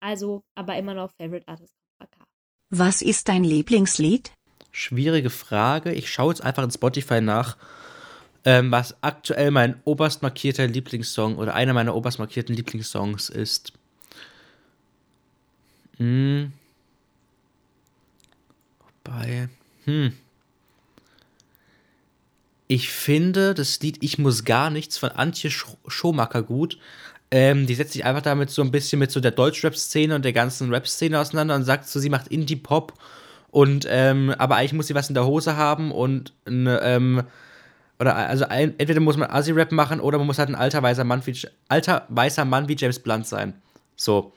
Also, 0.00 0.42
aber 0.54 0.76
immer 0.76 0.94
noch 0.94 1.12
Favorite 1.12 1.46
Artist 1.48 1.74
AK. 1.98 2.26
Was 2.70 3.00
ist 3.00 3.28
dein 3.28 3.44
Lieblingslied? 3.44 4.32
Schwierige 4.72 5.30
Frage. 5.30 5.92
Ich 5.92 6.10
schaue 6.10 6.32
jetzt 6.32 6.42
einfach 6.42 6.64
in 6.64 6.70
Spotify 6.70 7.20
nach, 7.20 7.56
ähm, 8.44 8.70
was 8.70 8.96
aktuell 9.02 9.50
mein 9.50 9.80
oberst 9.84 10.22
markierter 10.22 10.66
Lieblingssong 10.66 11.36
oder 11.36 11.54
einer 11.54 11.72
meiner 11.72 11.94
oberst 11.94 12.18
markierten 12.18 12.54
Lieblingssongs 12.54 13.30
ist. 13.30 13.72
Hm. 15.96 16.52
Wobei. 19.04 19.48
Hm. 19.84 20.12
Ich 22.66 22.88
finde 22.88 23.54
das 23.54 23.80
Lied 23.80 23.98
Ich 24.00 24.18
muss 24.18 24.44
gar 24.44 24.70
nichts 24.70 24.98
von 24.98 25.10
Antje 25.10 25.50
Schomacker 25.50 26.42
gut. 26.42 26.78
Ähm, 27.30 27.66
die 27.66 27.74
setzt 27.74 27.92
sich 27.92 28.04
einfach 28.04 28.22
damit 28.22 28.50
so 28.50 28.62
ein 28.62 28.70
bisschen 28.70 28.98
mit 28.98 29.10
so 29.10 29.20
der 29.20 29.30
Deutschrap-Szene 29.30 30.14
und 30.14 30.24
der 30.24 30.32
ganzen 30.32 30.70
Rap-Szene 30.72 31.18
auseinander 31.18 31.54
und 31.56 31.64
sagt 31.64 31.88
so, 31.88 31.98
sie 31.98 32.10
macht 32.10 32.28
Indie-Pop 32.28 32.94
und 33.50 33.86
ähm, 33.88 34.34
aber 34.38 34.56
eigentlich 34.56 34.72
muss 34.72 34.86
sie 34.88 34.94
was 34.94 35.08
in 35.08 35.14
der 35.14 35.26
Hose 35.26 35.56
haben 35.56 35.90
und 35.90 36.32
ne, 36.48 36.80
ähm, 36.82 37.22
oder 38.04 38.16
also 38.16 38.46
ein, 38.46 38.78
entweder 38.78 39.00
muss 39.00 39.16
man 39.16 39.30
Assi-Rap 39.30 39.72
machen 39.72 39.98
oder 39.98 40.18
man 40.18 40.26
muss 40.26 40.38
halt 40.38 40.50
ein 40.50 40.54
alter 40.54 40.82
weißer 40.82 41.04
Mann 41.04 41.26
wie 41.26 41.34
alter 41.68 42.04
weißer 42.10 42.44
Mann 42.44 42.68
wie 42.68 42.76
James 42.76 42.98
Blunt 42.98 43.26
sein. 43.26 43.54
So. 43.96 44.32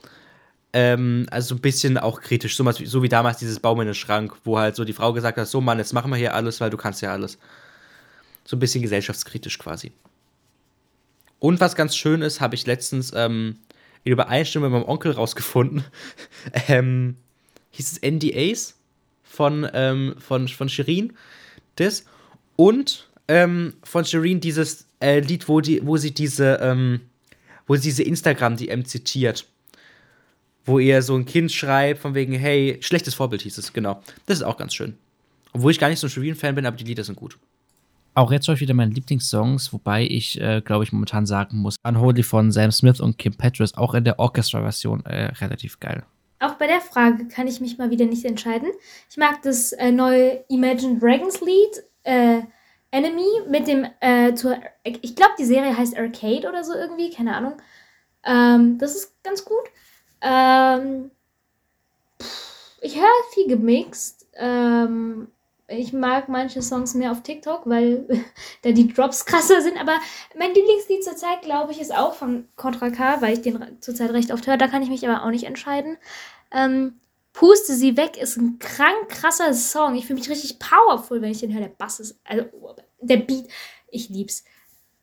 Ähm, 0.72 1.26
also 1.30 1.54
ein 1.54 1.60
bisschen 1.60 1.98
auch 1.98 2.20
kritisch, 2.20 2.56
so, 2.56 2.70
so 2.70 3.02
wie 3.02 3.08
damals 3.08 3.38
dieses 3.38 3.60
Baum 3.60 3.80
in 3.80 3.86
den 3.86 3.94
Schrank, 3.94 4.34
wo 4.44 4.58
halt 4.58 4.74
so 4.74 4.84
die 4.84 4.92
Frau 4.94 5.12
gesagt 5.12 5.36
hat, 5.36 5.48
so 5.48 5.60
Mann, 5.60 5.78
jetzt 5.78 5.92
machen 5.92 6.10
wir 6.10 6.16
hier 6.16 6.34
alles, 6.34 6.60
weil 6.60 6.70
du 6.70 6.76
kannst 6.78 7.02
ja 7.02 7.12
alles 7.12 7.38
so 8.44 8.56
ein 8.56 8.60
bisschen 8.60 8.80
gesellschaftskritisch 8.80 9.58
quasi. 9.58 9.92
Und 11.38 11.60
was 11.60 11.76
ganz 11.76 11.94
schön 11.94 12.22
ist, 12.22 12.40
habe 12.40 12.54
ich 12.54 12.66
letztens 12.66 13.12
ähm, 13.14 13.56
in 14.04 14.12
Übereinstimmung 14.12 14.70
mit 14.70 14.80
meinem 14.80 14.88
Onkel 14.88 15.12
rausgefunden. 15.12 15.84
ähm, 16.68 17.16
hieß 17.72 17.92
es 17.92 18.00
NDAs 18.00 18.76
von, 19.22 19.68
ähm, 19.74 20.14
von, 20.18 20.48
von 20.48 20.68
Shirin. 20.70 21.12
Das. 21.76 22.06
Und 22.56 23.08
ähm, 23.28 23.74
von 23.84 24.04
Shirin 24.04 24.40
dieses 24.40 24.86
äh, 25.00 25.20
Lied, 25.20 25.48
wo, 25.48 25.60
die, 25.60 25.86
wo 25.86 25.96
sie 25.96 26.12
diese, 26.12 26.58
ähm, 26.62 27.00
wo 27.66 27.76
sie 27.76 27.82
diese 27.82 28.02
Instagram-DM 28.02 28.84
zitiert. 28.84 29.46
Wo 30.64 30.78
ihr 30.78 31.00
so 31.02 31.16
ein 31.16 31.24
Kind 31.24 31.52
schreibt, 31.52 32.00
von 32.00 32.14
wegen, 32.14 32.34
hey, 32.34 32.78
schlechtes 32.80 33.14
Vorbild 33.14 33.42
hieß 33.42 33.56
es, 33.58 33.72
genau. 33.72 34.02
Das 34.26 34.38
ist 34.38 34.44
auch 34.44 34.56
ganz 34.56 34.74
schön. 34.74 34.98
Obwohl 35.52 35.70
ich 35.70 35.78
gar 35.78 35.88
nicht 35.88 35.98
so 35.98 36.06
ein 36.06 36.10
Shirin-Fan 36.10 36.54
bin, 36.54 36.66
aber 36.66 36.76
die 36.76 36.84
Lieder 36.84 37.04
sind 37.04 37.16
gut. 37.16 37.38
Auch 38.14 38.32
jetzt 38.32 38.48
euch 38.48 38.60
wieder 38.60 38.74
meine 38.74 38.92
Lieblingssongs, 38.92 39.72
wobei 39.72 40.04
ich, 40.04 40.40
äh, 40.40 40.60
glaube 40.60 40.84
ich, 40.84 40.92
momentan 40.92 41.24
sagen 41.24 41.58
muss, 41.58 41.76
Unholy 41.84 42.22
von 42.22 42.50
Sam 42.50 42.72
Smith 42.72 43.00
und 43.00 43.16
Kim 43.16 43.34
Petras, 43.34 43.74
auch 43.74 43.94
in 43.94 44.04
der 44.04 44.18
Orchestra-Version, 44.18 45.06
äh, 45.06 45.26
relativ 45.36 45.78
geil. 45.78 46.04
Auch 46.40 46.54
bei 46.54 46.66
der 46.66 46.80
Frage 46.80 47.28
kann 47.28 47.46
ich 47.46 47.60
mich 47.60 47.78
mal 47.78 47.90
wieder 47.90 48.06
nicht 48.06 48.24
entscheiden. 48.24 48.70
Ich 49.10 49.16
mag 49.16 49.42
das 49.42 49.72
äh, 49.72 49.90
neue 49.90 50.44
Imagine 50.48 50.98
Dragons 50.98 51.40
Lied, 51.40 51.84
äh, 52.02 52.40
Enemy, 52.90 53.42
mit 53.48 53.68
dem, 53.68 53.86
äh, 54.00 54.34
zur, 54.34 54.56
ich 54.82 55.14
glaube, 55.14 55.32
die 55.38 55.44
Serie 55.44 55.76
heißt 55.76 55.96
Arcade 55.96 56.48
oder 56.48 56.64
so 56.64 56.74
irgendwie, 56.74 57.10
keine 57.10 57.36
Ahnung. 57.36 57.54
Ähm, 58.24 58.78
das 58.78 58.96
ist 58.96 59.22
ganz 59.22 59.44
gut. 59.44 59.64
Ähm, 60.22 61.10
ich 62.80 62.96
höre 62.96 63.08
viel 63.34 63.48
gemixt. 63.48 64.26
Ähm, 64.34 65.28
ich 65.66 65.92
mag 65.92 66.30
manche 66.30 66.62
Songs 66.62 66.94
mehr 66.94 67.12
auf 67.12 67.22
TikTok, 67.22 67.62
weil 67.66 68.06
da 68.62 68.72
die 68.72 68.88
Drops 68.88 69.26
krasser 69.26 69.60
sind. 69.60 69.78
Aber 69.78 69.98
mein 70.38 70.54
Lieblingslied 70.54 71.04
zurzeit, 71.04 71.42
glaube 71.42 71.72
ich, 71.72 71.80
ist 71.80 71.94
auch 71.94 72.14
von 72.14 72.48
Contra 72.56 72.90
K, 72.90 73.20
weil 73.20 73.34
ich 73.34 73.42
den 73.42 73.80
zurzeit 73.80 74.10
recht 74.12 74.32
oft 74.32 74.46
höre. 74.46 74.56
Da 74.56 74.68
kann 74.68 74.82
ich 74.82 74.88
mich 74.88 75.06
aber 75.06 75.24
auch 75.24 75.30
nicht 75.30 75.44
entscheiden. 75.44 75.98
Ähm, 76.50 76.98
Puste 77.38 77.74
sie 77.74 77.96
weg 77.96 78.16
ist 78.20 78.36
ein 78.36 78.58
krank 78.58 79.08
krasser 79.08 79.54
Song. 79.54 79.94
Ich 79.94 80.06
fühle 80.06 80.18
mich 80.18 80.28
richtig 80.28 80.58
powerful, 80.58 81.22
wenn 81.22 81.30
ich 81.30 81.38
den 81.38 81.54
höre. 81.54 81.60
Der 81.60 81.68
Bass 81.68 82.00
ist, 82.00 82.18
also 82.24 82.46
der 83.00 83.18
Beat, 83.18 83.46
ich 83.92 84.08
lieb's. 84.08 84.42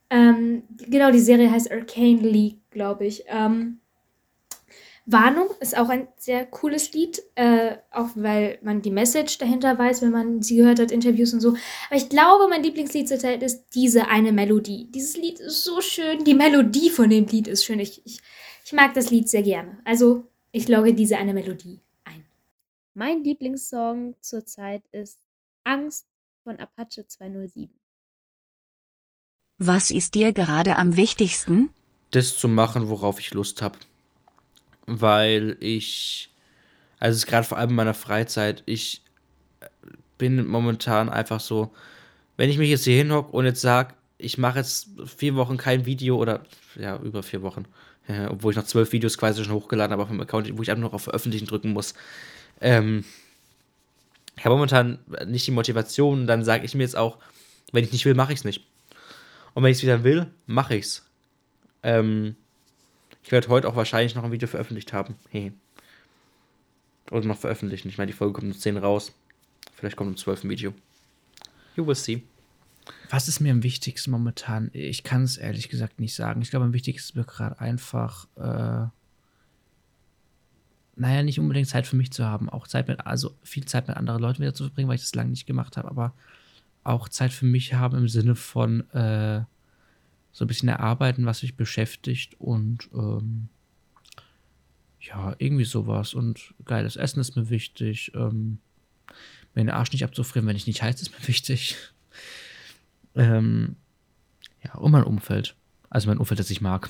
Ähm, 0.09 0.63
genau, 0.77 1.11
die 1.11 1.21
Serie 1.21 1.49
heißt 1.49 1.71
Arcane 1.71 2.19
League, 2.19 2.59
glaube 2.71 3.05
ich. 3.05 3.23
Ähm, 3.27 3.79
Warnung 5.05 5.47
ist 5.61 5.77
auch 5.77 5.87
ein 5.87 6.09
sehr 6.17 6.45
cooles 6.45 6.91
Lied, 6.91 7.23
äh, 7.35 7.77
auch 7.89 8.09
weil 8.15 8.59
man 8.61 8.81
die 8.81 8.91
Message 8.91 9.37
dahinter 9.37 9.79
weiß, 9.79 10.01
wenn 10.01 10.11
man 10.11 10.41
sie 10.41 10.57
gehört 10.57 10.81
hat, 10.81 10.91
Interviews 10.91 11.33
und 11.33 11.39
so. 11.39 11.55
Aber 11.87 11.95
ich 11.95 12.09
glaube, 12.09 12.49
mein 12.49 12.63
Lieblingslied 12.63 13.07
zurzeit 13.07 13.43
ist 13.43 13.63
diese 13.75 14.09
eine 14.09 14.33
Melodie. 14.33 14.91
Dieses 14.91 15.15
Lied 15.15 15.39
ist 15.39 15.63
so 15.63 15.79
schön, 15.79 16.25
die 16.25 16.33
Melodie 16.33 16.89
von 16.89 17.09
dem 17.09 17.27
Lied 17.27 17.47
ist 17.47 17.63
schön. 17.63 17.79
Ich, 17.79 18.05
ich, 18.05 18.19
ich 18.65 18.73
mag 18.73 18.93
das 18.93 19.09
Lied 19.09 19.29
sehr 19.29 19.43
gerne. 19.43 19.79
Also, 19.85 20.27
ich 20.51 20.67
logge 20.67 20.93
diese 20.93 21.15
eine 21.15 21.33
Melodie. 21.33 21.84
Mein 22.95 23.23
Lieblingssong 23.23 24.15
zurzeit 24.21 24.83
ist 24.91 25.19
Angst 25.63 26.07
von 26.43 26.57
Apache 26.59 27.05
207. 27.05 27.69
Was 29.57 29.91
ist 29.91 30.15
dir 30.15 30.33
gerade 30.33 30.77
am 30.77 30.95
wichtigsten? 30.95 31.69
Das 32.11 32.37
zu 32.37 32.47
machen, 32.47 32.89
worauf 32.89 33.19
ich 33.19 33.33
Lust 33.33 33.61
habe 33.61 33.77
weil 34.85 35.57
ich, 35.59 36.29
also 36.99 37.15
es 37.15 37.23
ist 37.23 37.27
gerade 37.27 37.45
vor 37.45 37.57
allem 37.57 37.71
in 37.71 37.75
meiner 37.75 37.93
Freizeit, 37.93 38.63
ich 38.65 39.01
bin 40.17 40.47
momentan 40.47 41.09
einfach 41.09 41.39
so, 41.39 41.71
wenn 42.37 42.49
ich 42.49 42.57
mich 42.57 42.69
jetzt 42.69 42.83
hier 42.83 42.97
hinhocke 42.97 43.35
und 43.35 43.45
jetzt 43.45 43.61
sage, 43.61 43.93
ich 44.17 44.37
mache 44.37 44.59
jetzt 44.59 44.89
vier 45.05 45.35
Wochen 45.35 45.57
kein 45.57 45.85
Video 45.85 46.17
oder 46.17 46.43
ja, 46.75 46.97
über 46.97 47.23
vier 47.23 47.41
Wochen, 47.41 47.65
ja, 48.07 48.31
obwohl 48.31 48.51
ich 48.51 48.57
noch 48.57 48.65
zwölf 48.65 48.91
Videos 48.91 49.17
quasi 49.17 49.43
schon 49.43 49.53
hochgeladen 49.53 49.91
habe 49.91 50.03
auf 50.03 50.09
dem 50.09 50.21
Account, 50.21 50.49
wo 50.57 50.61
ich 50.61 50.71
einfach 50.71 50.83
noch 50.83 50.93
auf 50.93 51.03
Veröffentlichen 51.03 51.47
drücken 51.47 51.73
muss. 51.73 51.93
Ähm, 52.61 53.03
ich 54.37 54.45
habe 54.45 54.55
momentan 54.55 54.99
nicht 55.27 55.47
die 55.47 55.51
Motivation, 55.51 56.27
dann 56.27 56.43
sage 56.43 56.65
ich 56.65 56.75
mir 56.75 56.83
jetzt 56.83 56.97
auch, 56.97 57.17
wenn 57.71 57.83
ich 57.83 57.91
nicht 57.91 58.05
will, 58.05 58.13
mache 58.13 58.33
ich 58.33 58.39
es 58.39 58.45
nicht. 58.45 58.65
Und 59.53 59.63
wenn 59.63 59.71
ich 59.71 59.77
es 59.77 59.83
wieder 59.83 60.03
will, 60.03 60.27
mache 60.45 60.75
ich 60.75 60.85
es. 60.85 61.05
Ähm, 61.83 62.35
ich 63.23 63.31
werde 63.31 63.47
heute 63.47 63.67
auch 63.67 63.75
wahrscheinlich 63.75 64.15
noch 64.15 64.23
ein 64.23 64.31
Video 64.31 64.47
veröffentlicht 64.47 64.93
haben. 64.93 65.15
Hey. 65.29 65.51
Oder 67.11 67.25
noch 67.25 67.37
veröffentlichen. 67.37 67.89
Ich 67.89 67.97
meine, 67.97 68.11
die 68.11 68.17
Folge 68.17 68.33
kommt 68.33 68.53
um 68.53 68.59
10 68.59 68.77
raus. 68.77 69.13
Vielleicht 69.73 69.95
kommt 69.95 70.09
um 70.09 70.17
12 70.17 70.43
ein 70.43 70.49
Video. 70.49 70.73
You 71.75 71.85
will 71.85 71.95
see. 71.95 72.23
Was 73.09 73.27
ist 73.27 73.39
mir 73.39 73.51
am 73.51 73.63
wichtigsten 73.63 74.11
momentan? 74.11 74.69
Ich 74.73 75.03
kann 75.03 75.23
es 75.23 75.37
ehrlich 75.37 75.69
gesagt 75.69 75.99
nicht 75.99 76.15
sagen. 76.15 76.41
Ich 76.41 76.49
glaube, 76.49 76.65
am 76.65 76.73
wichtigsten 76.73 77.09
ist 77.09 77.15
mir 77.15 77.23
gerade 77.23 77.59
einfach, 77.59 78.27
äh, 78.35 78.87
naja, 80.95 81.23
nicht 81.23 81.39
unbedingt 81.39 81.67
Zeit 81.67 81.87
für 81.87 81.95
mich 81.95 82.11
zu 82.11 82.25
haben. 82.25 82.49
Auch 82.49 82.67
Zeit 82.67 82.87
mit, 82.87 83.05
also 83.05 83.35
viel 83.43 83.65
Zeit 83.65 83.87
mit 83.87 83.97
anderen 83.97 84.21
Leuten 84.21 84.39
wieder 84.39 84.53
zu 84.53 84.63
verbringen, 84.63 84.87
weil 84.87 84.95
ich 84.95 85.01
das 85.01 85.15
lange 85.15 85.29
nicht 85.29 85.45
gemacht 85.45 85.77
habe, 85.77 85.89
aber 85.89 86.13
auch 86.83 87.09
Zeit 87.09 87.33
für 87.33 87.45
mich 87.45 87.73
haben 87.73 87.97
im 87.97 88.07
Sinne 88.07 88.35
von, 88.35 88.89
äh, 88.91 89.43
so 90.35 90.43
ein 90.43 90.49
bisschen 90.49 90.67
erarbeiten, 90.67 91.25
was 91.25 91.43
mich 91.43 91.55
beschäftigt 91.55 92.35
und 92.41 92.89
ähm, 92.93 93.47
ja, 94.99 95.33
irgendwie 95.37 95.63
sowas. 95.63 96.13
Und 96.13 96.53
geiles 96.65 96.97
Essen 96.97 97.21
ist 97.21 97.37
mir 97.37 97.49
wichtig. 97.49 98.11
Ähm, 98.15 98.57
mir 99.53 99.63
den 99.63 99.69
Arsch 99.69 99.93
nicht 99.93 100.03
abzufrieren, 100.03 100.45
wenn 100.45 100.57
ich 100.57 100.67
nicht 100.67 100.83
heiß, 100.83 101.01
ist 101.01 101.17
mir 101.17 101.25
wichtig. 101.29 101.77
ähm, 103.15 103.77
ja, 104.61 104.73
und 104.75 104.91
mein 104.91 105.05
Umfeld. 105.05 105.55
Also 105.89 106.09
mein 106.09 106.17
Umfeld, 106.17 106.41
das 106.41 106.49
ich 106.49 106.59
mag. 106.59 106.89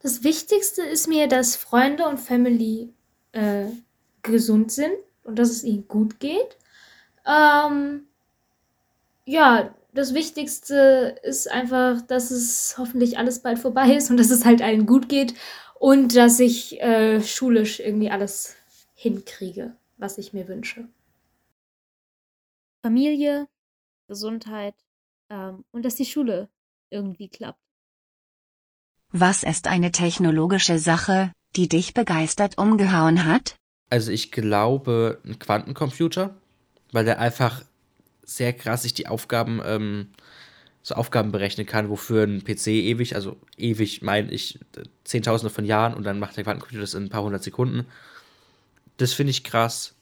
Das 0.00 0.22
Wichtigste 0.22 0.82
ist 0.82 1.08
mir, 1.08 1.26
dass 1.26 1.56
Freunde 1.56 2.06
und 2.06 2.18
Family 2.18 2.92
äh, 3.32 3.66
gesund 4.22 4.70
sind 4.70 4.92
und 5.24 5.38
dass 5.38 5.50
es 5.50 5.64
ihnen 5.64 5.88
gut 5.88 6.20
geht. 6.20 6.56
Ähm, 7.26 8.06
ja, 9.24 9.74
das 9.92 10.14
Wichtigste 10.14 11.16
ist 11.22 11.50
einfach, 11.50 12.00
dass 12.02 12.30
es 12.30 12.76
hoffentlich 12.78 13.18
alles 13.18 13.40
bald 13.40 13.58
vorbei 13.58 13.94
ist 13.94 14.10
und 14.10 14.16
dass 14.18 14.30
es 14.30 14.44
halt 14.44 14.62
allen 14.62 14.86
gut 14.86 15.08
geht 15.08 15.34
und 15.78 16.14
dass 16.16 16.38
ich 16.40 16.80
äh, 16.80 17.20
schulisch 17.20 17.80
irgendwie 17.80 18.10
alles 18.10 18.56
hinkriege, 18.94 19.76
was 19.96 20.18
ich 20.18 20.32
mir 20.32 20.48
wünsche. 20.48 20.88
Familie, 22.82 23.48
Gesundheit 24.06 24.74
ähm, 25.30 25.64
und 25.72 25.84
dass 25.84 25.96
die 25.96 26.06
Schule 26.06 26.48
irgendwie 26.90 27.28
klappt. 27.28 27.67
Was 29.12 29.42
ist 29.42 29.66
eine 29.68 29.90
technologische 29.90 30.78
Sache, 30.78 31.32
die 31.56 31.68
dich 31.68 31.94
begeistert 31.94 32.58
umgehauen 32.58 33.24
hat? 33.24 33.56
Also 33.90 34.12
ich 34.12 34.30
glaube, 34.30 35.18
ein 35.24 35.38
Quantencomputer, 35.38 36.34
weil 36.92 37.06
der 37.06 37.18
einfach 37.18 37.62
sehr 38.22 38.52
krass 38.52 38.82
sich 38.82 38.92
die 38.92 39.06
Aufgaben, 39.06 39.62
ähm, 39.64 40.08
so 40.82 40.94
Aufgaben 40.94 41.32
berechnen 41.32 41.66
kann, 41.66 41.88
wofür 41.88 42.24
ein 42.24 42.44
PC 42.44 42.68
ewig, 42.68 43.14
also 43.14 43.36
ewig 43.56 44.02
meine 44.02 44.30
ich 44.30 44.58
Zehntausende 45.04 45.52
von 45.52 45.64
Jahren 45.64 45.94
und 45.94 46.04
dann 46.04 46.18
macht 46.18 46.36
der 46.36 46.44
Quantencomputer 46.44 46.80
das 46.80 46.94
in 46.94 47.04
ein 47.04 47.08
paar 47.10 47.22
hundert 47.22 47.42
Sekunden. 47.42 47.86
Das 48.98 49.14
finde 49.14 49.30
ich 49.30 49.42
krass. 49.42 49.94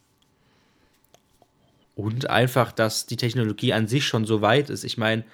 Und 1.94 2.28
einfach, 2.28 2.72
dass 2.72 3.06
die 3.06 3.16
Technologie 3.16 3.72
an 3.72 3.86
sich 3.86 4.04
schon 4.04 4.26
so 4.26 4.42
weit 4.42 4.68
ist. 4.68 4.84
Ich 4.84 4.98
meine, 4.98 5.24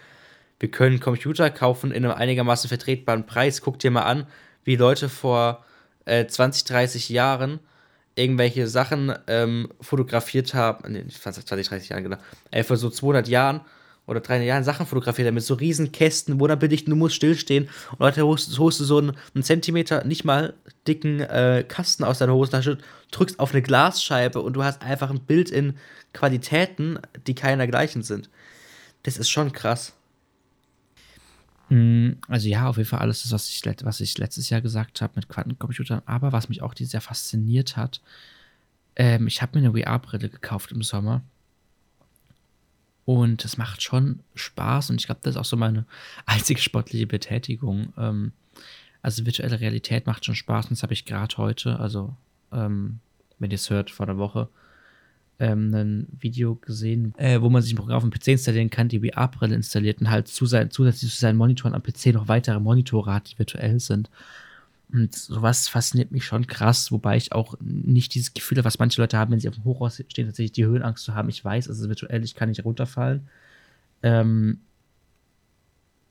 wir 0.63 0.71
können 0.71 1.01
Computer 1.01 1.51
kaufen 1.51 1.91
in 1.91 2.05
einem 2.05 2.15
einigermaßen 2.15 2.69
vertretbaren 2.69 3.27
Preis. 3.27 3.63
Guck 3.63 3.81
dir 3.81 3.91
mal 3.91 4.03
an, 4.03 4.29
wie 4.63 4.77
Leute 4.77 5.09
vor 5.09 5.65
äh, 6.05 6.25
20, 6.25 6.63
30 6.63 7.09
Jahren 7.09 7.59
irgendwelche 8.15 8.69
Sachen 8.69 9.13
ähm, 9.27 9.71
fotografiert 9.81 10.55
haben, 10.55 10.93
nee, 10.93 11.05
20, 11.09 11.47
30 11.47 11.89
Jahren 11.89 12.05
genau, 12.05 12.17
äh, 12.53 12.63
vor 12.63 12.77
so 12.77 12.91
200 12.91 13.27
Jahren 13.27 13.63
oder 14.07 14.21
300 14.21 14.47
Jahren 14.47 14.63
Sachen 14.63 14.87
fotografiert 14.87 15.27
haben 15.27 15.35
mit 15.35 15.43
so 15.43 15.55
riesen 15.55 15.91
Kästen, 15.91 16.39
wo 16.39 16.47
dann 16.47 16.61
bildlich, 16.61 16.85
du 16.85 16.95
musst 16.95 17.17
stillstehen 17.17 17.69
und 17.91 17.99
Leute 17.99 18.25
holst 18.25 18.57
du 18.57 18.71
so 18.71 18.99
einen, 18.99 19.17
einen, 19.35 19.43
Zentimeter, 19.43 20.05
nicht 20.05 20.25
mal 20.25 20.55
dicken 20.87 21.19
äh, 21.19 21.65
Kasten 21.67 22.05
aus 22.05 22.19
deiner 22.19 22.35
Hosentasche, 22.35 22.79
drückst 23.11 23.41
auf 23.41 23.51
eine 23.51 23.63
Glasscheibe 23.63 24.41
und 24.41 24.53
du 24.53 24.63
hast 24.63 24.83
einfach 24.83 25.11
ein 25.11 25.23
Bild 25.23 25.51
in 25.51 25.75
Qualitäten, 26.13 27.01
die 27.27 27.35
keiner 27.35 27.67
gleichen 27.67 28.05
sind. 28.05 28.31
Das 29.03 29.17
ist 29.17 29.29
schon 29.29 29.51
krass. 29.51 29.95
Mm, 31.73 32.19
also 32.29 32.49
ja, 32.49 32.69
auf 32.69 32.77
jeden 32.77 32.89
Fall 32.91 32.99
alles 32.99 33.23
das, 33.23 33.33
was 33.33 33.49
ich, 33.49 33.63
was 33.83 34.01
ich 34.01 34.19
letztes 34.19 34.51
Jahr 34.51 34.61
gesagt 34.61 35.01
habe 35.01 35.15
mit 35.17 35.31
Quantencomputern. 35.31 36.03
Aber 36.05 36.31
was 36.31 36.51
mich 36.51 36.61
auch 36.61 36.75
Jahr 36.93 37.01
fasziniert 37.01 37.79
hat, 37.79 38.03
ähm, 38.95 39.27
ich 39.27 39.41
habe 39.41 39.59
mir 39.59 39.67
eine 39.67 39.79
VR-Brille 39.79 40.29
gekauft 40.29 40.71
im 40.73 40.83
Sommer. 40.83 41.23
Und 43.07 43.47
es 43.47 43.57
macht 43.57 43.83
schon 43.83 44.21
Spaß 44.35 44.91
und 44.91 45.01
ich 45.01 45.07
glaube, 45.07 45.23
das 45.23 45.35
ist 45.35 45.41
auch 45.41 45.47
so 45.47 45.57
meine 45.57 45.87
einzige 46.27 46.61
sportliche 46.61 47.07
Betätigung. 47.07 47.95
Ähm, 47.97 48.33
also 49.01 49.25
virtuelle 49.25 49.61
Realität 49.61 50.07
macht 50.07 50.27
schon 50.27 50.35
Spaß 50.35 50.67
und 50.67 50.73
das 50.73 50.83
habe 50.83 50.93
ich 50.93 51.07
gerade 51.07 51.39
heute, 51.39 51.81
also 51.81 52.15
ähm, 52.53 53.01
wenn 53.39 53.51
ihr 53.51 53.55
es 53.57 53.71
hört, 53.71 53.91
vor 53.91 54.05
der 54.05 54.19
Woche, 54.19 54.49
ähm, 55.39 55.75
ein 55.75 56.07
Video 56.19 56.55
gesehen, 56.57 57.15
äh, 57.19 57.41
wo 57.41 57.51
man 57.51 57.63
sich 57.63 57.73
ein 57.73 57.77
Programm 57.77 57.99
auf 57.99 58.03
dem 58.03 58.11
PC 58.11 58.29
installieren 58.29 58.71
kann, 58.71 58.89
die 58.89 59.01
VR-Brille 59.01 59.55
installiert 59.55 60.01
und 60.01 60.11
halt 60.11 60.29
zu 60.29 60.47
sein, 60.47 60.71
zusätzlich 60.71 61.11
zu 61.11 61.19
seinen 61.19 61.37
Monitoren 61.37 61.75
am 61.75 61.83
PC 61.83 62.07
noch 62.07 62.29
weitere 62.29 62.61
Monitore 62.61 63.13
hat, 63.13 63.31
die 63.33 63.39
virtuell 63.39 63.81
sind. 63.81 64.11
Und 64.93 65.15
sowas 65.15 65.69
fasziniert 65.69 66.13
mich 66.13 66.27
schon 66.27 66.47
krass, 66.47 66.93
wobei 66.93 67.17
ich 67.17 67.33
auch 67.33 67.55
nicht 67.61 68.15
dieses 68.15 68.35
Gefühl 68.35 68.59
habe, 68.59 68.67
was 68.67 68.79
manche 68.79 69.01
Leute 69.01 69.17
haben, 69.17 69.33
wenn 69.33 69.41
sie 69.41 69.49
auf 69.49 69.55
dem 69.55 69.65
Hochhaus 69.65 70.03
stehen, 70.09 70.27
tatsächlich 70.27 70.53
die 70.53 70.67
Höhenangst 70.67 71.05
zu 71.05 71.15
haben. 71.15 71.31
Ich 71.31 71.43
weiß, 71.43 71.67
es 71.67 71.79
ist 71.79 71.89
virtuell, 71.89 72.23
ich 72.25 72.35
kann 72.35 72.51
nicht 72.51 72.65
runterfallen. 72.65 73.27
Ähm, 74.03 74.61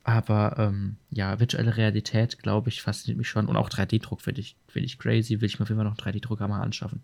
aber 0.03 0.55
ähm, 0.57 0.95
ja, 1.11 1.39
virtuelle 1.39 1.77
Realität, 1.77 2.39
glaube 2.39 2.69
ich, 2.69 2.81
fasziniert 2.81 3.19
mich 3.19 3.29
schon. 3.29 3.45
Und 3.45 3.55
auch 3.55 3.69
3D-Druck 3.69 4.21
finde 4.21 4.41
ich, 4.41 4.55
find 4.67 4.85
ich 4.85 4.97
crazy. 4.97 5.41
Will 5.41 5.47
ich 5.47 5.59
mir 5.59 5.63
auf 5.63 5.69
jeden 5.69 5.79
Fall 5.79 5.89
noch 5.89 6.03
einen 6.03 6.17
3D-Drucker 6.17 6.47
mal 6.47 6.61
anschaffen. 6.61 7.01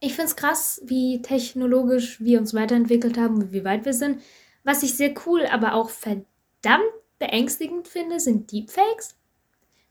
Ich 0.00 0.14
finde 0.14 0.28
es 0.28 0.36
krass, 0.36 0.80
wie 0.84 1.22
technologisch 1.22 2.20
wir 2.20 2.38
uns 2.38 2.54
weiterentwickelt 2.54 3.18
haben 3.18 3.36
und 3.36 3.52
wie 3.52 3.64
weit 3.64 3.84
wir 3.84 3.92
sind. 3.92 4.22
Was 4.62 4.82
ich 4.82 4.94
sehr 4.94 5.14
cool, 5.26 5.46
aber 5.46 5.74
auch 5.74 5.90
verdammt 5.90 6.92
beängstigend 7.18 7.88
finde, 7.88 8.20
sind 8.20 8.52
Deepfakes. 8.52 9.16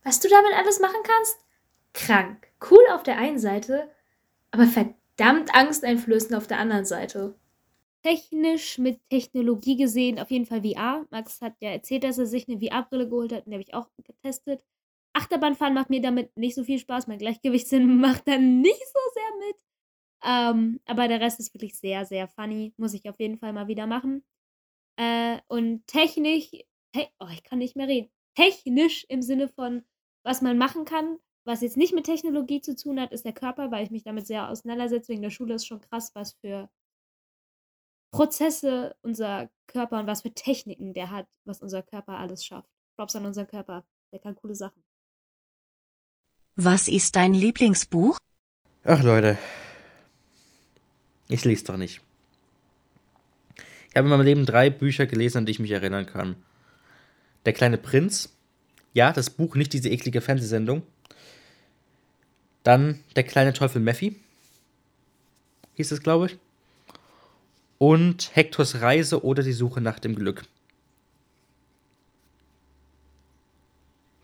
Was 0.04 0.20
du 0.20 0.30
damit 0.30 0.54
alles 0.56 0.80
machen 0.80 1.02
kannst? 1.04 1.38
Krank. 1.94 2.48
Cool 2.72 2.84
auf 2.94 3.04
der 3.04 3.18
einen 3.18 3.40
Seite, 3.40 3.90
aber 4.52 4.66
verdammt 4.66 5.54
angsteinflößend 5.54 6.36
auf 6.36 6.48
der 6.48 6.60
anderen 6.60 6.86
Seite. 6.86 7.36
Technisch 8.04 8.78
mit 8.78 9.02
Technologie 9.10 9.76
gesehen 9.76 10.20
auf 10.20 10.32
jeden 10.32 10.46
Fall 10.46 10.62
VR. 10.62 11.06
Max 11.10 11.42
hat 11.42 11.56
ja 11.60 11.72
erzählt, 11.72 12.04
dass 12.04 12.18
er 12.18 12.26
sich 12.26 12.48
eine 12.48 12.60
VR-Brille 12.60 13.10
geholt 13.10 13.34
hat 13.34 13.46
und 13.46 13.52
die 13.52 13.56
habe 13.56 13.64
ich 13.64 13.74
auch 13.74 13.90
getestet. 14.04 14.62
Achterbahnfahren 15.14 15.74
macht 15.74 15.90
mir 15.90 16.02
damit 16.02 16.38
nicht 16.38 16.56
so 16.56 16.64
viel 16.64 16.80
Spaß. 16.80 17.08
Mein 17.08 17.18
Gleichgewichtssinn 17.18 17.98
macht 18.00 18.28
dann 18.28 18.62
nicht 18.62 18.88
so 18.88 19.00
sehr 19.14 19.48
mit. 19.48 19.67
Ähm, 20.24 20.80
aber 20.86 21.08
der 21.08 21.22
Rest 21.22 21.40
ist 21.40 21.54
wirklich 21.54 21.78
sehr, 21.78 22.06
sehr 22.06 22.28
funny. 22.28 22.74
Muss 22.78 22.94
ich 22.94 23.08
auf 23.10 23.20
jeden 23.20 23.38
Fall 23.38 23.54
mal 23.54 23.68
wieder 23.68 23.88
machen. 23.88 24.24
Äh, 24.98 25.40
und 25.48 25.86
technisch, 25.88 26.50
te 26.94 27.08
oh, 27.20 27.28
ich 27.32 27.44
kann 27.44 27.60
nicht 27.60 27.76
mehr 27.76 27.88
reden. 27.88 28.10
Technisch 28.36 29.06
im 29.10 29.22
Sinne 29.22 29.48
von, 29.48 29.84
was 30.24 30.42
man 30.42 30.58
machen 30.58 30.86
kann, 30.86 31.18
was 31.48 31.62
jetzt 31.62 31.78
nicht 31.78 31.94
mit 31.94 32.06
Technologie 32.06 32.60
zu 32.60 32.76
tun 32.76 33.00
hat, 33.00 33.14
ist 33.14 33.24
der 33.24 33.34
Körper, 33.34 33.72
weil 33.72 33.86
ich 33.86 33.90
mich 33.90 34.04
damit 34.04 34.28
sehr 34.28 34.50
auseinandersetze. 34.50 35.14
Wegen 35.14 35.22
der 35.22 35.30
Schule 35.30 35.54
ist 35.54 35.66
schon 35.66 35.80
krass, 35.80 36.12
was 36.14 36.34
für 36.34 36.70
Prozesse 38.12 38.98
unser 39.02 39.50
Körper 39.68 40.00
und 40.00 40.08
was 40.08 40.24
für 40.24 40.34
Techniken 40.34 40.94
der 40.94 41.10
hat, 41.10 41.26
was 41.46 41.62
unser 41.62 41.84
Körper 41.84 42.18
alles 42.18 42.46
schafft. 42.46 42.70
Props 42.98 43.16
an 43.16 43.26
unseren 43.26 43.48
Körper. 43.48 43.86
Der 44.12 44.20
kann 44.20 44.36
coole 44.36 44.56
Sachen. 44.56 44.84
Was 46.56 46.90
ist 46.90 47.16
dein 47.16 47.34
Lieblingsbuch? 47.34 48.18
Ach 48.84 49.02
Leute, 49.04 49.38
ich 51.28 51.44
lese 51.46 51.66
doch 51.66 51.78
nicht. 51.78 52.02
Ich 53.90 53.96
habe 53.96 54.08
in 54.08 54.10
meinem 54.10 54.26
Leben 54.26 54.46
drei 54.46 54.70
Bücher 54.70 55.06
gelesen, 55.06 55.40
an 55.40 55.46
die 55.46 55.52
ich 55.52 55.60
mich 55.60 55.72
erinnern 55.72 56.06
kann. 56.06 56.36
Der 57.46 57.54
kleine 57.54 57.78
Prinz. 57.78 58.34
Ja, 58.94 59.12
das 59.12 59.30
Buch, 59.30 59.56
nicht 59.56 59.74
diese 59.74 59.90
eklige 59.90 60.22
Fernsehsendung. 60.22 60.84
Dann 62.64 63.00
Der 63.16 63.24
kleine 63.24 63.54
Teufel 63.54 63.82
Mephi. 63.82 64.16
Hieß 65.76 65.92
es, 65.92 66.02
glaube 66.02 66.26
ich. 66.26 66.38
Und 67.78 68.36
Hektors 68.36 68.82
Reise 68.82 69.24
oder 69.24 69.44
die 69.44 69.54
Suche 69.54 69.80
nach 69.80 70.00
dem 70.00 70.16
Glück. 70.16 70.44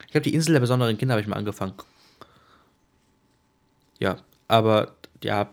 Ich 0.02 0.08
glaube, 0.12 0.24
die 0.24 0.34
Insel 0.34 0.54
der 0.54 0.60
besonderen 0.60 0.98
Kinder 0.98 1.14
habe 1.14 1.22
ich 1.22 1.28
mal 1.28 1.38
angefangen. 1.38 1.74
Ja, 4.00 4.18
aber 4.48 4.96
ja, 5.24 5.50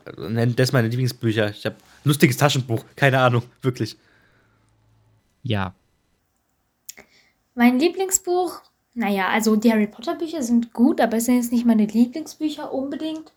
das 0.56 0.72
meine 0.72 0.88
Lieblingsbücher. 0.88 1.50
Ich 1.50 1.66
habe 1.66 1.76
lustiges 2.04 2.36
Taschenbuch, 2.36 2.84
keine 2.96 3.18
Ahnung, 3.20 3.42
wirklich. 3.62 3.96
Ja. 5.42 5.74
Mein 7.54 7.78
Lieblingsbuch, 7.78 8.60
naja, 8.94 9.28
also 9.28 9.56
die 9.56 9.72
Harry 9.72 9.86
Potter 9.86 10.14
Bücher 10.14 10.42
sind 10.42 10.72
gut, 10.72 11.00
aber 11.00 11.16
es 11.16 11.24
sind 11.26 11.36
jetzt 11.36 11.52
nicht 11.52 11.66
meine 11.66 11.86
Lieblingsbücher 11.86 12.72
unbedingt. 12.72 13.32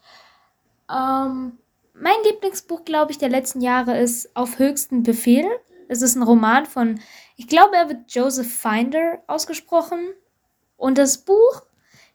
Ähm, 0.90 1.54
mein 1.94 2.16
Lieblingsbuch, 2.26 2.86
glaube 2.86 3.12
ich, 3.12 3.18
der 3.18 3.30
letzten 3.30 3.62
Jahre 3.62 4.00
ist 4.00 4.36
Auf 4.36 4.60
höchsten 4.60 5.04
Befehl. 5.04 5.46
Es 5.88 6.02
ist 6.02 6.16
ein 6.16 6.24
Roman 6.24 6.66
von, 6.66 7.00
ich 7.36 7.48
glaube, 7.48 7.76
er 7.76 7.90
wird 7.90 8.12
Joseph 8.12 8.52
Finder 8.52 9.22
ausgesprochen. 9.28 10.00
Und 10.76 10.98
das 10.98 11.20
Buch 11.20 11.64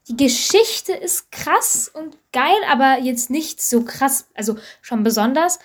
die 0.09 0.17
Geschichte 0.17 0.93
ist 0.93 1.31
krass 1.31 1.91
und 1.93 2.17
geil, 2.33 2.57
aber 2.71 2.99
jetzt 2.99 3.29
nicht 3.31 3.61
so 3.61 3.85
krass, 3.85 4.29
also 4.35 4.57
schon 4.81 5.03
besonders. 5.03 5.59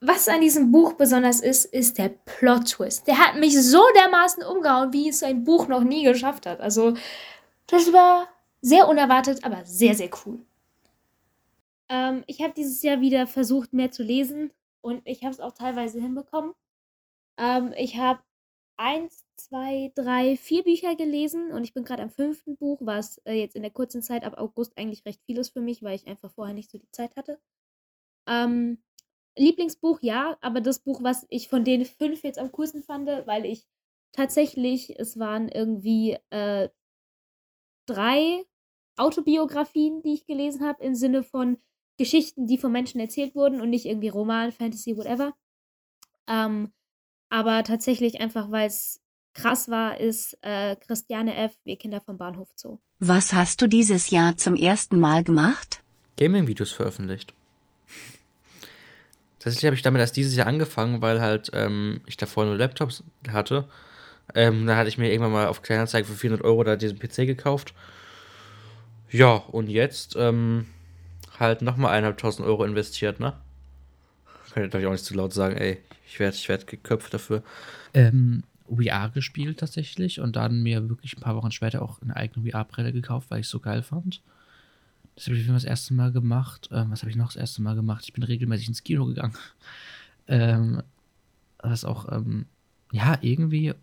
Was 0.00 0.28
an 0.28 0.40
diesem 0.40 0.70
Buch 0.70 0.94
besonders 0.94 1.40
ist, 1.40 1.64
ist 1.64 1.98
der 1.98 2.10
Plot-Twist. 2.10 3.06
Der 3.06 3.18
hat 3.18 3.36
mich 3.36 3.60
so 3.60 3.82
dermaßen 3.96 4.42
umgehauen, 4.42 4.92
wie 4.92 5.08
es 5.08 5.22
ein 5.22 5.44
Buch 5.44 5.66
noch 5.68 5.82
nie 5.82 6.04
geschafft 6.04 6.46
hat. 6.46 6.60
Also, 6.60 6.94
das 7.66 7.92
war 7.92 8.28
sehr 8.60 8.88
unerwartet, 8.88 9.44
aber 9.44 9.64
sehr, 9.64 9.94
sehr 9.94 10.10
cool. 10.24 10.40
Ähm, 11.88 12.22
ich 12.26 12.42
habe 12.42 12.54
dieses 12.54 12.82
Jahr 12.82 13.00
wieder 13.00 13.26
versucht, 13.26 13.72
mehr 13.72 13.90
zu 13.90 14.02
lesen 14.02 14.52
und 14.80 15.02
ich 15.06 15.22
habe 15.22 15.32
es 15.32 15.40
auch 15.40 15.52
teilweise 15.52 16.00
hinbekommen. 16.00 16.54
Ähm, 17.36 17.74
ich 17.76 17.96
habe 17.96 18.20
eins, 18.76 19.24
zwei, 19.44 19.92
drei, 19.94 20.36
vier 20.36 20.62
Bücher 20.62 20.94
gelesen 20.96 21.52
und 21.52 21.64
ich 21.64 21.74
bin 21.74 21.84
gerade 21.84 22.02
am 22.02 22.10
fünften 22.10 22.56
Buch, 22.56 22.78
was 22.82 23.18
äh, 23.24 23.34
jetzt 23.34 23.56
in 23.56 23.62
der 23.62 23.70
kurzen 23.70 24.02
Zeit 24.02 24.24
ab 24.24 24.38
August 24.38 24.76
eigentlich 24.76 25.04
recht 25.04 25.22
viel 25.24 25.38
ist 25.38 25.52
für 25.52 25.60
mich, 25.60 25.82
weil 25.82 25.96
ich 25.96 26.06
einfach 26.06 26.30
vorher 26.32 26.54
nicht 26.54 26.70
so 26.70 26.78
die 26.78 26.90
Zeit 26.90 27.16
hatte. 27.16 27.40
Ähm, 28.26 28.82
Lieblingsbuch, 29.36 30.00
ja, 30.02 30.36
aber 30.40 30.60
das 30.60 30.80
Buch, 30.80 31.02
was 31.02 31.26
ich 31.30 31.48
von 31.48 31.64
den 31.64 31.84
fünf 31.84 32.22
jetzt 32.24 32.38
am 32.38 32.52
coolsten 32.52 32.82
fand, 32.82 33.08
weil 33.26 33.44
ich 33.46 33.66
tatsächlich, 34.12 34.98
es 34.98 35.18
waren 35.18 35.48
irgendwie 35.48 36.18
äh, 36.30 36.68
drei 37.86 38.44
Autobiografien, 38.96 40.02
die 40.02 40.14
ich 40.14 40.26
gelesen 40.26 40.66
habe, 40.66 40.84
im 40.84 40.94
Sinne 40.94 41.22
von 41.22 41.58
Geschichten, 41.96 42.46
die 42.46 42.58
von 42.58 42.72
Menschen 42.72 43.00
erzählt 43.00 43.34
wurden 43.34 43.60
und 43.60 43.70
nicht 43.70 43.86
irgendwie 43.86 44.08
Roman, 44.08 44.52
Fantasy, 44.52 44.96
whatever. 44.96 45.34
Ähm, 46.28 46.72
aber 47.30 47.62
tatsächlich 47.62 48.20
einfach, 48.20 48.50
weil 48.50 48.66
es 48.66 49.02
krass 49.34 49.68
war, 49.68 49.98
ist 50.00 50.36
äh, 50.42 50.76
Christiane 50.76 51.36
F., 51.36 51.52
Wir 51.64 51.76
Kinder 51.76 52.00
vom 52.00 52.18
Bahnhof 52.18 52.48
Zoo. 52.56 52.78
Was 52.98 53.32
hast 53.32 53.62
du 53.62 53.66
dieses 53.66 54.10
Jahr 54.10 54.36
zum 54.36 54.54
ersten 54.54 54.98
Mal 54.98 55.24
gemacht? 55.24 55.82
Gaming-Videos 56.16 56.72
veröffentlicht. 56.72 57.32
Tatsächlich 59.38 59.66
habe 59.66 59.74
ich 59.74 59.82
damit 59.82 60.00
erst 60.00 60.16
dieses 60.16 60.36
Jahr 60.36 60.46
angefangen, 60.46 61.00
weil 61.00 61.20
halt 61.20 61.50
ähm, 61.54 62.02
ich 62.06 62.18
davor 62.18 62.44
nur 62.44 62.56
Laptops 62.56 63.02
hatte. 63.30 63.66
Ähm, 64.34 64.66
da 64.66 64.76
hatte 64.76 64.90
ich 64.90 64.98
mir 64.98 65.10
irgendwann 65.10 65.32
mal 65.32 65.46
auf 65.46 65.62
Kleinanzeigen 65.62 66.08
für 66.08 66.16
400 66.16 66.44
Euro 66.44 66.62
da 66.62 66.76
diesen 66.76 66.98
PC 66.98 67.26
gekauft. 67.26 67.74
Ja, 69.10 69.36
und 69.36 69.68
jetzt 69.68 70.14
ähm, 70.16 70.66
halt 71.38 71.62
nochmal 71.62 72.04
1.500 72.04 72.44
Euro 72.44 72.64
investiert, 72.64 73.18
ne? 73.18 73.32
Kann 74.52 74.64
ich, 74.64 74.74
ich 74.74 74.86
auch 74.86 74.92
nicht 74.92 75.04
zu 75.04 75.14
laut 75.14 75.32
sagen, 75.32 75.56
ey, 75.56 75.78
ich 76.06 76.20
werde 76.20 76.36
ich 76.36 76.48
werd 76.48 76.66
geköpft 76.66 77.14
dafür. 77.14 77.42
Ähm, 77.94 78.44
VR 78.76 79.10
gespielt 79.10 79.58
tatsächlich 79.58 80.20
und 80.20 80.36
dann 80.36 80.62
mir 80.62 80.88
wirklich 80.88 81.16
ein 81.16 81.20
paar 81.20 81.36
Wochen 81.36 81.50
später 81.50 81.82
auch 81.82 82.00
eine 82.02 82.16
eigene 82.16 82.50
VR-Brille 82.50 82.92
gekauft, 82.92 83.30
weil 83.30 83.40
ich 83.40 83.46
es 83.46 83.50
so 83.50 83.60
geil 83.60 83.82
fand. 83.82 84.22
Das 85.16 85.26
habe 85.26 85.36
ich 85.36 85.46
das 85.46 85.64
erste 85.64 85.92
Mal 85.92 86.12
gemacht. 86.12 86.68
Ähm, 86.72 86.90
was 86.90 87.02
habe 87.02 87.10
ich 87.10 87.16
noch 87.16 87.26
das 87.26 87.36
erste 87.36 87.62
Mal 87.62 87.74
gemacht? 87.74 88.04
Ich 88.04 88.12
bin 88.12 88.22
regelmäßig 88.22 88.68
ins 88.68 88.84
Kino 88.84 89.06
gegangen. 89.06 89.34
Ähm, 90.28 90.84
was 91.58 91.84
auch, 91.84 92.12
ähm, 92.12 92.46
ja, 92.92 93.18
irgendwie 93.20 93.74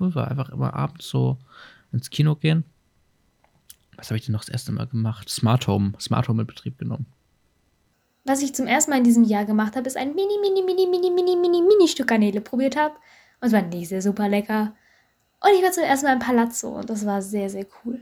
cool 0.00 0.14
war. 0.14 0.28
Einfach 0.30 0.48
immer 0.48 0.72
abends 0.72 1.10
so 1.10 1.36
ins 1.92 2.08
Kino 2.08 2.36
gehen. 2.36 2.64
Was 3.96 4.08
habe 4.08 4.16
ich 4.16 4.24
denn 4.24 4.32
noch 4.32 4.40
das 4.40 4.48
erste 4.48 4.72
Mal 4.72 4.86
gemacht? 4.86 5.28
Smart 5.28 5.66
Home. 5.66 5.92
Smart 6.00 6.28
Home 6.28 6.40
in 6.40 6.46
Betrieb 6.46 6.78
genommen. 6.78 7.04
Was 8.24 8.42
ich 8.42 8.54
zum 8.54 8.66
ersten 8.66 8.90
Mal 8.90 8.98
in 8.98 9.04
diesem 9.04 9.24
Jahr 9.24 9.44
gemacht 9.44 9.76
habe, 9.76 9.86
ist 9.86 9.96
ein 9.96 10.14
mini, 10.14 10.38
mini, 10.40 10.62
mini, 10.62 10.86
mini, 10.86 11.10
mini, 11.10 11.36
mini, 11.36 11.62
mini 11.62 11.86
Stück 11.86 12.08
Garnele 12.08 12.40
probiert 12.40 12.76
habe. 12.76 12.94
Und 13.40 13.48
es 13.48 13.52
war 13.52 13.62
nicht 13.62 13.88
sehr 13.88 14.02
super 14.02 14.28
lecker. 14.28 14.74
Und 15.42 15.50
ich 15.54 15.62
war 15.62 15.72
zum 15.72 15.84
ersten 15.84 16.06
Mal 16.06 16.14
im 16.14 16.18
Palazzo 16.18 16.68
und 16.68 16.88
das 16.88 17.04
war 17.04 17.22
sehr, 17.22 17.50
sehr 17.50 17.66
cool. 17.84 18.00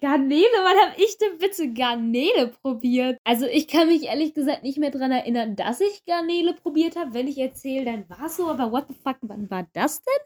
Garnele? 0.00 0.46
Wann 0.62 0.88
habe 0.88 1.00
ich 1.00 1.16
denn 1.18 1.38
bitte 1.38 1.72
Garnele 1.72 2.48
probiert? 2.48 3.18
Also 3.24 3.46
ich 3.46 3.68
kann 3.68 3.88
mich 3.88 4.04
ehrlich 4.04 4.34
gesagt 4.34 4.62
nicht 4.62 4.78
mehr 4.78 4.90
daran 4.90 5.12
erinnern, 5.12 5.56
dass 5.56 5.80
ich 5.80 6.04
Garnele 6.04 6.54
probiert 6.54 6.96
habe. 6.96 7.14
Wenn 7.14 7.28
ich 7.28 7.38
erzähle, 7.38 7.84
dann 7.84 8.08
war 8.08 8.26
es 8.26 8.36
so. 8.36 8.48
Aber 8.48 8.72
what 8.72 8.86
the 8.88 8.94
fuck, 8.94 9.16
wann 9.22 9.48
war 9.48 9.66
das 9.72 10.02
denn? 10.02 10.24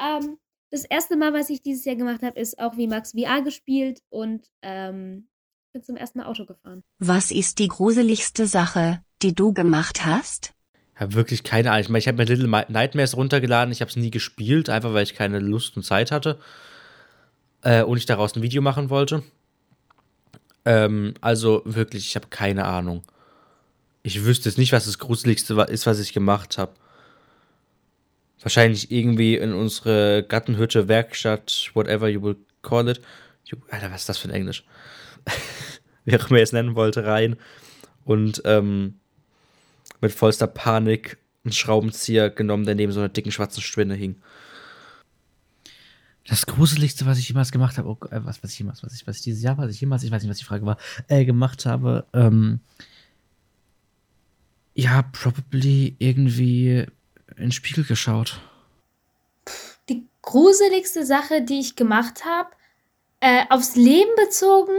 Ähm, 0.00 0.38
das 0.70 0.84
erste 0.84 1.16
Mal, 1.16 1.32
was 1.32 1.50
ich 1.50 1.62
dieses 1.62 1.84
Jahr 1.84 1.96
gemacht 1.96 2.22
habe, 2.22 2.40
ist 2.40 2.58
auch 2.58 2.76
wie 2.76 2.86
Max 2.86 3.12
VR 3.12 3.42
gespielt 3.42 4.02
und 4.08 4.46
ähm, 4.62 5.28
bin 5.72 5.82
zum 5.82 5.96
ersten 5.96 6.18
Mal 6.18 6.26
Auto 6.26 6.46
gefahren. 6.46 6.82
Was 6.98 7.30
ist 7.30 7.58
die 7.58 7.68
gruseligste 7.68 8.46
Sache, 8.46 9.04
die 9.22 9.34
du 9.34 9.52
gemacht 9.52 10.06
hast? 10.06 10.54
Habe 11.00 11.14
wirklich 11.14 11.42
keine 11.42 11.70
Ahnung. 11.70 11.80
Ich 11.80 11.88
meine, 11.88 11.98
ich 12.00 12.08
habe 12.08 12.18
mir 12.18 12.24
Little 12.24 12.46
Nightmares 12.46 13.16
runtergeladen. 13.16 13.72
Ich 13.72 13.80
habe 13.80 13.88
es 13.88 13.96
nie 13.96 14.10
gespielt, 14.10 14.68
einfach 14.68 14.92
weil 14.92 15.02
ich 15.02 15.14
keine 15.14 15.38
Lust 15.38 15.76
und 15.78 15.82
Zeit 15.82 16.12
hatte 16.12 16.38
äh, 17.62 17.82
und 17.82 17.96
ich 17.96 18.04
daraus 18.04 18.36
ein 18.36 18.42
Video 18.42 18.60
machen 18.60 18.90
wollte. 18.90 19.22
Ähm, 20.66 21.14
also 21.22 21.62
wirklich, 21.64 22.06
ich 22.06 22.16
habe 22.16 22.26
keine 22.28 22.66
Ahnung. 22.66 23.02
Ich 24.02 24.24
wüsste 24.24 24.50
jetzt 24.50 24.58
nicht, 24.58 24.72
was 24.72 24.84
das 24.84 24.98
Gruseligste 24.98 25.54
ist, 25.68 25.86
was 25.86 26.00
ich 26.00 26.12
gemacht 26.12 26.58
habe. 26.58 26.72
Wahrscheinlich 28.42 28.90
irgendwie 28.90 29.36
in 29.36 29.54
unsere 29.54 30.22
Gattenhütte, 30.22 30.86
Werkstatt, 30.86 31.70
whatever 31.72 32.08
you 32.08 32.22
will 32.22 32.36
call 32.60 32.88
it. 32.88 33.00
Alter, 33.70 33.90
was 33.90 34.02
ist 34.02 34.08
das 34.10 34.18
für 34.18 34.28
ein 34.28 34.34
Englisch? 34.34 34.64
Wie 36.04 36.16
auch 36.16 36.30
immer 36.30 36.40
es 36.40 36.52
nennen 36.52 36.74
wollte, 36.74 37.04
rein. 37.04 37.36
Und 38.04 38.42
ähm, 38.44 38.99
mit 40.00 40.12
vollster 40.12 40.46
Panik 40.46 41.18
einen 41.44 41.52
Schraubenzieher 41.52 42.30
genommen, 42.30 42.64
der 42.64 42.74
neben 42.74 42.92
so 42.92 43.00
einer 43.00 43.08
dicken 43.08 43.32
schwarzen 43.32 43.62
Spinne 43.62 43.94
hing. 43.94 44.16
Das 46.28 46.46
Gruseligste, 46.46 47.06
was 47.06 47.18
ich 47.18 47.28
jemals 47.28 47.50
gemacht 47.50 47.78
habe, 47.78 47.88
oh, 47.88 47.98
äh, 48.10 48.24
was, 48.24 48.42
was 48.42 48.52
ich 48.52 48.58
jemals, 48.58 48.82
was 48.82 48.94
ich, 48.94 49.06
was 49.06 49.16
ich 49.16 49.22
dieses 49.22 49.42
Jahr, 49.42 49.58
was 49.58 49.72
ich 49.72 49.80
jemals, 49.80 50.02
ich 50.02 50.10
weiß 50.10 50.22
nicht, 50.22 50.30
was 50.30 50.38
die 50.38 50.44
Frage 50.44 50.66
war, 50.66 50.76
äh, 51.08 51.24
gemacht 51.24 51.66
habe, 51.66 52.06
ähm, 52.12 52.60
ja, 54.74 55.02
probably 55.02 55.96
irgendwie 55.98 56.86
in 57.36 57.36
den 57.36 57.52
Spiegel 57.52 57.84
geschaut. 57.84 58.40
Die 59.88 60.06
gruseligste 60.22 61.04
Sache, 61.04 61.42
die 61.42 61.58
ich 61.58 61.74
gemacht 61.74 62.24
habe, 62.24 62.50
äh, 63.20 63.44
aufs 63.50 63.76
Leben 63.76 64.10
bezogen, 64.16 64.72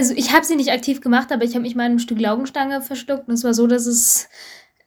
also 0.00 0.14
ich 0.14 0.32
habe 0.32 0.46
sie 0.46 0.56
nicht 0.56 0.72
aktiv 0.72 1.02
gemacht, 1.02 1.30
aber 1.30 1.44
ich 1.44 1.50
habe 1.50 1.60
mich 1.60 1.74
mal 1.74 1.84
in 1.84 1.90
einem 1.92 1.98
Stück 1.98 2.18
Laugenstange 2.18 2.80
verschluckt 2.80 3.28
und 3.28 3.34
es 3.34 3.44
war 3.44 3.52
so, 3.52 3.66
dass 3.66 3.84
es 3.84 4.30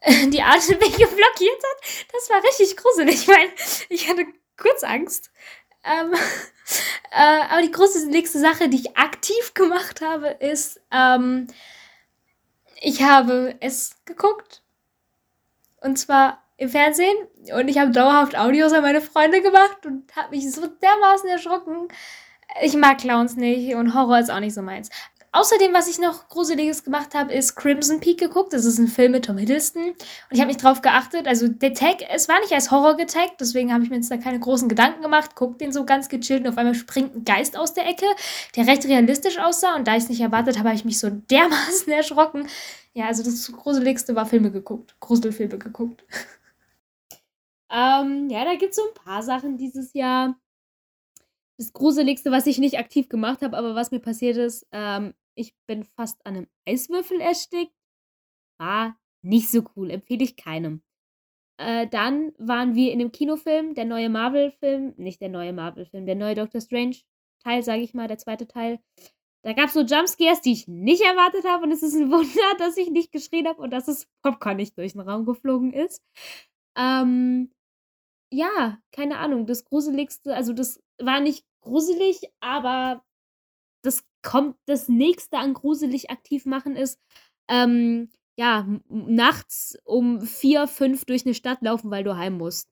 die 0.07 0.41
Atemwege 0.41 1.07
blockiert 1.07 1.64
hat. 1.64 2.11
Das 2.11 2.30
war 2.32 2.43
richtig 2.43 2.76
gruselig, 2.76 3.28
weil 3.28 3.49
ich 3.89 4.09
hatte 4.09 4.26
kurz 4.57 4.84
Angst. 4.84 5.30
Ähm, 5.84 6.14
äh, 7.11 7.41
aber 7.47 7.61
die 7.61 7.72
gruseligste 7.72 8.39
Sache, 8.39 8.70
die 8.70 8.78
ich 8.78 8.97
aktiv 8.97 9.53
gemacht 9.53 10.01
habe, 10.01 10.30
ist, 10.30 10.82
ähm, 10.91 11.45
ich 12.82 13.03
habe 13.03 13.55
es 13.59 13.95
geguckt. 14.05 14.64
Und 15.80 15.99
zwar 15.99 16.43
im 16.57 16.70
Fernsehen. 16.70 17.16
Und 17.53 17.68
ich 17.68 17.78
habe 17.78 17.91
dauerhaft 17.91 18.36
Audios 18.36 18.74
an 18.74 18.82
meine 18.82 19.01
Freunde 19.01 19.43
gemacht 19.43 19.86
und 19.86 20.16
habe 20.16 20.36
mich 20.36 20.51
so 20.51 20.66
dermaßen 20.66 21.30
erschrocken. 21.30 21.89
Ich 22.62 22.76
mag 22.76 22.99
Clowns 22.99 23.36
nicht 23.36 23.76
und 23.76 23.93
Horror 23.93 24.20
ist 24.20 24.30
auch 24.30 24.39
nicht 24.39 24.54
so 24.54 24.62
meins. 24.62 24.89
Außerdem, 25.36 25.74
was 25.74 25.88
ich 25.88 25.97
noch 25.97 26.30
Gruseliges 26.30 26.84
gemacht 26.84 27.16
habe, 27.16 27.34
ist 27.34 27.56
Crimson 27.56 27.99
Peak 27.99 28.20
geguckt. 28.20 28.54
Das 28.54 28.66
ist 28.66 28.78
ein 28.78 28.88
Film 28.88 29.14
mit 29.14 29.26
Tom 29.26 29.39
Hiddleston. 29.39 29.89
Und 29.89 29.97
ich 30.30 30.39
habe 30.39 30.49
nicht 30.49 30.64
drauf 30.64 30.84
geachtet. 30.84 31.28
Also 31.28 31.47
der 31.47 31.74
Tag, 31.74 32.04
es 32.14 32.30
war 32.30 32.39
nicht 32.41 32.54
als 32.54 32.70
Horror 32.70 32.97
getaggt, 32.97 33.38
deswegen 33.39 33.74
habe 33.74 33.84
ich 33.84 33.89
mir 33.89 33.95
jetzt 33.95 34.12
da 34.12 34.18
keine 34.18 34.39
großen 34.39 34.70
Gedanken 34.70 35.01
gemacht. 35.01 35.36
Guckt 35.36 35.60
den 35.60 35.72
so 35.72 35.86
ganz 35.86 36.08
gechillt 36.08 36.41
und 36.41 36.49
auf 36.49 36.58
einmal 36.60 36.76
springt 36.76 37.16
ein 37.16 37.26
Geist 37.26 37.58
aus 37.58 37.74
der 37.74 37.88
Ecke, 37.88 38.06
der 38.56 38.68
recht 38.68 38.86
realistisch 38.86 39.39
aussah. 39.39 39.76
Und 39.76 39.88
da 39.88 39.95
ich 39.95 40.04
es 40.04 40.10
nicht 40.10 40.22
erwartet 40.22 40.60
habe, 40.60 40.70
habe 40.70 40.78
ich 40.78 40.86
mich 40.86 40.99
so 40.99 41.10
dermaßen 41.10 41.91
erschrocken. 41.91 42.47
Ja, 42.93 43.08
also 43.08 43.24
das 43.24 43.51
Gruseligste 43.51 44.16
war 44.16 44.28
Filme 44.28 44.51
geguckt. 44.51 44.95
Gruselfilme 44.99 45.58
geguckt. 45.58 46.04
Ähm, 47.76 48.30
ja, 48.30 48.45
da 48.45 48.54
gibt 48.54 48.70
es 48.70 48.76
so 48.76 48.84
ein 48.84 48.93
paar 48.93 49.24
Sachen 49.24 49.58
dieses 49.58 49.93
Jahr. 49.95 50.36
Das 51.58 51.74
Gruseligste, 51.74 52.32
was 52.32 52.47
ich 52.47 52.58
nicht 52.58 52.78
aktiv 52.80 53.10
gemacht 53.10 53.41
habe, 53.41 53.58
aber 53.58 53.76
was 53.76 53.91
mir 53.91 53.99
passiert 53.99 54.38
ist, 54.38 54.68
ähm, 54.72 55.14
ich 55.36 55.56
bin 55.68 55.84
fast 55.84 56.26
an 56.26 56.36
einem 56.36 56.47
Eiswürfel 56.68 57.22
erstickt. 57.22 57.74
War 58.60 58.97
nicht 59.24 59.49
so 59.49 59.64
cool, 59.76 59.89
empfehle 59.91 60.24
ich 60.24 60.36
keinem. 60.36 60.82
Äh, 61.58 61.88
dann 61.88 62.34
waren 62.38 62.76
wir 62.76 62.91
in 62.91 62.99
dem 62.99 63.12
Kinofilm, 63.12 63.76
der 63.76 63.86
neue 63.86 64.10
Marvel-Film, 64.10 64.95
nicht 64.97 65.22
der 65.22 65.30
neue 65.30 65.54
Marvel-Film, 65.54 66.06
der 66.06 66.16
neue 66.16 66.36
Doctor 66.36 66.62
Strange-Teil, 66.62 67.64
sage 67.64 67.82
ich 67.82 67.93
mal, 67.93 68.08
der 68.08 68.18
zweite 68.18 68.47
Teil. 68.47 68.80
Da 69.43 69.54
gab 69.54 69.68
es 69.68 69.74
so 69.74 69.82
Jumpscares, 69.82 70.41
die 70.41 70.54
ich 70.54 70.68
nicht 70.68 71.04
erwartet 71.04 71.45
habe 71.45 71.64
und 71.64 71.72
es 71.72 71.84
ist 71.84 71.95
ein 71.95 72.12
Wunder, 72.12 72.58
dass 72.58 72.78
ich 72.78 72.89
nicht 72.89 73.12
geschrien 73.12 73.47
habe 73.47 73.62
und 73.62 73.72
dass 73.72 73.86
das 73.86 74.08
Popcorn 74.24 74.58
nicht 74.58 74.78
durch 74.78 74.93
den 74.93 75.01
Raum 75.01 75.26
geflogen 75.26 75.74
ist. 75.74 76.01
Ähm, 76.78 77.51
ja, 78.32 78.80
keine 78.91 79.20
Ahnung, 79.20 79.45
das 79.45 79.66
Gruseligste, 79.66 80.36
also 80.36 80.54
das 80.54 80.82
war 81.00 81.20
nicht 81.20 81.46
gruselig, 81.62 82.30
aber 82.39 83.04
das 83.82 84.04
kommt, 84.22 84.58
das 84.66 84.89
nächste 84.89 85.38
an 85.38 85.54
gruselig 85.54 86.10
aktiv 86.10 86.46
machen 86.46 86.76
ist, 86.76 87.00
ähm, 87.48 88.10
ja, 88.36 88.68
nachts 88.89 89.78
um 89.84 90.22
vier, 90.22 90.68
fünf 90.68 91.06
durch 91.06 91.26
eine 91.26 91.36
Stadt 91.36 91.62
laufen, 91.62 91.91
weil 91.91 92.04
du 92.04 92.16
heim 92.16 92.38
musst. 92.38 92.70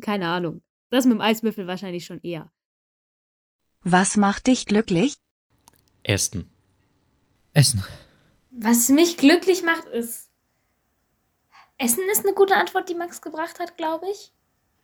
Keine 0.00 0.28
Ahnung. 0.28 0.62
Das 0.90 1.04
mit 1.04 1.14
dem 1.14 1.20
Eiswürfel 1.20 1.66
wahrscheinlich 1.66 2.04
schon 2.04 2.20
eher. 2.22 2.52
Was 3.82 4.16
macht 4.16 4.46
dich 4.46 4.66
glücklich? 4.66 5.16
Essen. 6.02 6.50
Essen. 7.52 7.84
Was 8.50 8.88
mich 8.88 9.16
glücklich 9.16 9.62
macht, 9.62 9.86
ist. 9.86 10.30
Essen 11.76 12.02
ist 12.10 12.24
eine 12.24 12.34
gute 12.34 12.56
Antwort, 12.56 12.88
die 12.88 12.94
Max 12.94 13.20
gebracht 13.20 13.60
hat, 13.60 13.76
glaube 13.76 14.06
ich. 14.10 14.32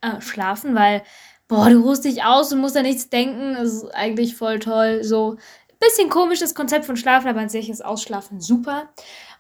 Äh, 0.00 0.20
schlafen, 0.20 0.74
weil, 0.74 1.02
boah, 1.48 1.68
du 1.70 1.80
ruhst 1.80 2.04
dich 2.04 2.24
aus 2.24 2.52
und 2.52 2.60
musst 2.60 2.76
da 2.76 2.82
nichts 2.82 3.08
denken. 3.10 3.54
Das 3.54 3.72
ist 3.72 3.94
eigentlich 3.94 4.36
voll 4.36 4.58
toll. 4.58 5.04
So, 5.04 5.36
bisschen 5.80 6.08
komisches 6.08 6.54
Konzept 6.54 6.84
von 6.84 6.96
Schlafen, 6.96 7.28
aber 7.28 7.40
an 7.40 7.48
sich 7.48 7.68
ist 7.68 7.84
Ausschlafen 7.84 8.40
super. 8.40 8.90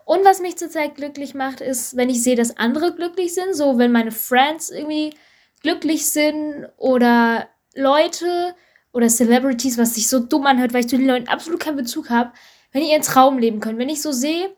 Und 0.04 0.24
was 0.24 0.40
mich 0.40 0.56
zurzeit 0.56 0.96
glücklich 0.96 1.34
macht, 1.34 1.60
ist, 1.60 1.96
wenn 1.96 2.10
ich 2.10 2.22
sehe, 2.22 2.36
dass 2.36 2.58
andere 2.58 2.94
glücklich 2.94 3.34
sind. 3.34 3.54
So, 3.54 3.78
wenn 3.78 3.92
meine 3.92 4.12
Friends 4.12 4.70
irgendwie 4.70 5.14
glücklich 5.62 6.06
sind 6.06 6.68
oder 6.76 7.48
Leute 7.74 8.54
oder 8.92 9.08
Celebrities, 9.08 9.78
was 9.78 9.94
sich 9.94 10.08
so 10.08 10.20
dumm 10.20 10.46
anhört, 10.46 10.74
weil 10.74 10.80
ich 10.80 10.88
zu 10.88 10.98
den 10.98 11.06
Leuten 11.06 11.28
absolut 11.28 11.60
keinen 11.60 11.76
Bezug 11.76 12.10
habe, 12.10 12.32
wenn 12.72 12.82
die 12.82 12.90
ihren 12.90 13.02
Traum 13.02 13.38
leben 13.38 13.60
können. 13.60 13.78
Wenn 13.78 13.88
ich 13.88 14.02
so 14.02 14.12
sehe, 14.12 14.54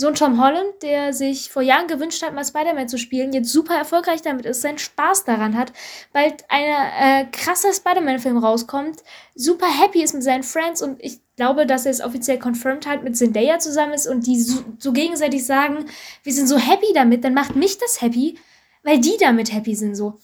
So 0.00 0.08
ein 0.08 0.14
Tom 0.14 0.42
Holland, 0.42 0.82
der 0.82 1.12
sich 1.12 1.50
vor 1.50 1.60
Jahren 1.60 1.86
gewünscht 1.86 2.22
hat, 2.22 2.32
mal 2.32 2.42
Spider-Man 2.42 2.88
zu 2.88 2.96
spielen, 2.96 3.34
jetzt 3.34 3.52
super 3.52 3.74
erfolgreich 3.74 4.22
damit 4.22 4.46
ist, 4.46 4.62
seinen 4.62 4.78
Spaß 4.78 5.24
daran 5.24 5.58
hat, 5.58 5.74
bald 6.14 6.42
ein 6.48 6.64
äh, 6.98 7.26
krasser 7.30 7.74
Spider-Man-Film 7.74 8.38
rauskommt, 8.38 9.02
super 9.34 9.66
happy 9.66 10.02
ist 10.02 10.14
mit 10.14 10.22
seinen 10.22 10.42
Friends 10.42 10.80
und 10.80 11.04
ich 11.04 11.20
glaube, 11.36 11.66
dass 11.66 11.84
er 11.84 11.90
es 11.90 12.00
offiziell 12.00 12.38
confirmed 12.38 12.86
hat, 12.86 13.02
mit 13.02 13.14
Zendaya 13.14 13.58
zusammen 13.58 13.92
ist 13.92 14.06
und 14.06 14.26
die 14.26 14.40
so, 14.40 14.64
so 14.78 14.92
gegenseitig 14.92 15.44
sagen, 15.44 15.84
wir 16.22 16.32
sind 16.32 16.46
so 16.46 16.56
happy 16.56 16.94
damit, 16.94 17.22
dann 17.22 17.34
macht 17.34 17.54
mich 17.54 17.76
das 17.76 18.00
happy, 18.00 18.38
weil 18.82 19.00
die 19.00 19.18
damit 19.20 19.52
happy 19.52 19.74
sind 19.74 19.96
so. 19.96 20.18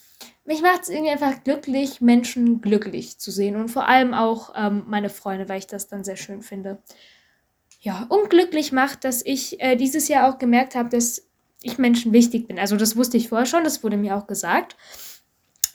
Mich 0.47 0.63
macht 0.63 0.85
es 0.85 0.89
irgendwie 0.89 1.11
einfach 1.11 1.45
glücklich, 1.45 2.01
Menschen 2.01 2.63
glücklich 2.63 3.19
zu 3.19 3.31
sehen 3.31 3.57
und 3.57 3.69
vor 3.69 3.87
allem 3.87 4.15
auch 4.15 4.55
ähm, 4.57 4.85
meine 4.87 5.11
Freunde, 5.11 5.51
weil 5.51 5.59
ich 5.59 5.67
das 5.67 5.87
dann 5.87 6.03
sehr 6.03 6.17
schön 6.17 6.41
finde 6.41 6.79
ja, 7.81 8.07
unglücklich 8.09 8.73
macht, 8.73 9.05
dass 9.05 9.25
ich 9.25 9.61
äh, 9.61 9.77
dieses 9.77 10.09
Jahr 10.09 10.29
auch 10.29 10.39
gemerkt 10.39 10.75
habe, 10.75 10.89
dass 10.89 11.27
ich 11.63 11.79
Menschen 11.79 12.13
wichtig 12.13 12.49
bin. 12.49 12.59
Also 12.59 12.77
das 12.77 12.97
wusste 12.97 13.17
ich 13.17 13.29
vorher 13.29 13.47
schon, 13.47 13.65
das 13.65 13.83
wurde 13.83 13.97
mir 13.97 14.17
auch 14.17 14.27
gesagt. 14.27 14.77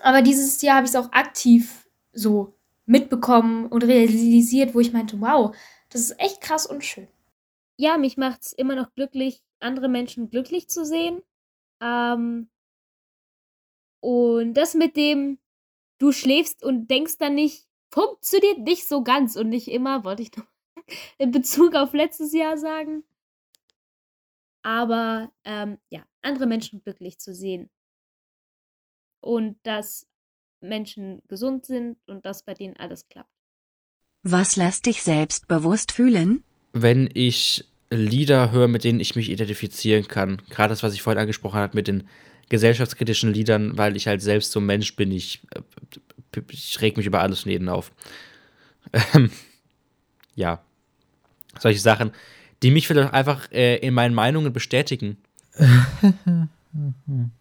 Aber 0.01 0.21
dieses 0.21 0.61
Jahr 0.61 0.77
habe 0.77 0.85
ich 0.85 0.91
es 0.91 0.95
auch 0.95 1.11
aktiv 1.11 1.87
so 2.13 2.53
mitbekommen 2.85 3.67
und 3.67 3.83
realisiert, 3.83 4.73
wo 4.73 4.79
ich 4.79 4.93
meinte, 4.93 5.19
wow, 5.21 5.55
das 5.89 6.01
ist 6.01 6.19
echt 6.19 6.41
krass 6.41 6.65
und 6.65 6.83
schön. 6.83 7.07
Ja, 7.77 7.97
mich 7.97 8.17
macht 8.17 8.41
es 8.41 8.53
immer 8.53 8.75
noch 8.75 8.93
glücklich, 8.93 9.41
andere 9.59 9.87
Menschen 9.87 10.29
glücklich 10.29 10.69
zu 10.69 10.85
sehen. 10.85 11.21
Ähm, 11.81 12.49
und 13.99 14.53
das 14.55 14.73
mit 14.73 14.95
dem, 14.97 15.39
du 15.99 16.11
schläfst 16.11 16.63
und 16.63 16.89
denkst 16.89 17.17
dann 17.17 17.35
nicht, 17.35 17.67
funktioniert 17.89 18.59
nicht 18.59 18.87
so 18.87 19.03
ganz 19.03 19.35
und 19.35 19.49
nicht 19.49 19.67
immer, 19.67 20.03
wollte 20.03 20.23
ich 20.23 20.35
noch 20.35 20.45
in 21.17 21.31
Bezug 21.31 21.75
auf 21.75 21.93
letztes 21.93 22.33
Jahr 22.33 22.57
sagen. 22.57 23.03
Aber 24.63 25.31
ähm, 25.43 25.77
ja, 25.89 26.03
andere 26.21 26.45
Menschen 26.45 26.81
glücklich 26.83 27.17
zu 27.17 27.33
sehen. 27.33 27.69
Und 29.19 29.57
dass 29.63 30.07
Menschen 30.61 31.21
gesund 31.27 31.65
sind 31.65 31.97
und 32.07 32.25
dass 32.25 32.43
bei 32.43 32.53
denen 32.53 32.77
alles 32.77 33.07
klappt. 33.07 33.29
Was 34.23 34.55
lässt 34.55 34.85
dich 34.85 35.01
selbstbewusst 35.01 35.91
fühlen? 35.91 36.43
Wenn 36.73 37.09
ich 37.13 37.65
Lieder 37.89 38.51
höre, 38.51 38.67
mit 38.67 38.83
denen 38.83 38.99
ich 38.99 39.15
mich 39.15 39.29
identifizieren 39.29 40.07
kann. 40.07 40.41
Gerade 40.49 40.69
das, 40.69 40.83
was 40.83 40.93
ich 40.93 41.01
vorhin 41.01 41.19
angesprochen 41.19 41.59
habe 41.59 41.75
mit 41.75 41.87
den 41.87 42.07
gesellschaftskritischen 42.49 43.33
Liedern, 43.33 43.77
weil 43.77 43.97
ich 43.97 44.07
halt 44.07 44.21
selbst 44.21 44.51
so 44.51 44.59
ein 44.59 44.65
Mensch 44.65 44.95
bin. 44.95 45.11
Ich, 45.11 45.41
äh, 45.53 46.41
ich 46.49 46.79
reg 46.81 46.95
mich 46.97 47.05
über 47.05 47.21
alles 47.21 47.45
und 47.45 47.51
jeden 47.51 47.69
auf. 47.69 47.91
Ähm, 49.13 49.29
ja 50.35 50.63
solche 51.59 51.79
Sachen, 51.79 52.11
die 52.63 52.71
mich 52.71 52.87
vielleicht 52.87 53.13
einfach 53.13 53.51
äh, 53.51 53.77
in 53.77 53.93
meinen 53.93 54.13
Meinungen 54.13 54.53
bestätigen. 54.53 55.17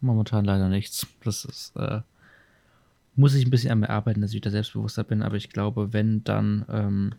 Momentan 0.01 0.45
leider 0.45 0.67
nichts. 0.67 1.07
Das 1.23 1.45
ist, 1.45 1.75
äh, 1.75 2.01
muss 3.15 3.35
ich 3.35 3.45
ein 3.45 3.51
bisschen 3.51 3.71
an 3.71 3.79
mir 3.79 3.89
arbeiten, 3.89 4.21
dass 4.21 4.31
ich 4.31 4.37
wieder 4.37 4.51
selbstbewusster 4.51 5.03
bin, 5.03 5.21
aber 5.21 5.35
ich 5.35 5.49
glaube, 5.49 5.93
wenn 5.93 6.23
dann, 6.23 6.65
ähm, 6.69 7.15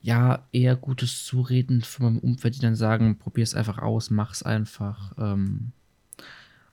ja, 0.00 0.46
eher 0.50 0.74
gutes 0.74 1.24
Zureden 1.24 1.82
von 1.82 2.06
meinem 2.06 2.18
Umfeld, 2.18 2.56
die 2.56 2.60
dann 2.60 2.74
sagen, 2.74 3.18
probier 3.18 3.44
es 3.44 3.54
einfach 3.54 3.78
aus, 3.78 4.10
mach 4.10 4.32
es 4.32 4.42
einfach, 4.42 5.12
ähm, 5.16 5.72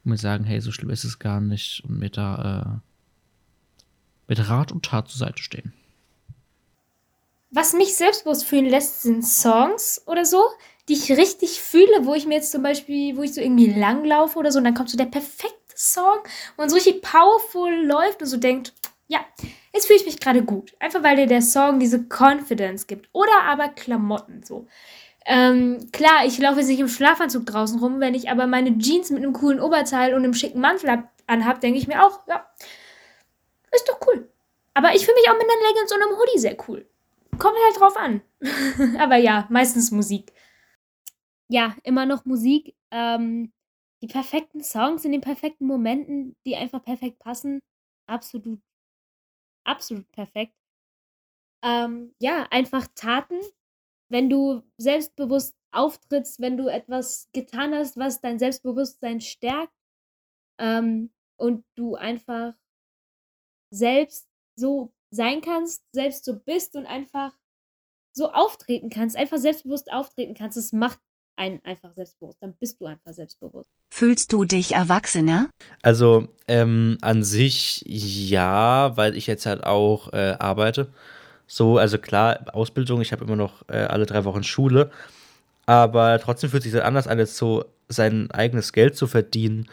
und 0.03 0.11
mir 0.11 0.17
sagen, 0.17 0.45
hey, 0.45 0.59
so 0.61 0.71
schlimm 0.71 0.89
ist 0.89 1.03
es 1.03 1.19
gar 1.19 1.39
nicht 1.39 1.83
und 1.83 1.99
mir 1.99 2.09
da, 2.09 2.81
äh, 2.81 3.89
mit 4.27 4.49
Rat 4.49 4.71
und 4.71 4.85
Tat 4.85 5.09
zur 5.09 5.19
Seite 5.19 5.43
stehen. 5.43 5.73
Was 7.51 7.73
mich 7.73 7.95
selbstbewusst 7.95 8.45
fühlen 8.45 8.67
lässt, 8.67 9.01
sind 9.01 9.25
Songs 9.25 10.03
oder 10.05 10.23
so, 10.23 10.43
die 10.87 10.93
ich 10.93 11.11
richtig 11.11 11.61
fühle, 11.61 12.05
wo 12.05 12.13
ich 12.13 12.27
mir 12.27 12.35
jetzt 12.35 12.51
zum 12.51 12.61
Beispiel, 12.61 13.17
wo 13.17 13.23
ich 13.23 13.33
so 13.33 13.41
irgendwie 13.41 13.73
langlaufe 13.73 14.37
oder 14.37 14.51
so, 14.51 14.59
und 14.59 14.65
dann 14.65 14.75
kommt 14.75 14.89
so 14.89 14.97
der 14.97 15.05
perfekte 15.05 15.55
Song, 15.75 16.19
wo 16.55 16.61
man 16.61 16.69
so 16.69 16.75
richtig 16.75 17.01
powerful 17.01 17.71
läuft 17.85 18.21
und 18.21 18.27
so 18.27 18.37
denkt, 18.37 18.73
ja, 19.07 19.19
jetzt 19.73 19.87
fühle 19.87 19.99
ich 19.99 20.05
mich 20.05 20.19
gerade 20.19 20.43
gut. 20.43 20.75
Einfach 20.79 21.01
weil 21.01 21.15
dir 21.15 21.25
der 21.25 21.41
Song 21.41 21.79
diese 21.79 22.05
Confidence 22.07 22.85
gibt. 22.85 23.09
Oder 23.13 23.43
aber 23.45 23.69
Klamotten 23.69 24.43
so. 24.43 24.67
Ähm, 25.25 25.89
klar, 25.91 26.25
ich 26.25 26.37
laufe 26.37 26.59
jetzt 26.59 26.67
nicht 26.69 26.79
im 26.79 26.87
Schlafanzug 26.87 27.45
draußen 27.45 27.79
rum, 27.79 27.99
wenn 27.99 28.13
ich 28.13 28.29
aber 28.29 28.45
meine 28.45 28.77
Jeans 28.77 29.09
mit 29.09 29.23
einem 29.23 29.33
coolen 29.33 29.59
Oberteil 29.59 30.13
und 30.13 30.23
einem 30.23 30.33
schicken 30.33 30.59
Mantel 30.61 31.03
anhab, 31.27 31.61
denke 31.61 31.79
ich 31.79 31.87
mir 31.87 32.05
auch, 32.05 32.19
ja, 32.27 32.47
ist 33.71 33.89
doch 33.89 33.99
cool. 34.07 34.29
Aber 34.73 34.93
ich 34.95 35.05
fühle 35.05 35.17
mich 35.17 35.29
auch 35.29 35.37
mit 35.37 35.43
einer 35.43 35.67
Leggings 35.67 35.91
und 35.91 36.01
einem 36.01 36.17
Hoodie 36.17 36.39
sehr 36.39 36.57
cool. 36.67 36.85
Kommt 37.39 37.57
halt 37.65 37.79
drauf 37.79 37.97
an. 37.97 38.21
Aber 38.99 39.15
ja, 39.17 39.47
meistens 39.49 39.91
Musik. 39.91 40.33
Ja, 41.49 41.75
immer 41.83 42.05
noch 42.05 42.25
Musik. 42.25 42.75
Ähm, 42.91 43.51
die 44.01 44.07
perfekten 44.07 44.63
Songs 44.63 45.03
in 45.05 45.11
den 45.11 45.21
perfekten 45.21 45.65
Momenten, 45.65 46.35
die 46.45 46.55
einfach 46.55 46.83
perfekt 46.83 47.19
passen. 47.19 47.59
Absolut, 48.07 48.61
absolut 49.65 50.11
perfekt. 50.11 50.53
Ähm, 51.63 52.13
ja, 52.19 52.47
einfach 52.51 52.87
Taten. 52.95 53.39
Wenn 54.09 54.29
du 54.29 54.63
selbstbewusst 54.77 55.55
auftrittst, 55.71 56.39
wenn 56.41 56.57
du 56.57 56.67
etwas 56.67 57.29
getan 57.33 57.73
hast, 57.75 57.97
was 57.97 58.21
dein 58.21 58.39
Selbstbewusstsein 58.39 59.21
stärkt 59.21 59.73
ähm, 60.59 61.11
und 61.37 61.65
du 61.75 61.95
einfach 61.95 62.55
selbst 63.71 64.27
so 64.55 64.91
sein 65.11 65.41
kannst, 65.41 65.83
selbst 65.91 66.25
so 66.25 66.39
bist 66.39 66.75
und 66.75 66.85
einfach 66.85 67.33
so 68.13 68.31
auftreten 68.31 68.89
kannst, 68.89 69.15
einfach 69.15 69.37
selbstbewusst 69.37 69.91
auftreten 69.91 70.33
kannst, 70.33 70.57
das 70.57 70.71
macht 70.71 70.99
einen 71.35 71.63
einfach 71.63 71.93
selbstbewusst. 71.95 72.37
Dann 72.41 72.53
bist 72.59 72.81
du 72.81 72.85
einfach 72.85 73.13
selbstbewusst. 73.13 73.69
Fühlst 73.91 74.33
du 74.33 74.43
dich 74.43 74.73
erwachsener? 74.73 75.49
Also 75.81 76.27
ähm, 76.47 76.97
an 77.01 77.23
sich 77.23 77.83
ja, 77.87 78.95
weil 78.97 79.15
ich 79.15 79.25
jetzt 79.25 79.45
halt 79.45 79.63
auch 79.63 80.11
äh, 80.13 80.35
arbeite. 80.37 80.93
So, 81.47 81.77
also 81.77 81.97
klar, 81.97 82.45
Ausbildung, 82.53 83.01
ich 83.01 83.11
habe 83.11 83.23
immer 83.23 83.37
noch 83.37 83.67
äh, 83.69 83.77
alle 83.77 84.05
drei 84.05 84.25
Wochen 84.25 84.43
Schule, 84.43 84.91
aber 85.65 86.19
trotzdem 86.19 86.51
fühlt 86.51 86.61
sich 86.61 86.73
das 86.73 86.83
anders 86.83 87.07
an, 87.07 87.17
jetzt 87.17 87.37
so 87.37 87.65
sein 87.87 88.29
eigenes 88.29 88.71
Geld 88.71 88.95
zu 88.95 89.07
verdienen 89.07 89.67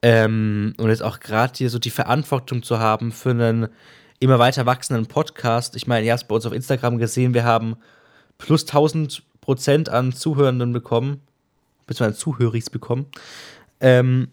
ähm, 0.00 0.72
und 0.78 0.88
jetzt 0.88 1.02
auch 1.02 1.20
gerade 1.20 1.52
hier 1.56 1.68
so 1.68 1.78
die 1.78 1.90
Verantwortung 1.90 2.62
zu 2.62 2.78
haben 2.78 3.12
für 3.12 3.30
einen 3.30 3.68
immer 4.22 4.38
weiter 4.38 4.66
wachsenden 4.66 5.06
Podcast. 5.06 5.74
Ich 5.74 5.86
meine, 5.86 6.06
ihr 6.06 6.12
habt 6.12 6.28
bei 6.28 6.34
uns 6.34 6.46
auf 6.46 6.52
Instagram 6.52 6.98
gesehen, 6.98 7.34
wir 7.34 7.44
haben 7.44 7.76
plus 8.38 8.62
1000 8.62 9.22
Prozent 9.40 9.88
an 9.88 10.12
Zuhörenden 10.12 10.72
bekommen, 10.72 11.20
beziehungsweise 11.86 12.18
Zuhörigs 12.18 12.70
bekommen. 12.70 13.06
Ähm, 13.80 14.28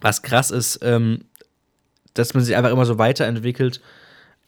was 0.00 0.22
krass 0.22 0.50
ist, 0.50 0.80
ähm, 0.82 1.20
dass 2.14 2.34
man 2.34 2.42
sich 2.42 2.56
einfach 2.56 2.72
immer 2.72 2.84
so 2.84 2.98
weiterentwickelt. 2.98 3.80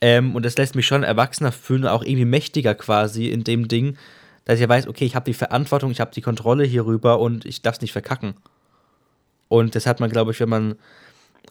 Ähm, 0.00 0.34
und 0.34 0.44
das 0.44 0.58
lässt 0.58 0.74
mich 0.74 0.86
schon 0.86 1.04
erwachsener 1.04 1.52
fühlen, 1.52 1.86
auch 1.86 2.02
irgendwie 2.02 2.24
mächtiger 2.24 2.74
quasi 2.74 3.28
in 3.28 3.44
dem 3.44 3.68
Ding, 3.68 3.96
dass 4.44 4.58
ich 4.58 4.68
weiß, 4.68 4.88
okay, 4.88 5.04
ich 5.04 5.14
habe 5.14 5.24
die 5.24 5.34
Verantwortung, 5.34 5.92
ich 5.92 6.00
habe 6.00 6.10
die 6.10 6.20
Kontrolle 6.20 6.64
hierüber 6.64 7.20
und 7.20 7.46
ich 7.46 7.62
darf 7.62 7.76
es 7.76 7.80
nicht 7.80 7.92
verkacken. 7.92 8.34
Und 9.46 9.76
das 9.76 9.86
hat 9.86 10.00
man, 10.00 10.10
glaube 10.10 10.32
ich, 10.32 10.40
wenn 10.40 10.48
man 10.48 10.74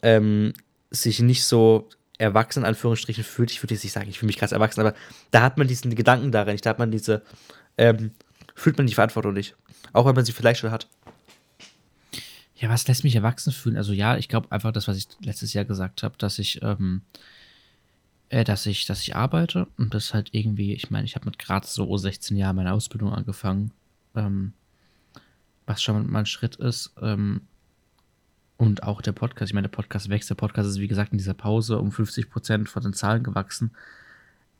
ähm, 0.02 0.52
sich 0.92 1.22
nicht 1.22 1.46
so 1.46 1.88
erwachsen, 2.24 2.60
in 2.60 2.66
Anführungsstrichen, 2.66 3.24
fühlt. 3.24 3.52
Ich 3.52 3.62
würde 3.62 3.74
jetzt 3.74 3.84
nicht 3.84 3.94
sagen, 3.94 4.10
ich 4.10 4.20
fühle 4.20 4.28
mich 4.28 4.38
krass 4.38 4.52
erwachsen, 4.52 4.82
aber 4.82 4.94
da 5.32 5.42
hat 5.42 5.58
man 5.58 5.68
diesen 5.68 5.94
Gedanken 5.96 6.32
darin, 6.32 6.58
da 6.62 6.70
hat 6.72 6.80
man 6.80 6.92
diese, 6.92 7.22
ähm, 7.78 8.12
fühlt 8.56 8.78
man 8.78 8.88
die 8.88 8.94
Verantwortung 8.94 9.34
nicht. 9.34 9.56
Auch 9.94 10.06
wenn 10.06 10.16
man 10.16 10.26
sie 10.26 10.32
vielleicht 10.32 10.62
schon 10.62 10.72
hat. 10.72 10.88
Ja, 12.56 12.70
was 12.70 12.88
lässt 12.88 13.04
mich 13.04 13.16
erwachsen 13.16 13.52
fühlen? 13.52 13.78
Also 13.78 13.94
ja, 13.94 14.18
ich 14.18 14.30
glaube 14.30 14.52
einfach 14.52 14.72
das, 14.72 14.88
was 14.88 14.98
ich 14.98 15.08
letztes 15.22 15.54
Jahr 15.54 15.66
gesagt 15.66 16.02
habe, 16.02 16.16
dass 16.18 16.40
ich, 16.40 16.62
ähm, 16.64 17.02
äh, 18.30 18.44
dass 18.44 18.66
ich, 18.66 18.86
dass 18.86 19.02
ich 19.02 19.16
arbeite 19.16 19.68
und 19.78 19.94
das 19.94 20.14
halt 20.14 20.30
irgendwie, 20.32 20.74
ich 20.74 20.90
meine, 20.90 21.06
ich 21.06 21.16
habe 21.16 21.26
mit 21.26 21.38
gerade 21.38 21.68
so 21.68 21.96
16 21.96 22.38
Jahren 22.38 22.56
meine 22.56 22.74
Ausbildung 22.74 23.14
angefangen, 23.14 23.72
ähm, 24.16 24.54
was 25.66 25.84
schon 25.84 26.10
mal 26.10 26.20
ein 26.20 26.26
Schritt 26.26 26.56
ist, 26.56 26.94
ähm, 27.02 27.42
und 28.64 28.84
auch 28.84 29.02
der 29.02 29.12
Podcast, 29.12 29.50
ich 29.50 29.54
meine, 29.54 29.68
der 29.68 29.76
Podcast 29.76 30.08
wächst. 30.10 30.30
Der 30.30 30.36
Podcast 30.36 30.70
ist, 30.70 30.80
wie 30.80 30.88
gesagt, 30.88 31.12
in 31.12 31.18
dieser 31.18 31.34
Pause 31.34 31.80
um 31.80 31.92
50 31.92 32.30
Prozent 32.30 32.70
von 32.70 32.82
den 32.82 32.94
Zahlen 32.94 33.22
gewachsen. 33.22 33.72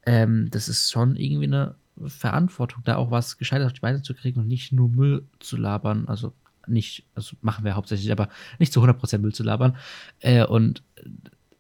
Ähm, 0.06 0.50
das 0.52 0.68
ist 0.68 0.92
schon 0.92 1.16
irgendwie 1.16 1.46
eine 1.46 1.76
Verantwortung, 2.06 2.84
da 2.84 2.98
auch 2.98 3.12
was 3.12 3.38
Gescheites 3.38 3.68
auf 3.68 3.74
die 3.74 3.80
Beine 3.80 4.02
zu 4.02 4.14
kriegen 4.14 4.42
und 4.42 4.48
nicht 4.50 4.74
nur 4.74 4.90
Müll 4.90 5.26
zu 5.40 5.56
labern. 5.56 6.06
Also 6.08 6.34
nicht, 6.68 7.06
also 7.16 7.38
machen 7.42 7.64
wir 7.64 7.76
hauptsächlich, 7.76 8.12
aber 8.12 8.28
nicht 8.60 8.74
zu 8.74 8.82
100 8.82 9.00
Prozent 9.00 9.24
Müll 9.24 9.34
zu 9.34 9.44
labern. 9.44 9.78
Äh, 10.20 10.46
und 10.46 10.84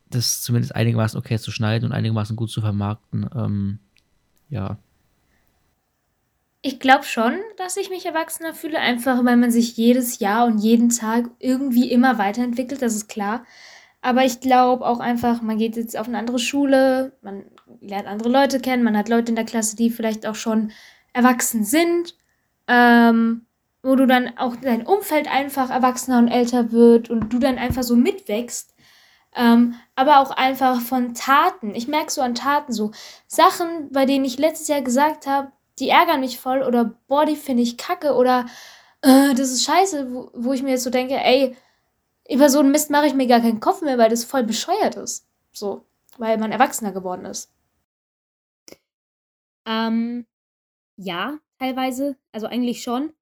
das 0.09 0.41
zumindest 0.41 0.75
einigermaßen 0.75 1.17
okay 1.17 1.39
zu 1.39 1.51
schneiden 1.51 1.85
und 1.85 1.91
einigermaßen 1.93 2.35
gut 2.35 2.51
zu 2.51 2.59
vermarkten. 2.59 3.25
Ähm, 3.33 3.79
ja, 4.49 4.77
ich 6.63 6.79
glaube 6.79 7.03
schon, 7.03 7.35
dass 7.57 7.77
ich 7.77 7.89
mich 7.91 8.05
erwachsener 8.05 8.53
fühle, 8.55 8.79
einfach 8.79 9.23
weil 9.25 9.37
man 9.37 9.51
sich 9.51 9.77
jedes 9.77 10.19
Jahr 10.19 10.45
und 10.47 10.57
jeden 10.57 10.89
Tag 10.89 11.29
irgendwie 11.39 11.91
immer 11.91 12.17
weiterentwickelt, 12.17 12.81
das 12.81 12.95
ist 12.95 13.09
klar. 13.09 13.45
Aber 14.01 14.25
ich 14.25 14.39
glaube 14.41 14.85
auch 14.85 14.99
einfach, 14.99 15.41
man 15.41 15.57
geht 15.57 15.75
jetzt 15.77 15.97
auf 15.97 16.07
eine 16.07 16.17
andere 16.17 16.39
Schule, 16.39 17.13
man 17.21 17.45
lernt 17.81 18.07
andere 18.07 18.29
Leute 18.29 18.59
kennen, 18.59 18.83
man 18.83 18.97
hat 18.97 19.09
Leute 19.09 19.29
in 19.29 19.35
der 19.35 19.45
Klasse, 19.45 19.75
die 19.75 19.89
vielleicht 19.91 20.25
auch 20.25 20.35
schon 20.35 20.71
erwachsen 21.13 21.63
sind. 21.63 22.15
ähm, 22.67 23.45
wo 23.83 23.95
du 23.95 24.07
dann 24.07 24.37
auch 24.37 24.55
dein 24.55 24.85
Umfeld 24.87 25.29
einfach 25.29 25.69
erwachsener 25.69 26.17
und 26.19 26.29
älter 26.29 26.71
wird 26.71 27.09
und 27.09 27.31
du 27.33 27.39
dann 27.39 27.57
einfach 27.57 27.83
so 27.83 27.95
mitwächst. 27.97 28.73
Ähm, 29.35 29.75
aber 29.95 30.19
auch 30.19 30.31
einfach 30.31 30.79
von 30.81 31.13
Taten. 31.15 31.75
Ich 31.75 31.87
merke 31.87 32.11
so 32.11 32.21
an 32.21 32.35
Taten 32.35 32.71
so 32.71 32.91
Sachen, 33.27 33.91
bei 33.91 34.05
denen 34.05 34.25
ich 34.25 34.39
letztes 34.39 34.69
Jahr 34.69 34.81
gesagt 34.81 35.27
habe, 35.27 35.51
die 35.79 35.89
ärgern 35.89 36.19
mich 36.19 36.39
voll 36.39 36.61
oder 36.63 36.97
boah, 37.07 37.25
die 37.25 37.35
finde 37.35 37.63
ich 37.63 37.77
kacke 37.77 38.13
oder 38.13 38.45
äh, 39.01 39.33
das 39.33 39.51
ist 39.51 39.63
scheiße, 39.63 40.13
wo, 40.13 40.31
wo, 40.33 40.53
ich 40.53 40.63
mir 40.63 40.71
jetzt 40.71 40.83
so 40.83 40.89
denke, 40.89 41.15
ey, 41.15 41.55
über 42.29 42.49
so 42.49 42.59
einen 42.59 42.71
Mist 42.71 42.89
mache 42.89 43.07
ich 43.07 43.13
mir 43.13 43.27
gar 43.27 43.41
keinen 43.41 43.59
Kopf 43.59 43.81
mehr, 43.81 43.97
weil 43.97 44.09
das 44.09 44.23
voll 44.23 44.43
bescheuert 44.43 44.95
ist. 44.95 45.27
So, 45.51 45.85
weil 46.17 46.37
man 46.37 46.51
erwachsener 46.51 46.91
geworden 46.91 47.25
ist. 47.25 47.51
Ähm, 49.65 50.25
ja, 50.97 51.39
teilweise, 51.59 52.17
also 52.31 52.47
eigentlich 52.47 52.83
schon 52.83 53.13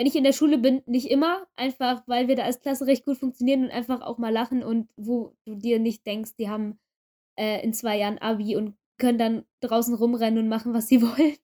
wenn 0.00 0.06
ich 0.06 0.16
in 0.16 0.24
der 0.24 0.32
Schule 0.32 0.56
bin, 0.56 0.82
nicht 0.86 1.10
immer, 1.10 1.46
einfach 1.56 2.02
weil 2.06 2.26
wir 2.26 2.34
da 2.34 2.44
als 2.44 2.60
Klasse 2.60 2.86
recht 2.86 3.04
gut 3.04 3.18
funktionieren 3.18 3.64
und 3.64 3.70
einfach 3.70 4.00
auch 4.00 4.16
mal 4.16 4.32
lachen 4.32 4.62
und 4.62 4.88
wo 4.96 5.36
du 5.44 5.54
dir 5.54 5.78
nicht 5.78 6.06
denkst, 6.06 6.36
die 6.38 6.48
haben 6.48 6.78
äh, 7.36 7.62
in 7.62 7.74
zwei 7.74 7.98
Jahren 7.98 8.16
Abi 8.16 8.56
und 8.56 8.76
können 8.98 9.18
dann 9.18 9.44
draußen 9.60 9.94
rumrennen 9.94 10.38
und 10.38 10.48
machen, 10.48 10.72
was 10.72 10.88
sie 10.88 11.02
wollen. 11.02 11.36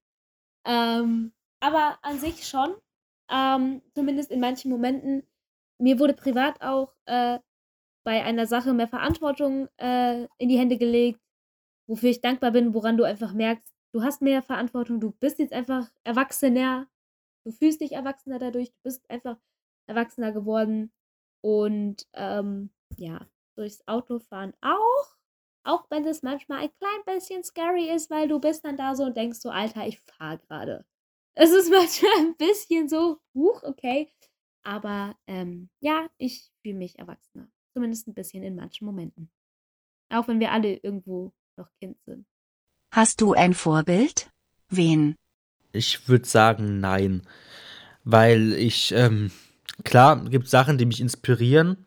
Ähm, 0.67 1.33
aber 1.61 1.99
an 2.03 2.19
sich 2.19 2.47
schon, 2.47 2.75
ähm, 3.31 3.83
zumindest 3.95 4.31
in 4.31 4.41
manchen 4.41 4.71
Momenten. 4.71 5.27
Mir 5.79 5.99
wurde 5.99 6.15
privat 6.15 6.61
auch 6.63 6.93
äh, 7.07 7.39
bei 8.05 8.25
einer 8.25 8.47
Sache 8.47 8.73
mehr 8.75 8.89
Verantwortung 8.89 9.69
äh, 9.79 10.25
in 10.39 10.49
die 10.49 10.59
Hände 10.59 10.79
gelegt, 10.79 11.21
wofür 11.89 12.11
ich 12.11 12.21
dankbar 12.21 12.53
bin, 12.53 12.75
woran 12.75 12.97
du 12.97 13.05
einfach 13.05 13.33
merkst, 13.33 13.75
du 13.93 14.03
hast 14.03 14.23
mehr 14.23 14.43
Verantwortung, 14.43 15.01
du 15.01 15.13
bist 15.13 15.39
jetzt 15.39 15.53
einfach 15.53 15.91
erwachsener 16.05 16.89
Du 17.47 17.53
fühlst 17.53 17.81
dich 17.81 17.93
erwachsener 17.93 18.41
dadurch, 18.41 18.73
du 18.73 18.83
bist 18.83 19.09
einfach 19.09 19.39
erwachsener 19.87 20.33
geworden. 20.33 20.93
Und 21.43 22.09
ähm, 22.13 22.71
ja, 22.97 23.25
durchs 23.55 23.87
Autofahren 23.87 24.53
auch. 24.61 25.16
Auch 25.67 25.85
wenn 25.91 26.07
es 26.07 26.23
manchmal 26.23 26.61
ein 26.61 26.71
klein 26.79 27.17
bisschen 27.17 27.43
scary 27.43 27.91
ist, 27.91 28.09
weil 28.09 28.29
du 28.29 28.39
bist 28.39 28.65
dann 28.65 28.77
da 28.77 28.95
so 28.95 29.03
und 29.03 29.17
denkst 29.17 29.41
so, 29.41 29.51
Alter, 29.51 29.85
ich 29.85 29.99
fahre 30.01 30.39
gerade. 30.39 30.87
Es 31.35 31.51
ist 31.51 31.71
manchmal 31.73 32.13
ein 32.19 32.37
bisschen 32.37 32.89
so, 32.89 33.19
huch, 33.35 33.65
okay. 33.65 34.13
Aber 34.63 35.17
ähm, 35.27 35.69
ja, 35.81 36.09
ich 36.19 36.53
fühle 36.63 36.77
mich 36.77 36.99
erwachsener. 37.01 37.49
Zumindest 37.75 38.07
ein 38.07 38.15
bisschen 38.15 38.45
in 38.45 38.55
manchen 38.55 38.85
Momenten. 38.85 39.29
Auch 40.09 40.29
wenn 40.29 40.39
wir 40.39 40.53
alle 40.53 40.77
irgendwo 40.77 41.33
noch 41.57 41.69
Kind 41.81 41.97
sind. 42.05 42.27
Hast 42.93 43.21
du 43.21 43.33
ein 43.33 43.53
Vorbild? 43.53 44.31
Wen? 44.69 45.17
Ich 45.73 46.09
würde 46.09 46.27
sagen, 46.27 46.79
nein. 46.79 47.23
Weil 48.05 48.53
ich, 48.53 48.93
ähm, 48.93 49.33
klar, 49.83 50.25
gibt 50.25 50.49
Sachen, 50.49 50.79
die 50.79 50.87
mich 50.87 51.01
inspirieren. 51.01 51.87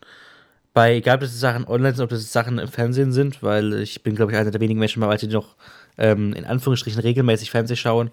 Bei, 0.79 0.95
egal 0.95 1.15
ob 1.15 1.21
das 1.23 1.37
Sachen 1.37 1.67
online 1.67 1.93
sind, 1.93 2.05
ob 2.05 2.09
das 2.09 2.31
Sachen 2.31 2.57
im 2.57 2.69
Fernsehen 2.69 3.11
sind, 3.11 3.43
weil 3.43 3.73
ich 3.81 4.01
bin, 4.01 4.15
glaube 4.15 4.31
ich, 4.31 4.37
einer 4.37 4.49
der 4.49 4.61
wenigen 4.61 4.79
Menschen 4.79 5.01
bei 5.01 5.17
die 5.17 5.27
noch 5.27 5.57
ähm, 5.97 6.31
in 6.31 6.45
Anführungsstrichen 6.45 7.01
regelmäßig 7.01 7.51
Fernsehen 7.51 7.75
schauen. 7.75 8.11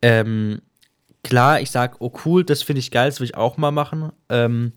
Ähm, 0.00 0.62
klar, 1.24 1.60
ich 1.60 1.72
sage, 1.72 1.96
oh 1.98 2.12
cool, 2.24 2.44
das 2.44 2.62
finde 2.62 2.78
ich 2.78 2.92
geil, 2.92 3.10
das 3.10 3.18
will 3.18 3.24
ich 3.24 3.34
auch 3.34 3.56
mal 3.56 3.72
machen. 3.72 4.12
Ähm, 4.28 4.72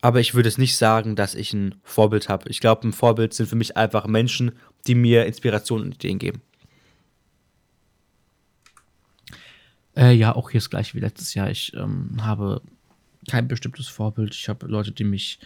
aber 0.00 0.20
ich 0.20 0.32
würde 0.32 0.48
es 0.48 0.56
nicht 0.56 0.78
sagen, 0.78 1.16
dass 1.16 1.34
ich 1.34 1.52
ein 1.52 1.74
Vorbild 1.82 2.30
habe. 2.30 2.48
Ich 2.48 2.60
glaube, 2.60 2.88
ein 2.88 2.94
Vorbild 2.94 3.34
sind 3.34 3.50
für 3.50 3.56
mich 3.56 3.76
einfach 3.76 4.06
Menschen, 4.06 4.52
die 4.86 4.94
mir 4.94 5.26
Inspiration 5.26 5.82
und 5.82 5.96
Ideen 5.96 6.18
geben. 6.18 6.40
Äh, 9.94 10.12
ja, 10.12 10.34
auch 10.34 10.48
hier 10.48 10.60
das 10.60 10.70
gleiche 10.70 10.94
wie 10.94 11.00
letztes 11.00 11.34
Jahr. 11.34 11.50
Ich 11.50 11.74
ähm, 11.74 12.16
habe 12.22 12.62
kein 13.28 13.48
bestimmtes 13.48 13.88
Vorbild. 13.88 14.34
Ich 14.34 14.48
habe 14.48 14.66
Leute, 14.66 14.92
die 14.92 15.04
mich, 15.04 15.38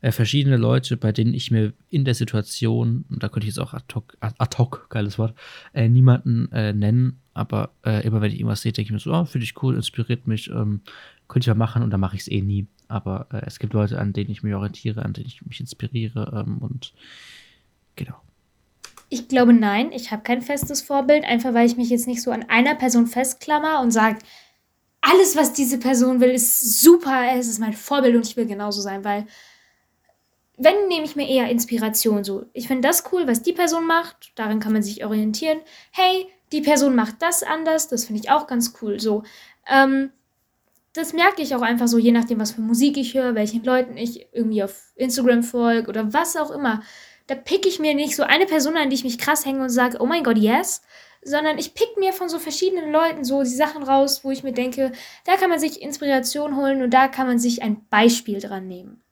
äh, 0.00 0.12
verschiedene 0.12 0.56
Leute, 0.56 0.96
bei 0.96 1.12
denen 1.12 1.34
ich 1.34 1.50
mir 1.50 1.72
in 1.90 2.04
der 2.04 2.14
Situation, 2.14 3.04
und 3.10 3.22
da 3.22 3.28
könnte 3.28 3.48
ich 3.48 3.54
jetzt 3.54 3.58
auch 3.58 3.74
ad 3.74 3.94
hoc, 3.94 4.16
ad 4.20 4.58
hoc 4.58 4.88
geiles 4.90 5.18
Wort, 5.18 5.34
äh, 5.74 5.88
niemanden 5.88 6.50
äh, 6.52 6.72
nennen, 6.72 7.20
aber 7.34 7.70
äh, 7.84 8.06
immer 8.06 8.20
wenn 8.20 8.30
ich 8.30 8.38
irgendwas 8.38 8.62
sehe, 8.62 8.72
denke 8.72 8.88
ich 8.88 8.92
mir 8.92 8.98
so, 8.98 9.12
oh, 9.12 9.24
finde 9.24 9.44
ich 9.44 9.60
cool, 9.62 9.74
inspiriert 9.74 10.26
mich, 10.26 10.48
ähm, 10.50 10.80
könnte 11.28 11.44
ich 11.44 11.46
ja 11.46 11.54
machen 11.54 11.82
und 11.82 11.90
dann 11.90 12.00
mache 12.00 12.16
ich 12.16 12.22
es 12.22 12.28
eh 12.28 12.40
nie. 12.40 12.66
Aber 12.88 13.26
äh, 13.32 13.42
es 13.46 13.58
gibt 13.58 13.74
Leute, 13.74 13.98
an 13.98 14.12
denen 14.12 14.30
ich 14.30 14.42
mich 14.42 14.54
orientiere, 14.54 15.04
an 15.04 15.12
denen 15.12 15.26
ich 15.26 15.44
mich 15.44 15.60
inspiriere 15.60 16.44
ähm, 16.46 16.58
und 16.58 16.94
genau. 17.96 18.16
Ich 19.10 19.28
glaube 19.28 19.52
nein, 19.52 19.90
ich 19.92 20.10
habe 20.10 20.22
kein 20.22 20.42
festes 20.42 20.82
Vorbild, 20.82 21.24
einfach 21.24 21.54
weil 21.54 21.66
ich 21.66 21.76
mich 21.76 21.90
jetzt 21.90 22.06
nicht 22.06 22.22
so 22.22 22.30
an 22.30 22.44
einer 22.48 22.74
Person 22.74 23.06
festklammer 23.06 23.80
und 23.80 23.90
sage, 23.90 24.18
alles, 25.00 25.36
was 25.36 25.52
diese 25.52 25.78
Person 25.78 26.20
will, 26.20 26.30
ist 26.30 26.80
super, 26.80 27.30
es 27.36 27.48
ist 27.48 27.60
mein 27.60 27.72
Vorbild 27.72 28.16
und 28.16 28.26
ich 28.26 28.36
will 28.36 28.46
genauso 28.46 28.80
sein, 28.80 29.04
weil 29.04 29.26
wenn 30.58 30.88
nehme 30.88 31.04
ich 31.04 31.16
mir 31.16 31.28
eher 31.28 31.50
Inspiration 31.50 32.24
so. 32.24 32.46
Ich 32.52 32.66
finde 32.66 32.86
das 32.86 33.04
cool, 33.12 33.26
was 33.26 33.42
die 33.42 33.52
Person 33.52 33.86
macht, 33.86 34.32
daran 34.34 34.60
kann 34.60 34.72
man 34.72 34.82
sich 34.82 35.04
orientieren. 35.04 35.60
Hey, 35.90 36.26
die 36.52 36.60
Person 36.60 36.94
macht 36.94 37.16
das 37.20 37.42
anders, 37.42 37.88
das 37.88 38.04
finde 38.04 38.22
ich 38.22 38.30
auch 38.30 38.46
ganz 38.46 38.74
cool. 38.82 39.00
So, 39.00 39.22
ähm, 39.68 40.10
das 40.94 41.12
merke 41.12 41.42
ich 41.42 41.54
auch 41.54 41.62
einfach 41.62 41.86
so, 41.86 41.98
je 41.98 42.12
nachdem, 42.12 42.40
was 42.40 42.52
für 42.52 42.60
Musik 42.60 42.96
ich 42.96 43.14
höre, 43.14 43.34
welchen 43.34 43.62
Leuten 43.62 43.96
ich 43.96 44.26
irgendwie 44.32 44.62
auf 44.62 44.92
Instagram 44.96 45.42
folge 45.42 45.88
oder 45.88 46.12
was 46.12 46.36
auch 46.36 46.50
immer 46.50 46.82
da 47.28 47.34
pick 47.34 47.66
ich 47.66 47.78
mir 47.78 47.94
nicht 47.94 48.16
so 48.16 48.24
eine 48.24 48.46
Person 48.46 48.76
an, 48.76 48.90
die 48.90 48.96
ich 48.96 49.04
mich 49.04 49.18
krass 49.18 49.46
hänge 49.46 49.62
und 49.62 49.70
sage, 49.70 49.98
oh 50.00 50.06
mein 50.06 50.24
Gott, 50.24 50.38
yes, 50.38 50.82
sondern 51.22 51.58
ich 51.58 51.74
pick 51.74 51.96
mir 51.98 52.12
von 52.12 52.28
so 52.28 52.38
verschiedenen 52.38 52.90
Leuten 52.90 53.22
so 53.22 53.42
die 53.42 53.48
Sachen 53.50 53.82
raus, 53.82 54.24
wo 54.24 54.30
ich 54.30 54.42
mir 54.42 54.52
denke, 54.52 54.92
da 55.24 55.36
kann 55.36 55.50
man 55.50 55.58
sich 55.58 55.82
Inspiration 55.82 56.56
holen 56.56 56.82
und 56.82 56.90
da 56.90 57.06
kann 57.06 57.26
man 57.26 57.38
sich 57.38 57.62
ein 57.62 57.86
Beispiel 57.90 58.40
dran 58.40 58.66
nehmen. 58.66 59.02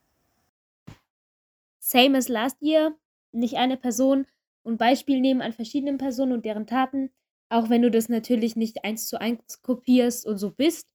Same 1.87 2.19
as 2.19 2.29
last 2.29 2.61
year, 2.63 2.97
nicht 3.31 3.55
eine 3.59 3.77
Person 3.77 4.27
und 4.65 4.77
Beispiel 4.77 5.21
nehmen 5.21 5.41
an 5.41 5.53
verschiedenen 5.53 5.99
Personen 5.99 6.33
und 6.33 6.45
deren 6.45 6.67
Taten, 6.67 7.11
auch 7.49 7.71
wenn 7.71 7.83
du 7.83 7.93
das 7.93 8.09
natürlich 8.09 8.57
nicht 8.57 8.83
eins 8.85 9.07
zu 9.07 9.21
eins 9.21 9.63
kopierst 9.63 10.27
und 10.27 10.37
so 10.37 10.51
bist, 10.51 10.89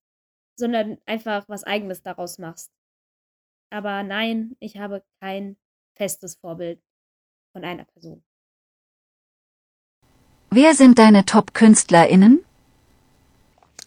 sondern 0.59 0.97
einfach 1.05 1.47
was 1.47 1.63
eigenes 1.63 2.03
daraus 2.03 2.39
machst. 2.39 2.73
Aber 3.69 4.03
nein, 4.03 4.57
ich 4.59 4.79
habe 4.79 5.01
kein 5.21 5.55
festes 5.95 6.35
Vorbild 6.35 6.81
von 7.53 7.63
einer 7.63 7.85
Person. 7.85 8.21
Wer 10.49 10.73
sind 10.73 10.99
deine 10.99 11.23
Top-KünstlerInnen? 11.23 12.43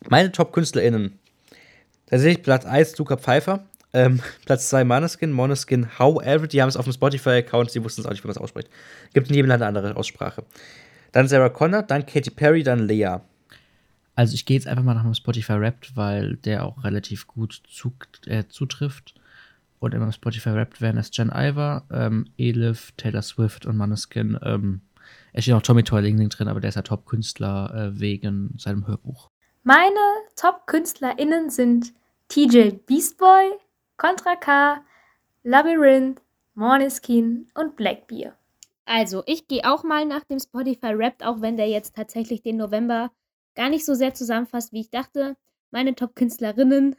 Meine 0.08 0.32
Top-KünstlerInnen. 0.32 1.18
Da 2.06 2.18
sehe 2.18 2.32
ich 2.32 2.42
Platz 2.42 2.64
1 2.64 2.96
Luca 2.96 3.18
Pfeiffer, 3.18 3.68
ähm, 3.94 4.20
Platz 4.44 4.68
2 4.68 4.84
Maneskin, 4.84 5.32
Moneskin, 5.32 5.98
however, 5.98 6.46
die 6.46 6.60
haben 6.60 6.68
es 6.68 6.76
auf 6.76 6.84
dem 6.84 6.92
Spotify-Account, 6.92 7.74
die 7.74 7.82
wussten 7.82 8.02
es 8.02 8.06
auch 8.06 8.10
nicht, 8.10 8.22
wie 8.22 8.28
man 8.28 8.36
es 8.36 8.42
ausspricht. 8.42 8.68
Gibt 9.14 9.28
in 9.28 9.34
jedem 9.34 9.48
Land 9.48 9.62
eine 9.62 9.78
andere 9.78 9.96
Aussprache. 9.96 10.44
Dann 11.12 11.28
Sarah 11.28 11.48
Connor, 11.48 11.82
dann 11.82 12.04
Katy 12.04 12.30
Perry, 12.30 12.62
dann 12.62 12.86
Lea. 12.86 13.18
Also 14.16 14.34
ich 14.34 14.44
gehe 14.46 14.56
jetzt 14.56 14.66
einfach 14.66 14.84
mal 14.84 14.94
nach 14.94 15.02
dem 15.02 15.14
Spotify 15.14 15.54
Rapt, 15.54 15.96
weil 15.96 16.36
der 16.36 16.64
auch 16.64 16.84
relativ 16.84 17.26
gut 17.26 17.62
zu, 17.68 17.92
äh, 18.26 18.44
zutrifft 18.48 19.14
und 19.78 19.94
immer 19.94 20.10
Spotify 20.12 20.50
rappt 20.50 20.80
werden, 20.80 20.96
ist 20.98 21.16
Jen 21.16 21.30
Iver, 21.30 21.84
ähm, 21.92 22.26
Elif, 22.38 22.92
Taylor 22.96 23.22
Swift 23.22 23.66
und 23.66 23.76
Maneskin. 23.76 24.38
Ähm, 24.42 24.80
es 25.32 25.44
steht 25.44 25.54
auch 25.54 25.62
Tommy 25.62 25.82
Toiling 25.82 26.28
drin, 26.28 26.48
aber 26.48 26.60
der 26.60 26.68
ist 26.68 26.76
ja 26.76 26.82
Top-Künstler 26.82 27.74
äh, 27.74 28.00
wegen 28.00 28.54
seinem 28.56 28.86
Hörbuch. 28.86 29.30
Meine 29.62 29.98
Top-KünstlerInnen 30.36 31.50
sind 31.50 31.92
TJ 32.28 32.70
Beastboy, 32.86 33.52
Contra 33.96 34.36
K, 34.36 34.84
Labyrinth, 35.42 36.20
Måneskin 36.54 37.50
und 37.54 37.76
Blackbeer. 37.76 38.36
Also, 38.86 39.22
ich 39.26 39.48
gehe 39.48 39.64
auch 39.64 39.82
mal 39.82 40.04
nach 40.04 40.24
dem 40.24 40.38
Spotify 40.38 40.98
Wrapped, 40.98 41.24
auch 41.24 41.40
wenn 41.40 41.56
der 41.56 41.68
jetzt 41.68 41.94
tatsächlich 41.96 42.42
den 42.42 42.56
November 42.56 43.10
gar 43.54 43.70
nicht 43.70 43.84
so 43.84 43.94
sehr 43.94 44.14
zusammenfasst, 44.14 44.72
wie 44.72 44.80
ich 44.80 44.90
dachte. 44.90 45.36
Meine 45.70 45.94
Top-Künstlerinnen 45.94 46.96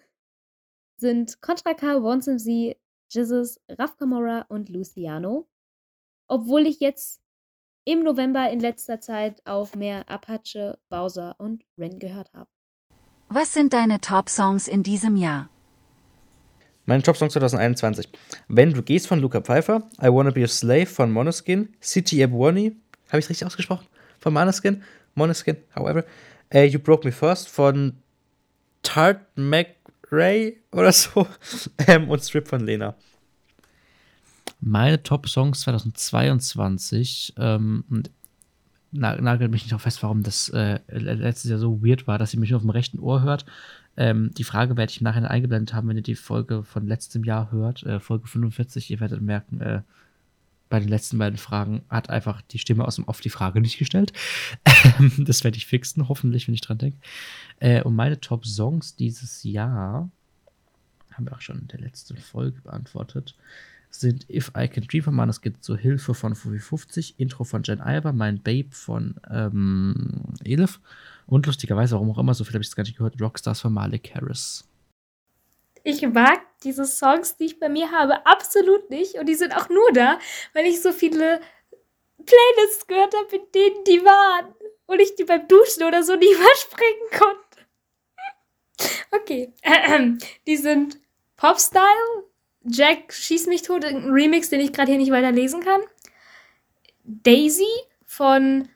sind 0.97 1.41
Contra 1.41 1.73
K, 1.73 2.01
Wonsum 2.01 2.37
Jesus, 3.07 3.59
Raf 3.69 3.97
Camora 3.97 4.45
und 4.49 4.69
Luciano. 4.69 5.47
Obwohl 6.27 6.65
ich 6.65 6.79
jetzt 6.79 7.21
im 7.83 8.03
November 8.03 8.49
in 8.49 8.59
letzter 8.59 8.99
Zeit 8.99 9.45
auch 9.45 9.75
mehr 9.75 10.09
Apache, 10.09 10.79
Bowser 10.89 11.35
und 11.37 11.63
Ren 11.77 11.99
gehört 11.99 12.33
habe. 12.33 12.49
Was 13.29 13.53
sind 13.53 13.73
deine 13.73 14.01
Top-Songs 14.01 14.67
in 14.67 14.81
diesem 14.81 15.17
Jahr? 15.17 15.49
Meine 16.85 17.01
Top-Songs 17.01 17.33
2021. 17.33 18.09
Wenn 18.47 18.73
du 18.73 18.83
gehst 18.83 19.07
von 19.07 19.19
Luca 19.19 19.41
Pfeiffer, 19.41 19.89
I 20.01 20.07
Wanna 20.07 20.29
Be 20.29 20.43
a 20.43 20.47
Slave 20.47 20.85
von 20.85 21.11
Monoskin, 21.11 21.69
City 21.81 22.21
Ebony, 22.21 22.75
habe 23.09 23.19
ich 23.19 23.29
richtig 23.29 23.45
ausgesprochen? 23.45 23.87
Von 24.19 24.33
Monoskin, 24.33 24.83
Monoskin, 25.15 25.57
however. 25.75 26.05
Uh, 26.53 26.59
you 26.59 26.77
Broke 26.77 27.07
Me 27.07 27.11
First 27.11 27.49
von 27.49 27.93
Tart 28.83 29.19
Mac 29.35 29.67
Ray 30.11 30.61
oder 30.71 30.91
so. 30.91 31.27
Ähm, 31.87 32.09
und 32.09 32.23
Strip 32.23 32.47
von 32.47 32.61
Lena. 32.61 32.95
Meine 34.61 35.01
Top-Songs 35.01 35.61
2022, 35.61 37.33
ähm, 37.37 37.83
nagelt 38.91 39.51
mich 39.51 39.63
nicht 39.63 39.73
auch 39.73 39.81
fest, 39.81 40.01
warum 40.03 40.23
das 40.23 40.49
äh, 40.49 40.79
letztes 40.87 41.49
Jahr 41.49 41.59
so 41.59 41.83
weird 41.83 42.07
war, 42.07 42.17
dass 42.17 42.31
sie 42.31 42.37
mich 42.37 42.51
nur 42.51 42.57
auf 42.57 42.63
dem 42.63 42.69
rechten 42.69 42.99
Ohr 42.99 43.23
hört. 43.23 43.45
Ähm, 43.97 44.31
die 44.37 44.43
Frage 44.43 44.77
werde 44.77 44.91
ich 44.91 44.99
im 44.99 45.05
Nachhinein 45.05 45.31
eingeblendet 45.31 45.73
haben, 45.73 45.87
wenn 45.87 45.97
ihr 45.97 46.03
die 46.03 46.15
Folge 46.15 46.63
von 46.63 46.87
letztem 46.87 47.23
Jahr 47.23 47.51
hört, 47.51 47.83
äh, 47.83 47.99
Folge 47.99 48.27
45. 48.27 48.91
Ihr 48.91 48.99
werdet 48.99 49.21
merken, 49.21 49.61
äh, 49.61 49.81
bei 50.67 50.79
den 50.79 50.89
letzten 50.89 51.17
beiden 51.17 51.37
Fragen 51.37 51.83
hat 51.89 52.09
einfach 52.09 52.41
die 52.41 52.59
Stimme 52.59 52.85
aus 52.85 52.95
dem 52.95 53.05
Off 53.05 53.21
die 53.21 53.29
Frage 53.29 53.61
nicht 53.61 53.77
gestellt. 53.77 54.13
das 55.19 55.43
werde 55.43 55.57
ich 55.57 55.65
fixen, 55.65 56.09
hoffentlich, 56.09 56.47
wenn 56.47 56.55
ich 56.55 56.61
dran 56.61 56.79
denke. 56.79 56.97
Äh, 57.59 57.83
und 57.83 57.95
meine 57.95 58.19
Top-Songs 58.19 58.95
dieses 58.95 59.43
Jahr 59.43 60.09
haben 61.11 61.25
wir 61.25 61.33
auch 61.33 61.41
schon 61.41 61.59
in 61.59 61.67
der 61.67 61.79
letzten 61.79 62.17
Folge 62.17 62.61
beantwortet 62.61 63.35
sind 63.99 64.29
If 64.29 64.51
I 64.57 64.67
Can 64.67 64.85
Dream 64.87 65.03
von 65.03 65.29
es 65.29 65.41
geht 65.41 65.63
zur 65.63 65.77
Hilfe 65.77 66.13
von 66.13 66.35
Fufi 66.35 66.59
50, 66.59 67.19
Intro 67.19 67.43
von 67.43 67.63
Jen 67.63 67.81
Alba, 67.81 68.11
Mein 68.11 68.41
Babe 68.41 68.69
von 68.71 69.15
ähm, 69.29 70.23
Elif 70.43 70.79
und 71.27 71.45
lustigerweise, 71.45 71.95
warum 71.95 72.11
auch 72.11 72.17
immer, 72.17 72.33
so 72.33 72.43
viel 72.43 72.53
habe 72.53 72.61
ich 72.61 72.69
es 72.69 72.75
gar 72.75 72.83
nicht 72.83 72.97
gehört, 72.97 73.19
Rockstars 73.19 73.61
von 73.61 73.73
Malik 73.73 74.13
Harris. 74.13 74.63
Ich 75.83 76.01
mag 76.07 76.41
diese 76.63 76.85
Songs, 76.85 77.37
die 77.37 77.45
ich 77.45 77.59
bei 77.59 77.69
mir 77.69 77.91
habe, 77.91 78.25
absolut 78.25 78.89
nicht. 78.89 79.15
Und 79.15 79.27
die 79.27 79.35
sind 79.35 79.55
auch 79.55 79.69
nur 79.69 79.91
da, 79.93 80.19
weil 80.53 80.65
ich 80.65 80.81
so 80.81 80.91
viele 80.91 81.39
Playlists 82.17 82.87
gehört 82.87 83.13
habe, 83.13 83.35
in 83.35 83.51
denen 83.53 83.83
die 83.83 84.03
waren. 84.03 84.53
Und 84.87 84.99
ich 84.99 85.15
die 85.15 85.23
beim 85.23 85.47
Duschen 85.47 85.83
oder 85.83 86.03
so 86.03 86.15
nie 86.15 86.25
überspringen 86.33 87.09
konnte. 87.11 87.39
Okay. 89.11 89.53
Die 90.47 90.57
sind 90.57 90.99
Popstyle, 91.37 92.25
Jack 92.63 93.13
schießt 93.13 93.47
mich 93.47 93.61
tot, 93.61 93.85
ein 93.85 94.09
Remix, 94.09 94.49
den 94.49 94.59
ich 94.59 94.73
gerade 94.73 94.91
hier 94.91 94.99
nicht 94.99 95.11
weiter 95.11 95.31
lesen 95.31 95.61
kann. 95.63 95.81
Daisy 97.03 97.67
von 98.05 98.67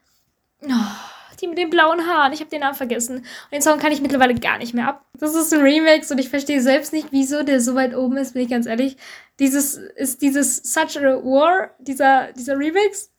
oh, 0.61 1.18
die 1.41 1.47
mit 1.47 1.57
den 1.57 1.69
blauen 1.69 2.07
Haaren. 2.07 2.33
Ich 2.33 2.39
habe 2.39 2.49
den 2.49 2.61
Namen 2.61 2.75
vergessen. 2.75 3.17
Und 3.17 3.51
den 3.51 3.61
Song 3.61 3.79
kann 3.79 3.91
ich 3.91 4.01
mittlerweile 4.01 4.35
gar 4.35 4.57
nicht 4.57 4.73
mehr 4.73 4.87
ab. 4.87 5.05
Das 5.13 5.35
ist 5.35 5.53
ein 5.53 5.61
Remix 5.61 6.11
und 6.11 6.17
ich 6.17 6.29
verstehe 6.29 6.61
selbst 6.61 6.93
nicht, 6.93 7.07
wieso 7.11 7.43
der 7.43 7.61
so 7.61 7.75
weit 7.75 7.95
oben 7.95 8.17
ist, 8.17 8.33
bin 8.33 8.43
ich 8.43 8.49
ganz 8.49 8.65
ehrlich. 8.65 8.97
Dieses 9.39 9.75
ist 9.75 10.21
dieses 10.21 10.57
Such 10.57 10.97
a 10.97 11.23
War, 11.23 11.71
dieser, 11.79 12.31
dieser 12.33 12.57
Remix. 12.57 13.11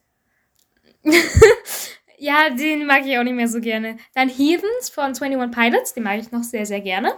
ja, 2.19 2.51
den 2.51 2.87
mag 2.87 3.07
ich 3.07 3.19
auch 3.19 3.25
nicht 3.25 3.35
mehr 3.35 3.49
so 3.49 3.61
gerne. 3.61 3.97
Dann 4.15 4.29
Heathens 4.29 4.91
von 4.91 5.15
21 5.15 5.51
Pilots, 5.51 5.95
den 5.95 6.03
mag 6.03 6.21
ich 6.21 6.31
noch 6.31 6.43
sehr, 6.43 6.67
sehr 6.67 6.81
gerne. 6.81 7.15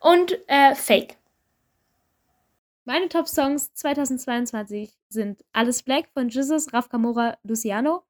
Und 0.00 0.38
äh, 0.46 0.74
Fake. 0.74 1.16
Meine 2.84 3.10
Top-Songs 3.10 3.74
2022 3.74 4.90
sind 5.10 5.44
Alles 5.52 5.82
Black 5.82 6.08
von 6.14 6.30
Jesus, 6.30 6.72
Raf 6.72 6.88
Kamora, 6.88 7.36
Luciano. 7.42 8.07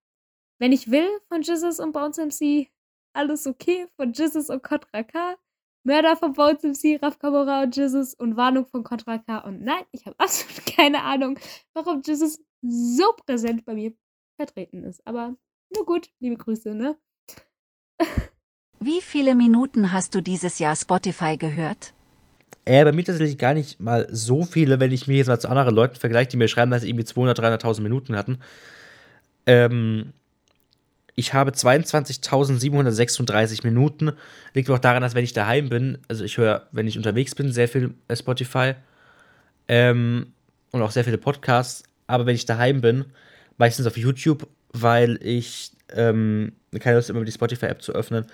Wenn 0.59 0.73
ich 0.73 0.91
will 0.91 1.09
von 1.29 1.43
Jesus 1.43 1.79
und 1.79 1.93
Bones 1.93 2.19
MC. 2.19 2.69
Alles 3.15 3.47
okay 3.47 3.87
von 3.97 4.13
Jesus 4.13 4.51
und 4.51 4.63
Contra 4.63 5.03
K. 5.03 5.37
Mörder 5.85 6.17
von 6.17 6.35
Bones 6.35 6.63
MC, 6.63 7.03
Raf 7.03 7.19
Kamora 7.19 7.63
und 7.63 7.75
Jesus 7.75 8.15
und 8.15 8.37
Warnung 8.37 8.67
von 8.67 8.85
Contra 8.85 9.19
K. 9.19 9.39
Und 9.39 9.63
nein, 9.63 9.85
ich 9.93 10.07
habe 10.07 10.17
absolut 10.19 10.67
keine 10.67 11.03
Ahnung, 11.03 11.39
warum 11.75 12.03
Jesus 12.05 12.41
so 12.63 13.13
präsent 13.25 13.65
bei 13.65 13.75
mir 13.75 13.93
vertreten 14.37 14.85
ist. 14.85 15.01
Aber 15.07 15.37
nur 15.75 15.87
gut, 15.87 16.11
liebe 16.21 16.37
Grüße, 16.37 16.75
ne? 16.75 16.97
Wie 18.81 19.01
viele 19.01 19.35
Minuten 19.35 19.93
hast 19.93 20.15
du 20.15 20.21
dieses 20.21 20.59
Jahr 20.59 20.77
Spotify 20.77 21.37
gehört? 21.37 21.95
Äh, 22.65 22.85
bei 22.85 22.93
mir 22.93 23.05
tatsächlich 23.05 23.39
gar 23.39 23.55
nicht 23.55 23.81
mal 23.81 24.07
so 24.11 24.45
viele, 24.45 24.79
wenn 24.79 24.93
ich 24.93 25.09
mich 25.09 25.17
jetzt 25.17 25.27
mal 25.29 25.41
zu 25.41 25.49
anderen 25.49 25.75
Leuten 25.75 25.97
vergleiche, 25.97 26.31
die 26.31 26.37
mir 26.37 26.49
schreiben, 26.49 26.71
dass 26.71 26.83
sie 26.83 26.91
irgendwie 26.91 27.07
200.000, 27.07 27.61
300.000 27.61 27.81
Minuten 27.81 28.15
hatten. 28.15 28.39
Ähm, 29.47 30.13
ich 31.19 31.35
habe 31.35 31.51
22.736 31.51 33.67
Minuten. 33.67 34.13
Liegt 34.55 34.71
auch 34.71 34.79
daran, 34.79 35.03
dass 35.03 35.17
wenn 35.17 35.25
ich 35.25 35.33
daheim 35.33 35.69
bin, 35.69 35.99
also 36.07 36.23
ich 36.23 36.39
höre, 36.39 36.69
wenn 36.71 36.87
ich 36.87 36.97
unterwegs 36.97 37.35
bin, 37.35 37.51
sehr 37.51 37.67
viel 37.67 37.93
äh, 38.07 38.15
Spotify 38.15 38.75
ähm, 39.67 40.29
und 40.71 40.81
auch 40.81 40.93
sehr 40.93 41.03
viele 41.03 41.19
Podcasts. 41.19 41.83
Aber 42.07 42.25
wenn 42.25 42.37
ich 42.37 42.47
daheim 42.47 42.81
bin, 42.81 43.07
meistens 43.57 43.89
auf 43.89 43.97
YouTube, 43.97 44.47
weil 44.73 45.19
ich 45.21 45.73
ähm, 45.93 46.53
keine 46.79 46.95
Lust 46.95 47.11
immer 47.11 47.25
die 47.25 47.33
Spotify-App 47.33 47.83
zu 47.83 47.95
öffnen 47.95 48.27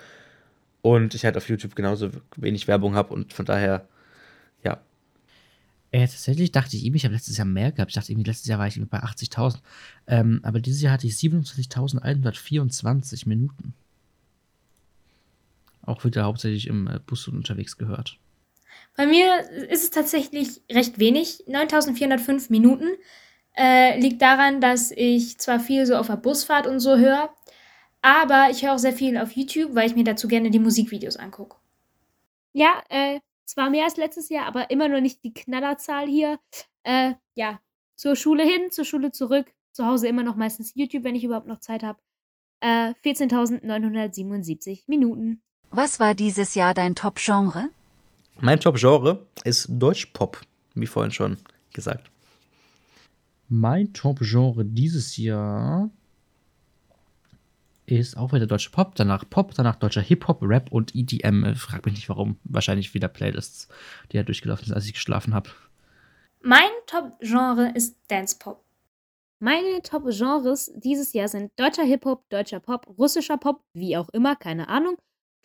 und 0.83 1.15
ich 1.15 1.25
halt 1.25 1.37
auf 1.37 1.49
YouTube 1.49 1.75
genauso 1.75 2.11
wenig 2.35 2.67
Werbung 2.67 2.93
habe 2.93 3.15
und 3.15 3.33
von 3.33 3.45
daher 3.45 3.87
ja. 4.63 4.77
Äh, 5.95 6.07
tatsächlich 6.07 6.51
dachte 6.51 6.75
ich 6.75 6.83
ihm, 6.83 6.95
ich 6.95 7.05
habe 7.05 7.13
letztes 7.13 7.37
Jahr 7.37 7.47
mehr 7.47 7.71
gehabt. 7.71 7.91
Ich 7.91 7.95
dachte 7.95 8.11
irgendwie, 8.11 8.29
letztes 8.29 8.47
Jahr 8.47 8.59
war 8.59 8.67
ich 8.67 8.77
bei 8.89 8.99
80.000. 8.99 9.59
Ähm, 10.07 10.41
aber 10.43 10.59
dieses 10.59 10.81
Jahr 10.81 10.91
hatte 10.91 11.07
ich 11.07 11.13
27.124 11.13 13.29
Minuten. 13.29 13.73
Auch 15.83 16.03
wieder 16.03 16.25
hauptsächlich 16.25 16.67
im 16.67 16.87
äh, 16.87 16.99
Bus 16.99 17.25
und 17.29 17.37
unterwegs 17.37 17.77
gehört. 17.77 18.19
Bei 18.97 19.05
mir 19.05 19.49
ist 19.69 19.83
es 19.83 19.89
tatsächlich 19.89 20.61
recht 20.69 20.99
wenig. 20.99 21.45
9405 21.47 22.49
Minuten. 22.49 22.89
Äh, 23.55 23.97
liegt 23.97 24.21
daran, 24.21 24.59
dass 24.59 24.91
ich 24.91 25.37
zwar 25.37 25.61
viel 25.61 25.85
so 25.85 25.95
auf 25.95 26.07
der 26.07 26.17
Busfahrt 26.17 26.67
und 26.67 26.81
so 26.81 26.97
höre, 26.97 27.33
aber 28.01 28.49
ich 28.51 28.63
höre 28.63 28.73
auch 28.73 28.79
sehr 28.79 28.91
viel 28.91 29.17
auf 29.17 29.31
YouTube, 29.31 29.75
weil 29.75 29.87
ich 29.87 29.95
mir 29.95 30.03
dazu 30.03 30.27
gerne 30.27 30.51
die 30.51 30.59
Musikvideos 30.59 31.15
angucke. 31.15 31.55
Ja, 32.51 32.83
äh, 32.89 33.21
zwar 33.45 33.69
mehr 33.69 33.85
als 33.85 33.97
letztes 33.97 34.29
Jahr, 34.29 34.45
aber 34.45 34.69
immer 34.69 34.87
noch 34.87 35.01
nicht 35.01 35.23
die 35.23 35.33
Knallerzahl 35.33 36.07
hier. 36.07 36.39
Äh, 36.83 37.13
ja, 37.35 37.59
zur 37.95 38.15
Schule 38.15 38.43
hin, 38.43 38.71
zur 38.71 38.85
Schule 38.85 39.11
zurück. 39.11 39.47
Zu 39.71 39.85
Hause 39.85 40.07
immer 40.07 40.23
noch 40.23 40.35
meistens 40.35 40.73
YouTube, 40.75 41.03
wenn 41.03 41.15
ich 41.15 41.23
überhaupt 41.23 41.47
noch 41.47 41.59
Zeit 41.59 41.83
habe. 41.83 41.99
Äh, 42.61 42.93
14.977 43.03 44.83
Minuten. 44.87 45.41
Was 45.69 45.99
war 45.99 46.15
dieses 46.15 46.55
Jahr 46.55 46.73
dein 46.73 46.95
Top-Genre? 46.95 47.69
Mein 48.39 48.59
Top-Genre 48.59 49.25
ist 49.43 49.67
Deutschpop, 49.69 50.41
wie 50.73 50.87
vorhin 50.87 51.11
schon 51.11 51.37
gesagt. 51.73 52.09
Mein 53.49 53.93
Top-Genre 53.93 54.63
dieses 54.65 55.17
Jahr 55.17 55.89
ist 57.87 58.17
auch 58.17 58.33
wieder 58.33 58.47
deutscher 58.47 58.71
Pop, 58.71 58.95
danach 58.95 59.29
Pop, 59.29 59.53
danach 59.55 59.75
deutscher 59.75 60.01
Hip-Hop, 60.01 60.39
Rap 60.41 60.71
und 60.71 60.95
EDM. 60.95 61.55
Frag 61.55 61.85
mich 61.85 61.95
nicht 61.95 62.09
warum. 62.09 62.37
Wahrscheinlich 62.43 62.93
wieder 62.93 63.07
Playlists, 63.07 63.67
die 64.11 64.17
ja 64.17 64.23
durchgelaufen 64.23 64.65
sind, 64.65 64.75
als 64.75 64.85
ich 64.85 64.93
geschlafen 64.93 65.33
habe. 65.33 65.49
Mein 66.41 66.69
Top-Genre 66.87 67.71
ist 67.75 67.97
Dance-Pop. 68.07 68.63
Meine 69.39 69.81
Top-Genres 69.83 70.71
dieses 70.75 71.13
Jahr 71.13 71.27
sind 71.27 71.51
deutscher 71.57 71.83
Hip-Hop, 71.83 72.27
deutscher 72.29 72.59
Pop, 72.59 72.87
russischer 72.97 73.37
Pop, 73.37 73.61
wie 73.73 73.97
auch 73.97 74.09
immer, 74.09 74.35
keine 74.35 74.69
Ahnung, 74.69 74.95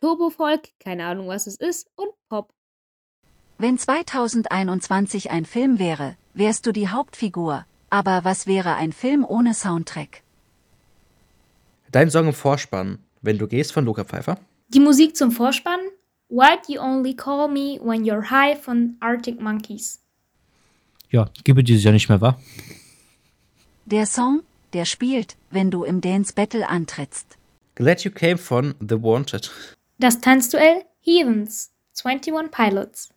Turbo-Folk, 0.01 0.71
keine 0.79 1.07
Ahnung, 1.07 1.29
was 1.29 1.47
es 1.47 1.57
ist, 1.57 1.91
und 1.97 2.11
Pop. 2.29 2.55
Wenn 3.59 3.77
2021 3.77 5.31
ein 5.31 5.45
Film 5.45 5.79
wäre, 5.79 6.17
wärst 6.33 6.67
du 6.67 6.73
die 6.73 6.89
Hauptfigur. 6.89 7.67
Aber 7.91 8.25
was 8.25 8.47
wäre 8.47 8.77
ein 8.77 8.93
Film 8.93 9.25
ohne 9.25 9.53
Soundtrack? 9.53 10.23
Dein 11.93 12.09
Song 12.09 12.29
im 12.29 12.33
Vorspann, 12.33 12.99
wenn 13.21 13.39
du 13.39 13.49
gehst, 13.49 13.73
von 13.73 13.85
Luca 13.85 14.05
Pfeiffer. 14.05 14.39
Die 14.69 14.79
Musik 14.79 15.17
zum 15.17 15.33
Vorspann, 15.33 15.81
Why'd 16.29 16.69
You 16.69 16.81
Only 16.81 17.15
Call 17.15 17.49
Me 17.49 17.81
When 17.83 18.05
You're 18.05 18.31
High 18.31 18.63
von 18.63 18.97
Arctic 19.01 19.41
Monkeys. 19.41 20.01
Ja, 21.11 21.29
gebe 21.43 21.65
dieses 21.65 21.83
Jahr 21.83 21.93
nicht 21.93 22.09
mehr, 22.09 22.21
wahr? 22.21 22.41
Der 23.87 24.07
Song, 24.07 24.45
der 24.73 24.85
spielt, 24.85 25.37
wenn 25.51 25.73
du 25.73 25.83
im 25.83 26.01
Dance 26.01 26.33
Battle 26.33 26.69
antrittst. 26.69 27.37
Glad 27.75 28.05
You 28.05 28.13
Came 28.13 28.39
von 28.39 28.77
The 28.81 29.03
Wanted. 29.03 29.51
Das 29.99 30.21
Tanzduell 30.21 30.85
Heathens, 31.01 31.73
21 32.05 32.53
Pilots. 32.53 33.11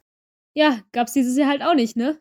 Ja, 0.56 0.80
gab's 0.92 1.14
dieses 1.14 1.38
Jahr 1.38 1.50
halt 1.50 1.62
auch 1.62 1.76
nicht, 1.76 1.96
ne? 1.96 2.20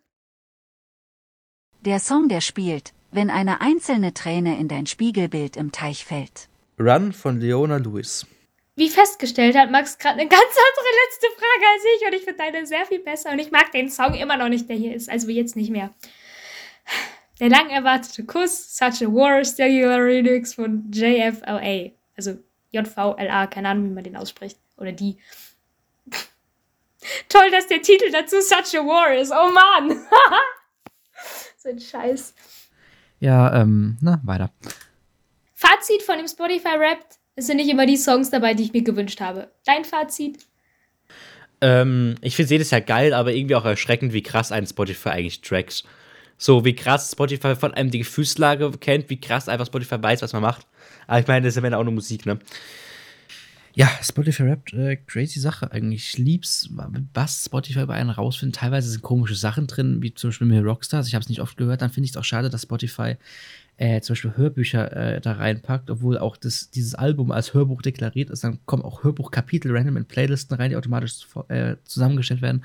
Der 1.80 1.98
Song, 1.98 2.28
der 2.28 2.42
spielt, 2.42 2.92
wenn 3.12 3.30
eine 3.30 3.60
einzelne 3.60 4.14
Träne 4.14 4.58
in 4.58 4.68
dein 4.68 4.86
Spiegelbild 4.86 5.56
im 5.56 5.70
Teich 5.70 6.04
fällt. 6.04 6.48
Run 6.78 7.12
von 7.12 7.40
Leona 7.40 7.76
Lewis. 7.76 8.26
Wie 8.74 8.88
festgestellt 8.88 9.56
hat 9.56 9.70
Max 9.70 9.98
gerade 9.98 10.20
eine 10.20 10.28
ganz 10.28 10.42
andere 10.42 10.86
letzte 11.04 11.26
Frage 11.36 11.64
als 11.72 11.84
ich 11.84 12.06
und 12.06 12.14
ich 12.14 12.24
finde 12.24 12.38
deine 12.38 12.66
sehr 12.66 12.86
viel 12.86 13.00
besser 13.00 13.30
und 13.30 13.38
ich 13.38 13.50
mag 13.50 13.70
den 13.72 13.90
Song 13.90 14.14
immer 14.14 14.38
noch 14.38 14.48
nicht, 14.48 14.68
der 14.68 14.76
hier 14.76 14.94
ist, 14.94 15.10
also 15.10 15.28
jetzt 15.28 15.56
nicht 15.56 15.70
mehr. 15.70 15.94
Der 17.38 17.50
lang 17.50 17.68
erwartete 17.68 18.24
Kuss, 18.24 18.76
Such 18.76 19.02
a 19.02 19.12
War, 19.12 19.42
Cellular 19.44 20.00
Remix 20.00 20.54
von 20.54 20.90
JFLA, 20.90 21.90
also 22.16 22.38
JVLA, 22.70 23.46
keine 23.48 23.68
Ahnung, 23.68 23.90
wie 23.90 23.94
man 23.94 24.04
den 24.04 24.16
ausspricht, 24.16 24.58
oder 24.78 24.92
die. 24.92 25.18
Toll, 27.28 27.50
dass 27.50 27.66
der 27.66 27.82
Titel 27.82 28.10
dazu 28.10 28.40
Such 28.40 28.78
a 28.78 28.86
War 28.86 29.14
ist, 29.14 29.32
oh 29.32 29.50
Mann! 29.50 30.06
so 31.58 31.68
ein 31.68 31.78
Scheiß. 31.78 32.34
Ja, 33.22 33.62
ähm, 33.62 33.98
na, 34.00 34.20
weiter. 34.24 34.50
Fazit 35.54 36.02
von 36.02 36.16
dem 36.16 36.26
Spotify 36.26 36.76
Rap: 36.76 36.98
Es 37.36 37.46
sind 37.46 37.58
nicht 37.58 37.70
immer 37.70 37.86
die 37.86 37.96
Songs 37.96 38.30
dabei, 38.30 38.54
die 38.54 38.64
ich 38.64 38.72
mir 38.72 38.82
gewünscht 38.82 39.20
habe. 39.20 39.52
Dein 39.64 39.84
Fazit? 39.84 40.44
Ähm, 41.60 42.16
ich 42.20 42.34
finde 42.34 42.50
jedes 42.50 42.72
Jahr 42.72 42.80
geil, 42.80 43.14
aber 43.14 43.32
irgendwie 43.32 43.54
auch 43.54 43.64
erschreckend, 43.64 44.12
wie 44.12 44.24
krass 44.24 44.50
ein 44.50 44.66
Spotify 44.66 45.10
eigentlich 45.10 45.40
trackt. 45.40 45.84
So, 46.36 46.64
wie 46.64 46.74
krass 46.74 47.12
Spotify 47.12 47.54
von 47.54 47.72
einem 47.74 47.92
die 47.92 48.00
Gefühlslage 48.00 48.68
kennt, 48.80 49.08
wie 49.08 49.20
krass 49.20 49.48
einfach 49.48 49.66
Spotify 49.66 50.02
weiß, 50.02 50.22
was 50.22 50.32
man 50.32 50.42
macht. 50.42 50.66
Aber 51.06 51.20
ich 51.20 51.26
meine, 51.28 51.46
das 51.46 51.56
ist 51.56 51.62
ja 51.62 51.78
auch 51.78 51.84
nur 51.84 51.94
Musik, 51.94 52.26
ne? 52.26 52.40
Ja, 53.74 53.88
Spotify 54.02 54.42
rappt, 54.42 54.74
äh, 54.74 54.96
crazy 54.96 55.40
Sache 55.40 55.72
eigentlich. 55.72 56.10
Ich 56.10 56.18
lieb's, 56.18 56.68
was 57.14 57.46
Spotify 57.46 57.86
bei 57.86 57.94
einem 57.94 58.10
rausfindet. 58.10 58.56
Teilweise 58.56 58.90
sind 58.90 59.02
komische 59.02 59.34
Sachen 59.34 59.66
drin, 59.66 60.02
wie 60.02 60.12
zum 60.12 60.28
Beispiel 60.28 60.46
mit 60.46 60.64
Rockstars. 60.64 61.08
Ich 61.08 61.14
habe 61.14 61.22
es 61.22 61.30
nicht 61.30 61.40
oft 61.40 61.56
gehört. 61.56 61.80
Dann 61.80 61.90
finde 61.90 62.04
ich 62.04 62.10
es 62.10 62.16
auch 62.18 62.24
schade, 62.24 62.50
dass 62.50 62.62
Spotify 62.62 63.16
äh, 63.78 64.00
zum 64.02 64.12
Beispiel 64.12 64.36
Hörbücher 64.36 64.94
äh, 64.94 65.20
da 65.22 65.32
reinpackt, 65.32 65.90
obwohl 65.90 66.18
auch 66.18 66.36
das, 66.36 66.70
dieses 66.70 66.94
Album 66.94 67.32
als 67.32 67.54
Hörbuch 67.54 67.80
deklariert 67.80 68.28
ist. 68.28 68.44
Dann 68.44 68.58
kommen 68.66 68.82
auch 68.82 69.04
Hörbuchkapitel 69.04 69.74
random 69.74 69.96
in 69.96 70.04
Playlisten 70.04 70.56
rein, 70.56 70.70
die 70.70 70.76
automatisch 70.76 71.26
äh, 71.48 71.76
zusammengestellt 71.84 72.42
werden. 72.42 72.64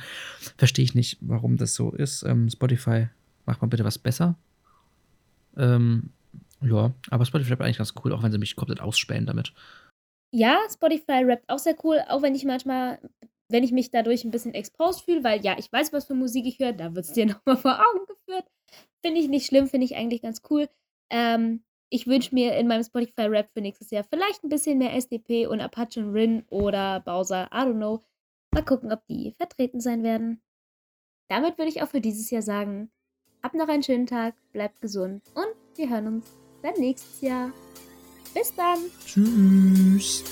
Verstehe 0.58 0.84
ich 0.84 0.94
nicht, 0.94 1.18
warum 1.22 1.56
das 1.56 1.74
so 1.74 1.92
ist. 1.92 2.24
Ähm, 2.24 2.50
Spotify, 2.50 3.08
macht 3.46 3.62
mal 3.62 3.68
bitte 3.70 3.86
was 3.86 3.98
besser. 3.98 4.36
Ähm, 5.56 6.10
ja, 6.62 6.92
aber 7.10 7.26
Spotify 7.26 7.52
rappt 7.52 7.62
eigentlich 7.62 7.78
ganz 7.78 7.94
cool, 8.04 8.12
auch 8.12 8.24
wenn 8.24 8.32
sie 8.32 8.38
mich 8.38 8.58
komplett 8.58 8.82
ausspähen 8.82 9.26
damit. 9.26 9.54
Ja, 10.32 10.60
Spotify 10.72 11.24
rappt 11.24 11.50
auch 11.50 11.60
sehr 11.60 11.76
cool, 11.84 12.04
auch 12.10 12.22
wenn 12.22 12.36
ich 12.36 12.44
manchmal, 12.44 13.00
wenn 13.50 13.64
ich 13.64 13.72
mich 13.72 13.92
dadurch 13.92 14.26
ein 14.26 14.32
bisschen 14.32 14.54
exposed 14.54 15.02
fühle, 15.06 15.24
weil 15.24 15.44
ja, 15.44 15.56
ich 15.58 15.72
weiß, 15.72 15.94
was 15.94 16.06
für 16.06 16.16
Musik 16.16 16.46
ich 16.46 16.60
höre, 16.60 16.74
da 16.74 16.94
wird 16.96 17.06
es 17.06 17.14
dir 17.14 17.26
nochmal 17.46 17.58
vor 17.58 17.80
Augen 17.80 18.06
geführt. 18.06 18.46
Finde 19.02 19.22
ich 19.22 19.30
nicht 19.30 19.46
schlimm, 19.46 19.68
finde 19.68 19.86
ich 19.86 19.96
eigentlich 19.96 20.22
ganz 20.22 20.42
cool. 20.50 20.68
Ähm, 21.10 21.64
ich 21.90 22.08
wünsche 22.08 22.36
mir 22.36 22.58
in 22.58 22.68
meinem 22.68 22.84
Spotify-Rap 22.84 23.50
für 23.54 23.62
nächstes 23.62 23.92
Jahr 23.92 24.04
vielleicht 24.04 24.44
ein 24.44 24.50
bisschen 24.50 24.78
mehr 24.78 24.94
SDP 24.94 25.48
und 25.48 25.62
Apache 25.62 26.02
und 26.02 26.12
Rin 26.12 26.44
oder 26.50 27.00
Bowser, 27.00 27.50
I 27.54 27.60
don't 27.60 27.76
know. 27.76 28.04
Mal 28.52 28.66
gucken, 28.66 28.92
ob 28.92 29.06
die 29.08 29.34
vertreten 29.38 29.80
sein 29.80 30.04
werden. 30.04 30.42
Damit 31.30 31.58
würde 31.58 31.70
ich 31.70 31.82
auch 31.82 31.88
für 31.88 32.02
dieses 32.02 32.30
Jahr 32.30 32.42
sagen, 32.42 32.92
habt 33.44 33.56
noch 33.56 33.68
einen 33.68 33.84
schönen 33.84 34.08
Tag, 34.08 34.36
bleibt 34.52 34.82
gesund 34.82 35.22
und 35.36 35.78
wir 35.78 35.90
hören 35.90 36.08
uns 36.08 36.32
dann 36.62 36.74
nächstes 36.78 37.22
Jahr. 37.22 37.52
Bis 38.34 38.54
dann. 38.56 38.80
Tschüss. 39.06 40.24